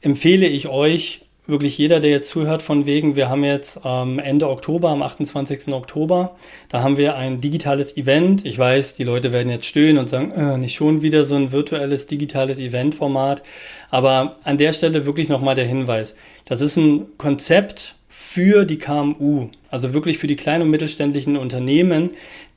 empfehle 0.00 0.46
ich 0.46 0.68
euch, 0.68 1.22
wirklich 1.48 1.76
jeder, 1.78 1.98
der 1.98 2.10
jetzt 2.10 2.28
zuhört, 2.28 2.62
von 2.62 2.86
wegen, 2.86 3.16
wir 3.16 3.28
haben 3.28 3.42
jetzt 3.42 3.80
ähm, 3.84 4.18
Ende 4.18 4.48
Oktober, 4.48 4.90
am 4.90 5.02
28. 5.02 5.68
Oktober, 5.68 6.36
da 6.68 6.82
haben 6.82 6.96
wir 6.96 7.16
ein 7.16 7.40
digitales 7.40 7.96
Event. 7.96 8.44
Ich 8.44 8.58
weiß, 8.58 8.94
die 8.94 9.04
Leute 9.04 9.32
werden 9.32 9.48
jetzt 9.48 9.66
stöhnen 9.66 9.98
und 9.98 10.08
sagen, 10.08 10.30
äh, 10.32 10.58
nicht 10.58 10.74
schon 10.74 11.02
wieder 11.02 11.24
so 11.24 11.34
ein 11.34 11.50
virtuelles 11.50 12.06
digitales 12.06 12.58
Eventformat. 12.58 13.42
Aber 13.90 14.36
an 14.44 14.58
der 14.58 14.72
Stelle 14.72 15.06
wirklich 15.06 15.28
nochmal 15.28 15.54
der 15.54 15.64
Hinweis. 15.64 16.14
Das 16.44 16.60
ist 16.60 16.76
ein 16.76 17.06
Konzept 17.16 17.94
für 18.08 18.66
die 18.66 18.78
KMU, 18.78 19.48
also 19.70 19.94
wirklich 19.94 20.18
für 20.18 20.26
die 20.26 20.36
kleinen 20.36 20.62
und 20.62 20.70
mittelständischen 20.70 21.36
Unternehmen, 21.36 22.10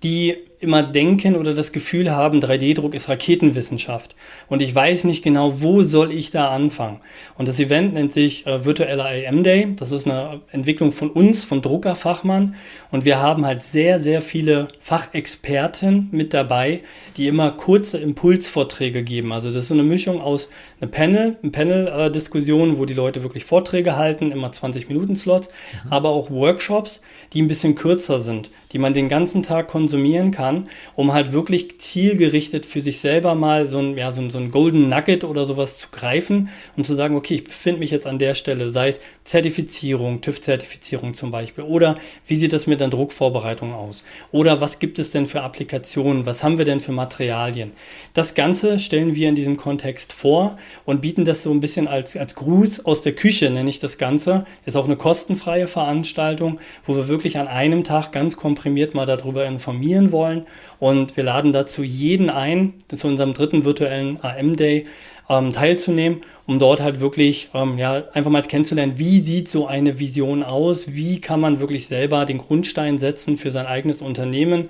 die 0.04 0.36
immer 0.62 0.84
denken 0.84 1.36
oder 1.36 1.54
das 1.54 1.72
Gefühl 1.72 2.12
haben, 2.12 2.40
3D-Druck 2.40 2.94
ist 2.94 3.10
Raketenwissenschaft. 3.10 4.16
Und 4.48 4.62
ich 4.62 4.74
weiß 4.74 5.04
nicht 5.06 5.24
genau, 5.24 5.62
wo 5.62 5.84
soll 5.84 6.12
ich 6.12 6.30
da 6.30 6.50
anfangen. 6.50 7.02
Und 7.38 7.48
das 7.48 7.60
Event 7.60 7.94
nennt 7.94 8.14
sich 8.14 8.46
äh, 8.46 8.64
Virtueller 8.64 9.06
AM 9.06 9.44
Day. 9.44 9.74
Das 9.76 9.92
ist 9.92 10.08
eine 10.08 10.42
Entwicklung 10.52 10.92
von 10.92 11.10
uns, 11.10 11.44
von 11.44 11.62
Druckerfachmann. 11.62 12.56
Und 12.92 13.06
wir 13.06 13.20
haben 13.20 13.46
halt 13.46 13.64
sehr, 13.64 14.00
sehr 14.00 14.22
viele 14.22 14.68
Fachexperten 14.80 16.10
mit 16.12 16.34
dabei, 16.34 16.82
die 17.18 17.28
immer 17.28 17.52
kurze 17.52 17.98
Impulsvorträge 17.98 19.04
geben. 19.04 19.32
Also 19.32 19.50
das 19.50 19.64
ist 19.64 19.68
so 19.70 19.74
eine 19.74 19.84
Mischung 19.84 20.22
aus 20.22 20.50
einem 20.80 20.92
Panel, 20.92 21.38
eine 21.42 21.52
Panel-Diskussion, 21.52 22.78
wo 22.78 22.86
die 22.86 22.94
Leute 22.94 23.24
wirklich 23.24 23.46
Vorträge 23.46 23.96
halten, 23.96 24.32
immer 24.32 24.52
20 24.52 24.88
Minuten 24.90 25.16
Slots, 25.16 25.50
mhm. 25.86 25.92
aber 25.92 26.10
auch 26.10 26.30
Workshops, 26.30 27.02
die 27.34 27.42
ein 27.42 27.48
bisschen 27.48 27.76
kürzer 27.76 28.20
sind, 28.20 28.52
die 28.72 28.80
man 28.80 28.94
den 28.94 29.10
ganzen 29.10 29.44
Tag 29.44 29.68
konsumieren 29.68 30.32
kann, 30.32 30.70
um 30.96 31.14
halt 31.14 31.32
wirklich 31.32 31.80
zielgerichtet 31.80 32.66
für 32.66 32.82
sich 32.82 33.00
selber 33.00 33.36
mal 33.36 33.68
so 33.68 33.80
ein, 33.80 33.98
ja, 33.98 34.12
so 34.12 34.22
ein, 34.22 34.32
so 34.32 34.38
ein 34.38 34.52
Golden 34.52 34.90
Nugget 34.90 35.24
oder 35.24 35.46
sowas 35.46 35.78
zu 35.78 35.90
greifen 35.92 36.50
und 36.78 36.88
zu 36.88 36.96
sagen, 36.96 37.16
okay, 37.16 37.36
ich 37.36 37.44
befinde 37.44 37.80
mich 37.80 37.92
jetzt 37.92 38.08
an 38.08 38.20
der 38.20 38.34
Stelle, 38.34 38.72
sei 38.72 38.90
es 38.90 39.00
Zertifizierung, 39.24 40.22
TÜV-Zertifizierung 40.22 41.14
zum 41.14 41.30
Beispiel? 41.30 41.64
Oder 41.64 41.96
wie 42.26 42.36
sieht 42.36 42.54
das 42.54 42.66
mit 42.66 42.80
der 42.80 42.88
Druckvorbereitung 42.88 43.74
aus? 43.74 44.04
Oder 44.32 44.62
was 44.62 44.80
gibt 44.80 44.98
es 44.98 45.12
denn 45.12 45.28
für 45.28 45.42
Applikationen? 45.44 46.26
Was 46.26 46.44
haben 46.44 46.58
wir 46.58 46.66
denn 46.66 46.80
für 46.80 46.92
Materialien? 46.92 47.72
Das 48.14 48.34
Ganze 48.34 48.80
stellen 48.80 49.14
wir 49.14 49.30
in 49.30 49.36
diesem 49.36 49.58
Kontext 49.58 50.12
vor 50.12 50.58
und 50.86 51.02
bieten 51.02 51.24
das 51.24 51.44
so 51.44 51.52
ein 51.52 51.60
bisschen 51.60 51.88
als, 51.88 52.18
als 52.18 52.34
Gruß 52.34 52.86
aus 52.86 53.04
der 53.04 53.14
Küche, 53.14 53.52
nenne 53.52 53.70
ich 53.70 53.80
das 53.80 54.00
Ganze. 54.00 54.46
Ist 54.66 54.76
auch 54.76 54.86
eine 54.86 54.98
kostenfreie 54.98 55.68
Veranstaltung, 55.68 56.60
wo 56.84 56.96
wir 56.96 57.08
wirklich 57.08 57.38
an 57.38 57.48
einem 57.48 57.84
Tag 57.84 58.12
ganz 58.12 58.36
komprimiert 58.36 58.96
mal 58.96 59.06
darüber 59.06 59.46
informieren 59.46 60.12
wollen. 60.12 60.48
Und 60.80 61.16
wir 61.16 61.24
laden 61.24 61.54
dazu 61.54 61.84
jeden 61.84 62.32
ein, 62.32 62.74
zu 62.88 63.08
unserem 63.08 63.34
dritten 63.36 63.66
virtuellen 63.66 64.18
AM-Day 64.24 64.88
ähm, 65.32 65.54
teilzunehmen, 65.54 66.24
um 66.46 66.60
dort 66.60 66.82
halt 66.82 67.00
wirklich 67.00 67.50
ähm, 67.54 67.78
ja, 67.78 68.04
einfach 68.14 68.30
mal 68.30 68.42
kennenzulernen, 68.42 68.94
wie 68.98 69.22
sieht 69.22 69.48
so 69.48 69.66
eine 69.66 69.98
Vision 69.98 70.44
aus, 70.44 70.94
wie 70.94 71.22
kann 71.22 71.40
man 71.40 71.60
wirklich 71.60 71.88
selber 71.88 72.26
den 72.26 72.38
Grundstein 72.38 72.98
setzen 72.98 73.38
für 73.38 73.52
sein 73.52 73.66
eigenes 73.66 74.02
Unternehmen. 74.02 74.70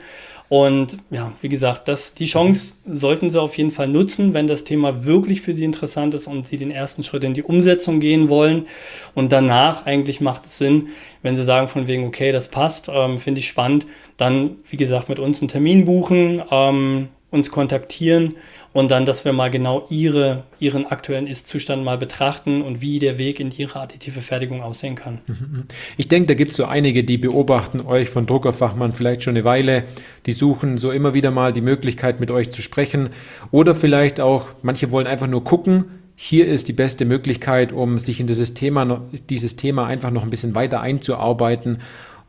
Und 0.50 0.98
ja, 1.10 1.32
wie 1.40 1.48
gesagt, 1.48 1.88
das, 1.88 2.14
die 2.14 2.26
Chance 2.26 2.74
sollten 2.86 3.30
Sie 3.30 3.42
auf 3.42 3.58
jeden 3.58 3.72
Fall 3.72 3.88
nutzen, 3.88 4.34
wenn 4.34 4.48
das 4.48 4.66
Thema 4.66 5.06
wirklich 5.06 5.40
für 5.40 5.54
Sie 5.54 5.64
interessant 5.64 6.14
ist 6.14 6.28
und 6.28 6.46
Sie 6.46 6.58
den 6.58 6.72
ersten 6.72 7.04
Schritt 7.04 7.24
in 7.24 7.34
die 7.34 7.42
Umsetzung 7.42 8.02
gehen 8.02 8.28
wollen. 8.28 8.68
Und 9.16 9.32
danach 9.32 9.86
eigentlich 9.86 10.20
macht 10.20 10.46
es 10.46 10.58
Sinn, 10.58 10.90
wenn 11.22 11.38
Sie 11.38 11.46
sagen 11.46 11.70
von 11.70 11.88
wegen, 11.88 12.06
okay, 12.06 12.34
das 12.34 12.50
passt, 12.50 12.90
ähm, 12.94 13.18
finde 13.18 13.40
ich 13.40 13.48
spannend, 13.48 13.88
dann, 14.18 14.58
wie 14.70 14.76
gesagt, 14.76 15.08
mit 15.08 15.20
uns 15.20 15.40
einen 15.40 15.48
Termin 15.48 15.86
buchen, 15.86 16.44
ähm, 16.52 17.08
uns 17.32 17.50
kontaktieren 17.50 18.36
und 18.74 18.92
dann, 18.92 19.06
dass 19.06 19.26
wir 19.26 19.34
mal 19.34 19.50
genau 19.50 19.86
ihre, 19.90 20.44
ihren 20.60 20.86
aktuellen 20.86 21.28
Ist-Zustand 21.28 21.84
mal 21.84 21.98
betrachten 21.98 22.62
und 22.62 22.82
wie 22.82 23.00
der 23.00 23.18
Weg 23.18 23.40
in 23.40 23.52
ihre 23.52 23.80
additive 23.80 24.22
Fertigung 24.22 24.62
aussehen 24.62 24.96
kann. 24.96 25.20
Mhm. 25.28 25.64
Ich 25.98 26.08
denke, 26.08 26.28
da 26.28 26.34
gibt 26.34 26.52
es 26.52 26.58
so 26.58 26.66
einige, 26.66 27.04
die 27.04 27.18
beobachten 27.18 27.82
euch 27.82 28.10
von 28.10 28.26
Druckerfachmann 28.26 28.94
vielleicht 28.94 29.24
schon 29.24 29.36
eine 29.36 29.44
Weile, 29.44 29.84
die 30.26 30.32
suchen 30.32 30.78
so 30.78 30.92
immer 30.92 31.14
wieder 31.14 31.32
mal 31.32 31.52
die 31.54 31.62
Möglichkeit, 31.62 32.20
mit 32.20 32.32
euch 32.32 32.52
zu 32.52 32.62
sprechen 32.62 33.10
oder 33.52 33.76
vielleicht 33.76 34.20
auch, 34.20 34.48
manche 34.62 34.92
wollen 34.92 35.08
einfach 35.08 35.28
nur 35.28 35.44
gucken, 35.44 35.86
hier 36.16 36.48
ist 36.48 36.68
die 36.68 36.74
beste 36.74 37.04
Möglichkeit, 37.04 37.74
um 37.74 37.98
sich 37.98 38.20
in 38.20 38.28
dieses 38.28 38.54
Thema, 38.54 39.02
dieses 39.30 39.56
Thema 39.56 39.88
einfach 39.88 40.12
noch 40.12 40.24
ein 40.24 40.30
bisschen 40.30 40.54
weiter 40.54 40.80
einzuarbeiten 40.80 41.80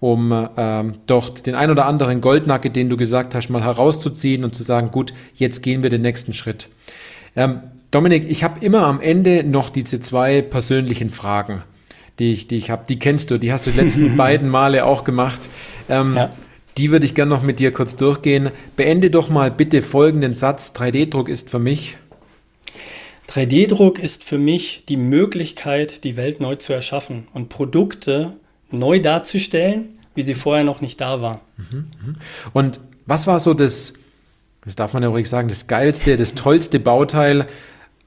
um 0.02 0.48
ähm, 0.56 0.94
dort 1.06 1.46
den 1.46 1.54
ein 1.54 1.70
oder 1.70 1.86
anderen 1.86 2.20
Goldnacke, 2.20 2.70
den 2.70 2.90
du 2.90 2.96
gesagt 2.96 3.36
hast, 3.36 3.50
mal 3.50 3.62
herauszuziehen 3.62 4.42
und 4.42 4.52
zu 4.52 4.64
sagen, 4.64 4.90
gut, 4.90 5.14
jetzt 5.34 5.62
gehen 5.62 5.84
wir 5.84 5.90
den 5.90 6.02
nächsten 6.02 6.34
Schritt. 6.34 6.68
Ähm, 7.36 7.60
Dominik, 7.92 8.28
ich 8.28 8.42
habe 8.42 8.64
immer 8.64 8.84
am 8.84 9.00
Ende 9.00 9.44
noch 9.44 9.70
diese 9.70 10.00
zwei 10.00 10.42
persönlichen 10.42 11.10
Fragen, 11.10 11.62
die 12.18 12.32
ich, 12.32 12.48
die 12.48 12.56
ich 12.56 12.68
habe. 12.68 12.82
Die 12.88 12.98
kennst 12.98 13.30
du, 13.30 13.38
die 13.38 13.52
hast 13.52 13.68
du 13.68 13.70
die 13.70 13.78
letzten 13.78 14.16
beiden 14.16 14.48
Male 14.48 14.86
auch 14.86 15.04
gemacht. 15.04 15.48
Ähm, 15.88 16.16
ja. 16.16 16.30
Die 16.78 16.90
würde 16.90 17.06
ich 17.06 17.14
gerne 17.14 17.30
noch 17.30 17.44
mit 17.44 17.60
dir 17.60 17.70
kurz 17.70 17.94
durchgehen. 17.94 18.50
Beende 18.74 19.08
doch 19.08 19.28
mal 19.28 19.52
bitte 19.52 19.82
folgenden 19.82 20.34
Satz. 20.34 20.72
3D-Druck 20.74 21.28
ist 21.28 21.48
für 21.48 21.60
mich. 21.60 21.96
3D-Druck 23.28 24.00
ist 24.00 24.24
für 24.24 24.38
mich 24.38 24.82
die 24.88 24.96
Möglichkeit, 24.96 26.02
die 26.02 26.16
Welt 26.16 26.40
neu 26.40 26.56
zu 26.56 26.72
erschaffen 26.72 27.28
und 27.32 27.50
Produkte 27.50 28.32
neu 28.72 29.00
darzustellen, 29.00 29.98
wie 30.14 30.22
sie 30.22 30.34
vorher 30.34 30.64
noch 30.64 30.80
nicht 30.80 31.00
da 31.00 31.20
war. 31.20 31.40
Mhm, 31.56 31.90
mhm. 32.04 32.16
Und 32.52 32.80
was 33.06 33.26
war 33.26 33.40
so 33.40 33.54
das, 33.54 33.94
das 34.64 34.76
darf 34.76 34.92
man 34.94 35.02
ja 35.02 35.08
ruhig 35.08 35.28
sagen, 35.28 35.48
das 35.48 35.66
geilste, 35.66 36.16
das 36.16 36.34
tollste 36.34 36.80
Bauteil 36.80 37.46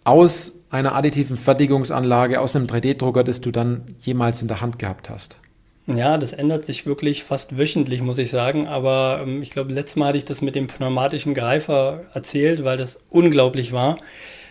aus 0.03 0.53
einer 0.69 0.95
additiven 0.95 1.37
Fertigungsanlage, 1.37 2.39
aus 2.39 2.55
einem 2.55 2.67
3D-Drucker, 2.67 3.23
das 3.23 3.41
du 3.41 3.51
dann 3.51 3.83
jemals 3.99 4.41
in 4.41 4.47
der 4.47 4.61
Hand 4.61 4.79
gehabt 4.79 5.09
hast? 5.09 5.37
Ja, 5.87 6.17
das 6.17 6.33
ändert 6.33 6.65
sich 6.65 6.87
wirklich 6.87 7.23
fast 7.23 7.57
wöchentlich, 7.57 8.01
muss 8.01 8.17
ich 8.17 8.31
sagen. 8.31 8.67
Aber 8.67 9.21
ähm, 9.21 9.43
ich 9.43 9.51
glaube, 9.51 9.73
letztes 9.73 9.95
Mal 9.97 10.07
hatte 10.07 10.17
ich 10.17 10.25
das 10.25 10.41
mit 10.41 10.55
dem 10.55 10.67
pneumatischen 10.67 11.33
Greifer 11.33 12.05
erzählt, 12.13 12.63
weil 12.63 12.77
das 12.77 12.99
unglaublich 13.09 13.71
war 13.71 13.97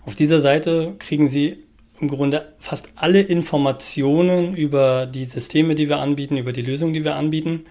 Auf 0.06 0.16
dieser 0.16 0.42
Seite 0.42 0.96
kriegen 1.00 1.30
Sie 1.30 1.58
im 2.00 2.10
Grunde 2.10 2.54
fast 2.60 2.90
alle 2.96 3.22
Informationen 3.22 4.56
über 4.56 5.06
die 5.06 5.26
Systeme, 5.26 5.76
die 5.76 5.90
wir 5.90 6.00
anbieten, 6.00 6.38
über 6.38 6.52
die 6.52 6.62
Lösungen, 6.62 6.94
die 6.94 7.04
wir 7.04 7.16
anbieten. 7.16 7.66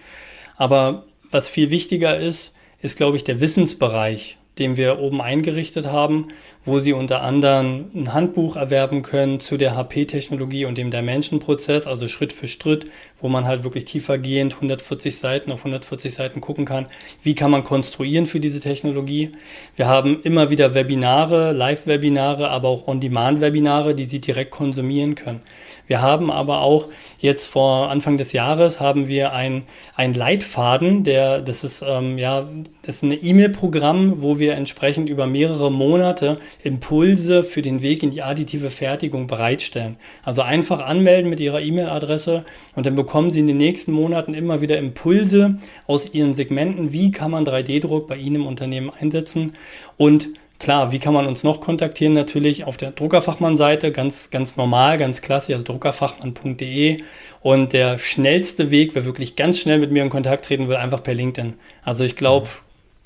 Aber 0.57 1.05
was 1.31 1.49
viel 1.49 1.69
wichtiger 1.69 2.17
ist, 2.17 2.53
ist, 2.81 2.97
glaube 2.97 3.17
ich, 3.17 3.23
der 3.23 3.39
Wissensbereich 3.39 4.37
den 4.59 4.77
wir 4.77 4.99
oben 4.99 5.21
eingerichtet 5.21 5.87
haben, 5.87 6.29
wo 6.63 6.79
Sie 6.79 6.93
unter 6.93 7.21
anderem 7.21 7.91
ein 7.93 8.13
Handbuch 8.13 8.55
erwerben 8.55 9.03
können 9.03 9.39
zu 9.39 9.57
der 9.57 9.75
HP-Technologie 9.75 10.65
und 10.65 10.77
dem 10.77 10.89
Dimension-Prozess, 10.89 11.85
also 11.85 12.07
Schritt 12.07 12.33
für 12.33 12.47
Schritt, 12.47 12.89
wo 13.17 13.27
man 13.27 13.45
halt 13.45 13.63
wirklich 13.63 13.85
tiefergehend 13.85 14.55
140 14.55 15.17
Seiten 15.17 15.51
auf 15.51 15.59
140 15.59 16.13
Seiten 16.13 16.41
gucken 16.41 16.65
kann, 16.65 16.87
wie 17.21 17.35
kann 17.35 17.51
man 17.51 17.63
konstruieren 17.63 18.25
für 18.25 18.39
diese 18.39 18.59
Technologie. 18.59 19.33
Wir 19.75 19.87
haben 19.87 20.21
immer 20.23 20.49
wieder 20.49 20.73
Webinare, 20.73 21.51
Live-Webinare, 21.51 22.49
aber 22.49 22.69
auch 22.69 22.87
On-Demand-Webinare, 22.87 23.93
die 23.93 24.05
Sie 24.05 24.19
direkt 24.19 24.51
konsumieren 24.51 25.15
können. 25.15 25.41
Wir 25.87 26.01
haben 26.01 26.31
aber 26.31 26.61
auch 26.61 26.87
jetzt 27.19 27.47
vor 27.47 27.89
Anfang 27.89 28.17
des 28.17 28.33
Jahres 28.33 28.79
haben 28.79 29.07
wir 29.07 29.33
ein, 29.33 29.63
ein 29.95 30.13
Leitfaden, 30.13 31.03
der, 31.03 31.41
das 31.41 31.63
ist, 31.63 31.83
ähm, 31.87 32.17
ja, 32.17 32.47
das 32.81 32.97
ist 32.97 33.03
ein 33.03 33.11
E-Mail-Programm, 33.11 34.21
wo 34.21 34.39
wir 34.39 34.55
entsprechend 34.55 35.09
über 35.09 35.27
mehrere 35.27 35.71
Monate 35.71 36.39
Impulse 36.63 37.43
für 37.43 37.61
den 37.61 37.81
Weg 37.81 38.03
in 38.03 38.11
die 38.11 38.21
additive 38.21 38.69
Fertigung 38.69 39.27
bereitstellen. 39.27 39.97
Also 40.23 40.41
einfach 40.41 40.79
anmelden 40.79 41.29
mit 41.29 41.39
Ihrer 41.39 41.61
E-Mail-Adresse 41.61 42.45
und 42.75 42.85
dann 42.85 42.95
bekommen 42.95 43.31
Sie 43.31 43.39
in 43.39 43.47
den 43.47 43.57
nächsten 43.57 43.91
Monaten 43.91 44.33
immer 44.33 44.61
wieder 44.61 44.77
Impulse 44.77 45.57
aus 45.87 46.13
Ihren 46.13 46.33
Segmenten, 46.33 46.91
wie 46.91 47.11
kann 47.11 47.31
man 47.31 47.45
3D-Druck 47.45 48.07
bei 48.07 48.17
Ihnen 48.17 48.37
im 48.37 48.47
Unternehmen 48.47 48.91
einsetzen 48.99 49.53
und 49.97 50.29
Klar, 50.59 50.91
wie 50.91 50.99
kann 50.99 51.13
man 51.13 51.27
uns 51.27 51.43
noch 51.43 51.59
kontaktieren? 51.59 52.13
Natürlich 52.13 52.63
auf 52.63 52.77
der 52.77 52.91
Druckerfachmann-Seite, 52.91 53.91
ganz, 53.91 54.29
ganz 54.29 54.55
normal, 54.55 54.97
ganz 54.97 55.21
klassisch, 55.21 55.53
also 55.53 55.65
druckerfachmann.de. 55.65 56.97
Und 57.41 57.73
der 57.73 57.97
schnellste 57.97 58.71
Weg, 58.71 58.95
wer 58.95 59.05
wirklich 59.05 59.35
ganz 59.35 59.59
schnell 59.59 59.79
mit 59.79 59.91
mir 59.91 60.01
in 60.01 60.09
Kontakt 60.09 60.45
treten 60.45 60.67
will, 60.69 60.77
einfach 60.77 61.03
per 61.03 61.13
LinkedIn. 61.13 61.55
Also 61.83 62.03
ich 62.03 62.15
glaube, 62.15 62.47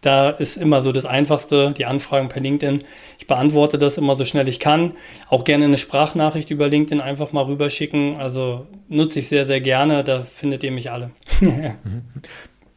da 0.01 0.29
ist 0.29 0.55
immer 0.55 0.81
so 0.81 0.91
das 0.91 1.05
Einfachste, 1.05 1.73
die 1.77 1.85
Anfragen 1.85 2.29
per 2.29 2.41
LinkedIn. 2.41 2.83
Ich 3.17 3.27
beantworte 3.27 3.77
das 3.77 3.97
immer 3.97 4.15
so 4.15 4.23
schnell 4.23 4.47
ich 4.47 4.59
kann. 4.59 4.93
Auch 5.27 5.43
gerne 5.43 5.65
eine 5.65 5.77
Sprachnachricht 5.77 6.51
über 6.51 6.69
LinkedIn 6.69 7.01
einfach 7.01 7.31
mal 7.33 7.43
rüberschicken. 7.43 8.17
Also 8.17 8.67
nutze 8.87 9.19
ich 9.19 9.27
sehr, 9.27 9.45
sehr 9.45 9.59
gerne. 9.59 10.03
Da 10.03 10.23
findet 10.23 10.63
ihr 10.63 10.71
mich 10.71 10.91
alle. 10.91 11.11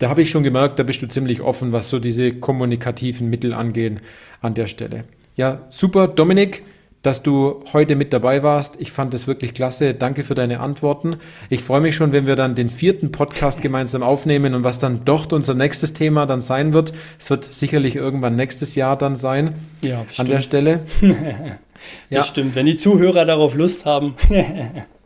Da 0.02 0.08
habe 0.08 0.20
ich 0.20 0.30
schon 0.30 0.42
gemerkt, 0.42 0.80
da 0.80 0.82
bist 0.82 1.00
du 1.00 1.06
ziemlich 1.06 1.42
offen, 1.42 1.70
was 1.70 1.88
so 1.88 2.00
diese 2.00 2.32
kommunikativen 2.32 3.30
Mittel 3.30 3.54
angehen 3.54 4.00
an 4.40 4.52
der 4.52 4.66
Stelle. 4.66 5.04
Ja, 5.36 5.60
super, 5.68 6.08
Dominik. 6.08 6.64
dass 7.02 7.22
du 7.22 7.62
heute 7.72 7.94
mit 7.94 8.12
dabei 8.12 8.42
warst. 8.42 8.76
Ich 8.80 8.90
fand 8.90 9.14
es 9.14 9.28
wirklich 9.28 9.54
klasse. 9.54 9.94
Danke 9.94 10.24
für 10.24 10.34
deine 10.34 10.58
Antworten. 10.58 11.18
Ich 11.50 11.62
freue 11.62 11.80
mich 11.80 11.94
schon, 11.94 12.10
wenn 12.12 12.26
wir 12.26 12.34
dann 12.34 12.56
den 12.56 12.68
vierten 12.68 13.12
Podcast 13.12 13.62
gemeinsam 13.62 14.02
aufnehmen 14.02 14.54
und 14.54 14.64
was 14.64 14.80
dann 14.80 15.04
doch 15.04 15.30
unser 15.30 15.54
nächstes 15.54 15.92
Thema 15.92 16.26
dann 16.26 16.40
sein 16.40 16.72
wird. 16.72 16.92
Es 17.20 17.30
wird 17.30 17.44
sicherlich 17.44 17.94
irgendwann 17.94 18.34
nächstes 18.34 18.74
Jahr 18.74 18.98
dann 18.98 19.14
sein. 19.14 19.54
Ja, 19.82 20.04
an 20.18 20.26
der 20.26 20.40
Stelle. 20.40 20.80
das 21.00 21.12
ja. 22.10 22.22
stimmt. 22.22 22.56
Wenn 22.56 22.66
die 22.66 22.76
Zuhörer 22.76 23.24
darauf 23.24 23.54
Lust 23.54 23.86
haben. 23.86 24.16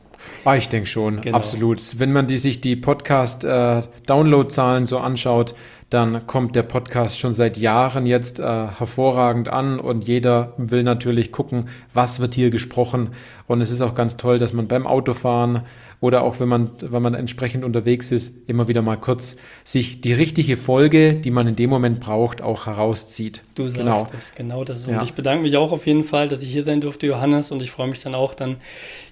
Ah, 0.47 0.57
ich 0.57 0.69
denke 0.69 0.89
schon, 0.89 1.23
genau. 1.23 1.39
absolut. 1.39 1.81
Wenn 1.99 2.13
man 2.13 2.29
die, 2.29 2.37
sich 2.37 2.61
die 2.61 2.77
Podcast-Download-Zahlen 2.77 4.85
äh, 4.85 4.87
so 4.87 4.99
anschaut, 4.99 5.57
dann 5.91 6.27
kommt 6.27 6.57
der 6.57 6.65
Podcast 6.65 7.19
schon 7.19 7.33
seit 7.33 7.57
Jahren 7.57 8.07
jetzt 8.07 8.41
äh, 8.41 8.43
hervorragend 8.43 9.49
an 9.49 9.79
und 9.79 10.09
jeder 10.09 10.53
will 10.57 10.83
natürlich 10.83 11.31
gucken, 11.31 11.69
was 11.95 12.19
wird 12.21 12.35
hier 12.35 12.51
gesprochen. 12.51 13.11
Und 13.47 13.61
es 13.61 13.71
ist 13.71 13.81
auch 13.81 13.95
ganz 13.95 14.17
toll, 14.17 14.39
dass 14.39 14.53
man 14.53 14.67
beim 14.67 14.87
Autofahren 14.87 15.63
oder 16.01 16.23
auch 16.23 16.41
wenn 16.41 16.49
man, 16.49 16.71
wenn 16.81 17.03
man 17.03 17.15
entsprechend 17.15 17.65
unterwegs 17.65 18.13
ist, 18.13 18.35
immer 18.49 18.69
wieder 18.69 18.83
mal 18.83 18.97
kurz 18.97 19.37
sich 19.65 20.03
die 20.03 20.13
richtige 20.13 20.57
Folge, 20.57 21.15
die 21.15 21.31
man 21.31 21.49
in 21.49 21.57
dem 21.57 21.71
Moment 21.71 22.01
braucht, 22.01 22.43
auch 22.43 22.67
herauszieht. 22.67 23.43
Du 23.55 23.63
sagst 23.63 23.77
genau. 23.77 24.07
das, 24.13 24.35
genau 24.35 24.65
das. 24.65 24.87
Und 24.87 24.95
ja. 24.95 25.03
ich 25.03 25.15
bedanke 25.15 25.45
mich 25.45 25.57
auch 25.57 25.73
auf 25.73 25.87
jeden 25.87 26.05
Fall, 26.05 26.29
dass 26.29 26.43
ich 26.43 26.53
hier 26.53 26.65
sein 26.65 26.83
durfte, 26.83 27.07
Johannes, 27.07 27.51
und 27.51 27.63
ich 27.63 27.71
freue 27.71 27.89
mich 27.89 28.01
dann 28.01 28.15
auch 28.15 28.35
dann 28.35 28.57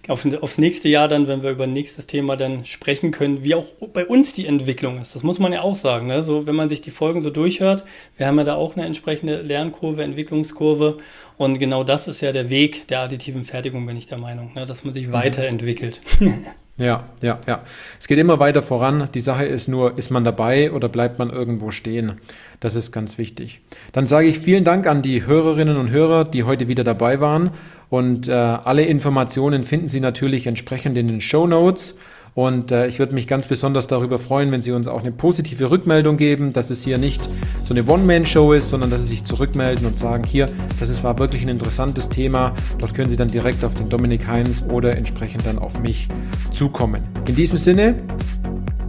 auf, 0.08 0.26
aufs 0.42 0.58
nächste 0.58 0.88
Jahr 0.90 1.08
dann, 1.08 1.26
wenn 1.26 1.42
wir 1.42 1.50
über 1.50 1.64
ein 1.64 1.72
nächstes 1.72 2.06
Thema 2.06 2.36
dann 2.36 2.66
sprechen 2.66 3.10
können, 3.10 3.42
wie 3.44 3.54
auch 3.54 3.64
bei 3.94 4.04
uns 4.04 4.34
die 4.34 4.46
Entwicklung 4.46 5.00
ist. 5.00 5.14
Das 5.14 5.22
muss 5.22 5.38
man 5.38 5.52
ja 5.52 5.62
auch 5.62 5.76
sagen. 5.76 6.08
Ne? 6.08 6.22
So, 6.22 6.46
wenn 6.46 6.54
man 6.54 6.63
sich 6.68 6.80
die 6.80 6.90
Folgen 6.90 7.22
so 7.22 7.30
durchhört, 7.30 7.84
wir 8.16 8.26
haben 8.26 8.38
ja 8.38 8.44
da 8.44 8.54
auch 8.54 8.76
eine 8.76 8.86
entsprechende 8.86 9.42
Lernkurve, 9.42 10.02
Entwicklungskurve 10.02 10.98
und 11.36 11.58
genau 11.58 11.84
das 11.84 12.08
ist 12.08 12.20
ja 12.20 12.32
der 12.32 12.50
Weg 12.50 12.86
der 12.88 13.00
additiven 13.00 13.44
Fertigung, 13.44 13.86
bin 13.86 13.96
ich 13.96 14.06
der 14.06 14.18
Meinung, 14.18 14.52
ne? 14.54 14.66
dass 14.66 14.84
man 14.84 14.94
sich 14.94 15.08
mhm. 15.08 15.12
weiterentwickelt. 15.12 16.00
Ja, 16.76 17.04
ja, 17.20 17.38
ja. 17.46 17.62
Es 18.00 18.08
geht 18.08 18.18
immer 18.18 18.40
weiter 18.40 18.60
voran. 18.60 19.08
Die 19.14 19.20
Sache 19.20 19.44
ist 19.44 19.68
nur, 19.68 19.96
ist 19.96 20.10
man 20.10 20.24
dabei 20.24 20.72
oder 20.72 20.88
bleibt 20.88 21.20
man 21.20 21.30
irgendwo 21.30 21.70
stehen? 21.70 22.14
Das 22.58 22.74
ist 22.74 22.90
ganz 22.90 23.16
wichtig. 23.16 23.60
Dann 23.92 24.08
sage 24.08 24.26
ich 24.26 24.40
vielen 24.40 24.64
Dank 24.64 24.88
an 24.88 25.00
die 25.00 25.24
Hörerinnen 25.24 25.76
und 25.76 25.90
Hörer, 25.90 26.24
die 26.24 26.42
heute 26.42 26.66
wieder 26.66 26.82
dabei 26.82 27.20
waren. 27.20 27.52
Und 27.90 28.26
äh, 28.26 28.32
alle 28.32 28.84
Informationen 28.86 29.62
finden 29.62 29.86
Sie 29.86 30.00
natürlich 30.00 30.48
entsprechend 30.48 30.98
in 30.98 31.06
den 31.06 31.20
Show 31.20 31.46
Notes. 31.46 31.96
Und 32.34 32.72
äh, 32.72 32.88
ich 32.88 32.98
würde 32.98 33.14
mich 33.14 33.28
ganz 33.28 33.46
besonders 33.46 33.86
darüber 33.86 34.18
freuen, 34.18 34.50
wenn 34.50 34.60
Sie 34.60 34.72
uns 34.72 34.88
auch 34.88 35.00
eine 35.00 35.12
positive 35.12 35.70
Rückmeldung 35.70 36.16
geben, 36.16 36.52
dass 36.52 36.70
es 36.70 36.82
hier 36.82 36.98
nicht 36.98 37.20
so 37.64 37.72
eine 37.72 37.86
One-Man-Show 37.86 38.52
ist, 38.52 38.70
sondern 38.70 38.90
dass 38.90 39.02
Sie 39.02 39.06
sich 39.06 39.24
zurückmelden 39.24 39.86
und 39.86 39.96
sagen, 39.96 40.24
hier, 40.24 40.46
das 40.80 40.88
ist, 40.88 41.04
war 41.04 41.18
wirklich 41.18 41.42
ein 41.42 41.48
interessantes 41.48 42.08
Thema. 42.08 42.52
Dort 42.78 42.94
können 42.94 43.08
Sie 43.08 43.16
dann 43.16 43.28
direkt 43.28 43.64
auf 43.64 43.74
den 43.74 43.88
Dominik 43.88 44.26
Heinz 44.26 44.64
oder 44.68 44.96
entsprechend 44.96 45.46
dann 45.46 45.58
auf 45.58 45.78
mich 45.78 46.08
zukommen. 46.52 47.02
In 47.28 47.36
diesem 47.36 47.56
Sinne, 47.56 48.02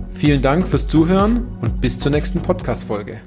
vielen 0.09 0.41
Dank 0.41 0.67
fürs 0.67 0.87
Zuhören 0.87 1.45
und 1.61 1.81
bis 1.81 1.99
zur 1.99 2.11
nächsten 2.11 2.41
Podcast-Folge. 2.41 3.21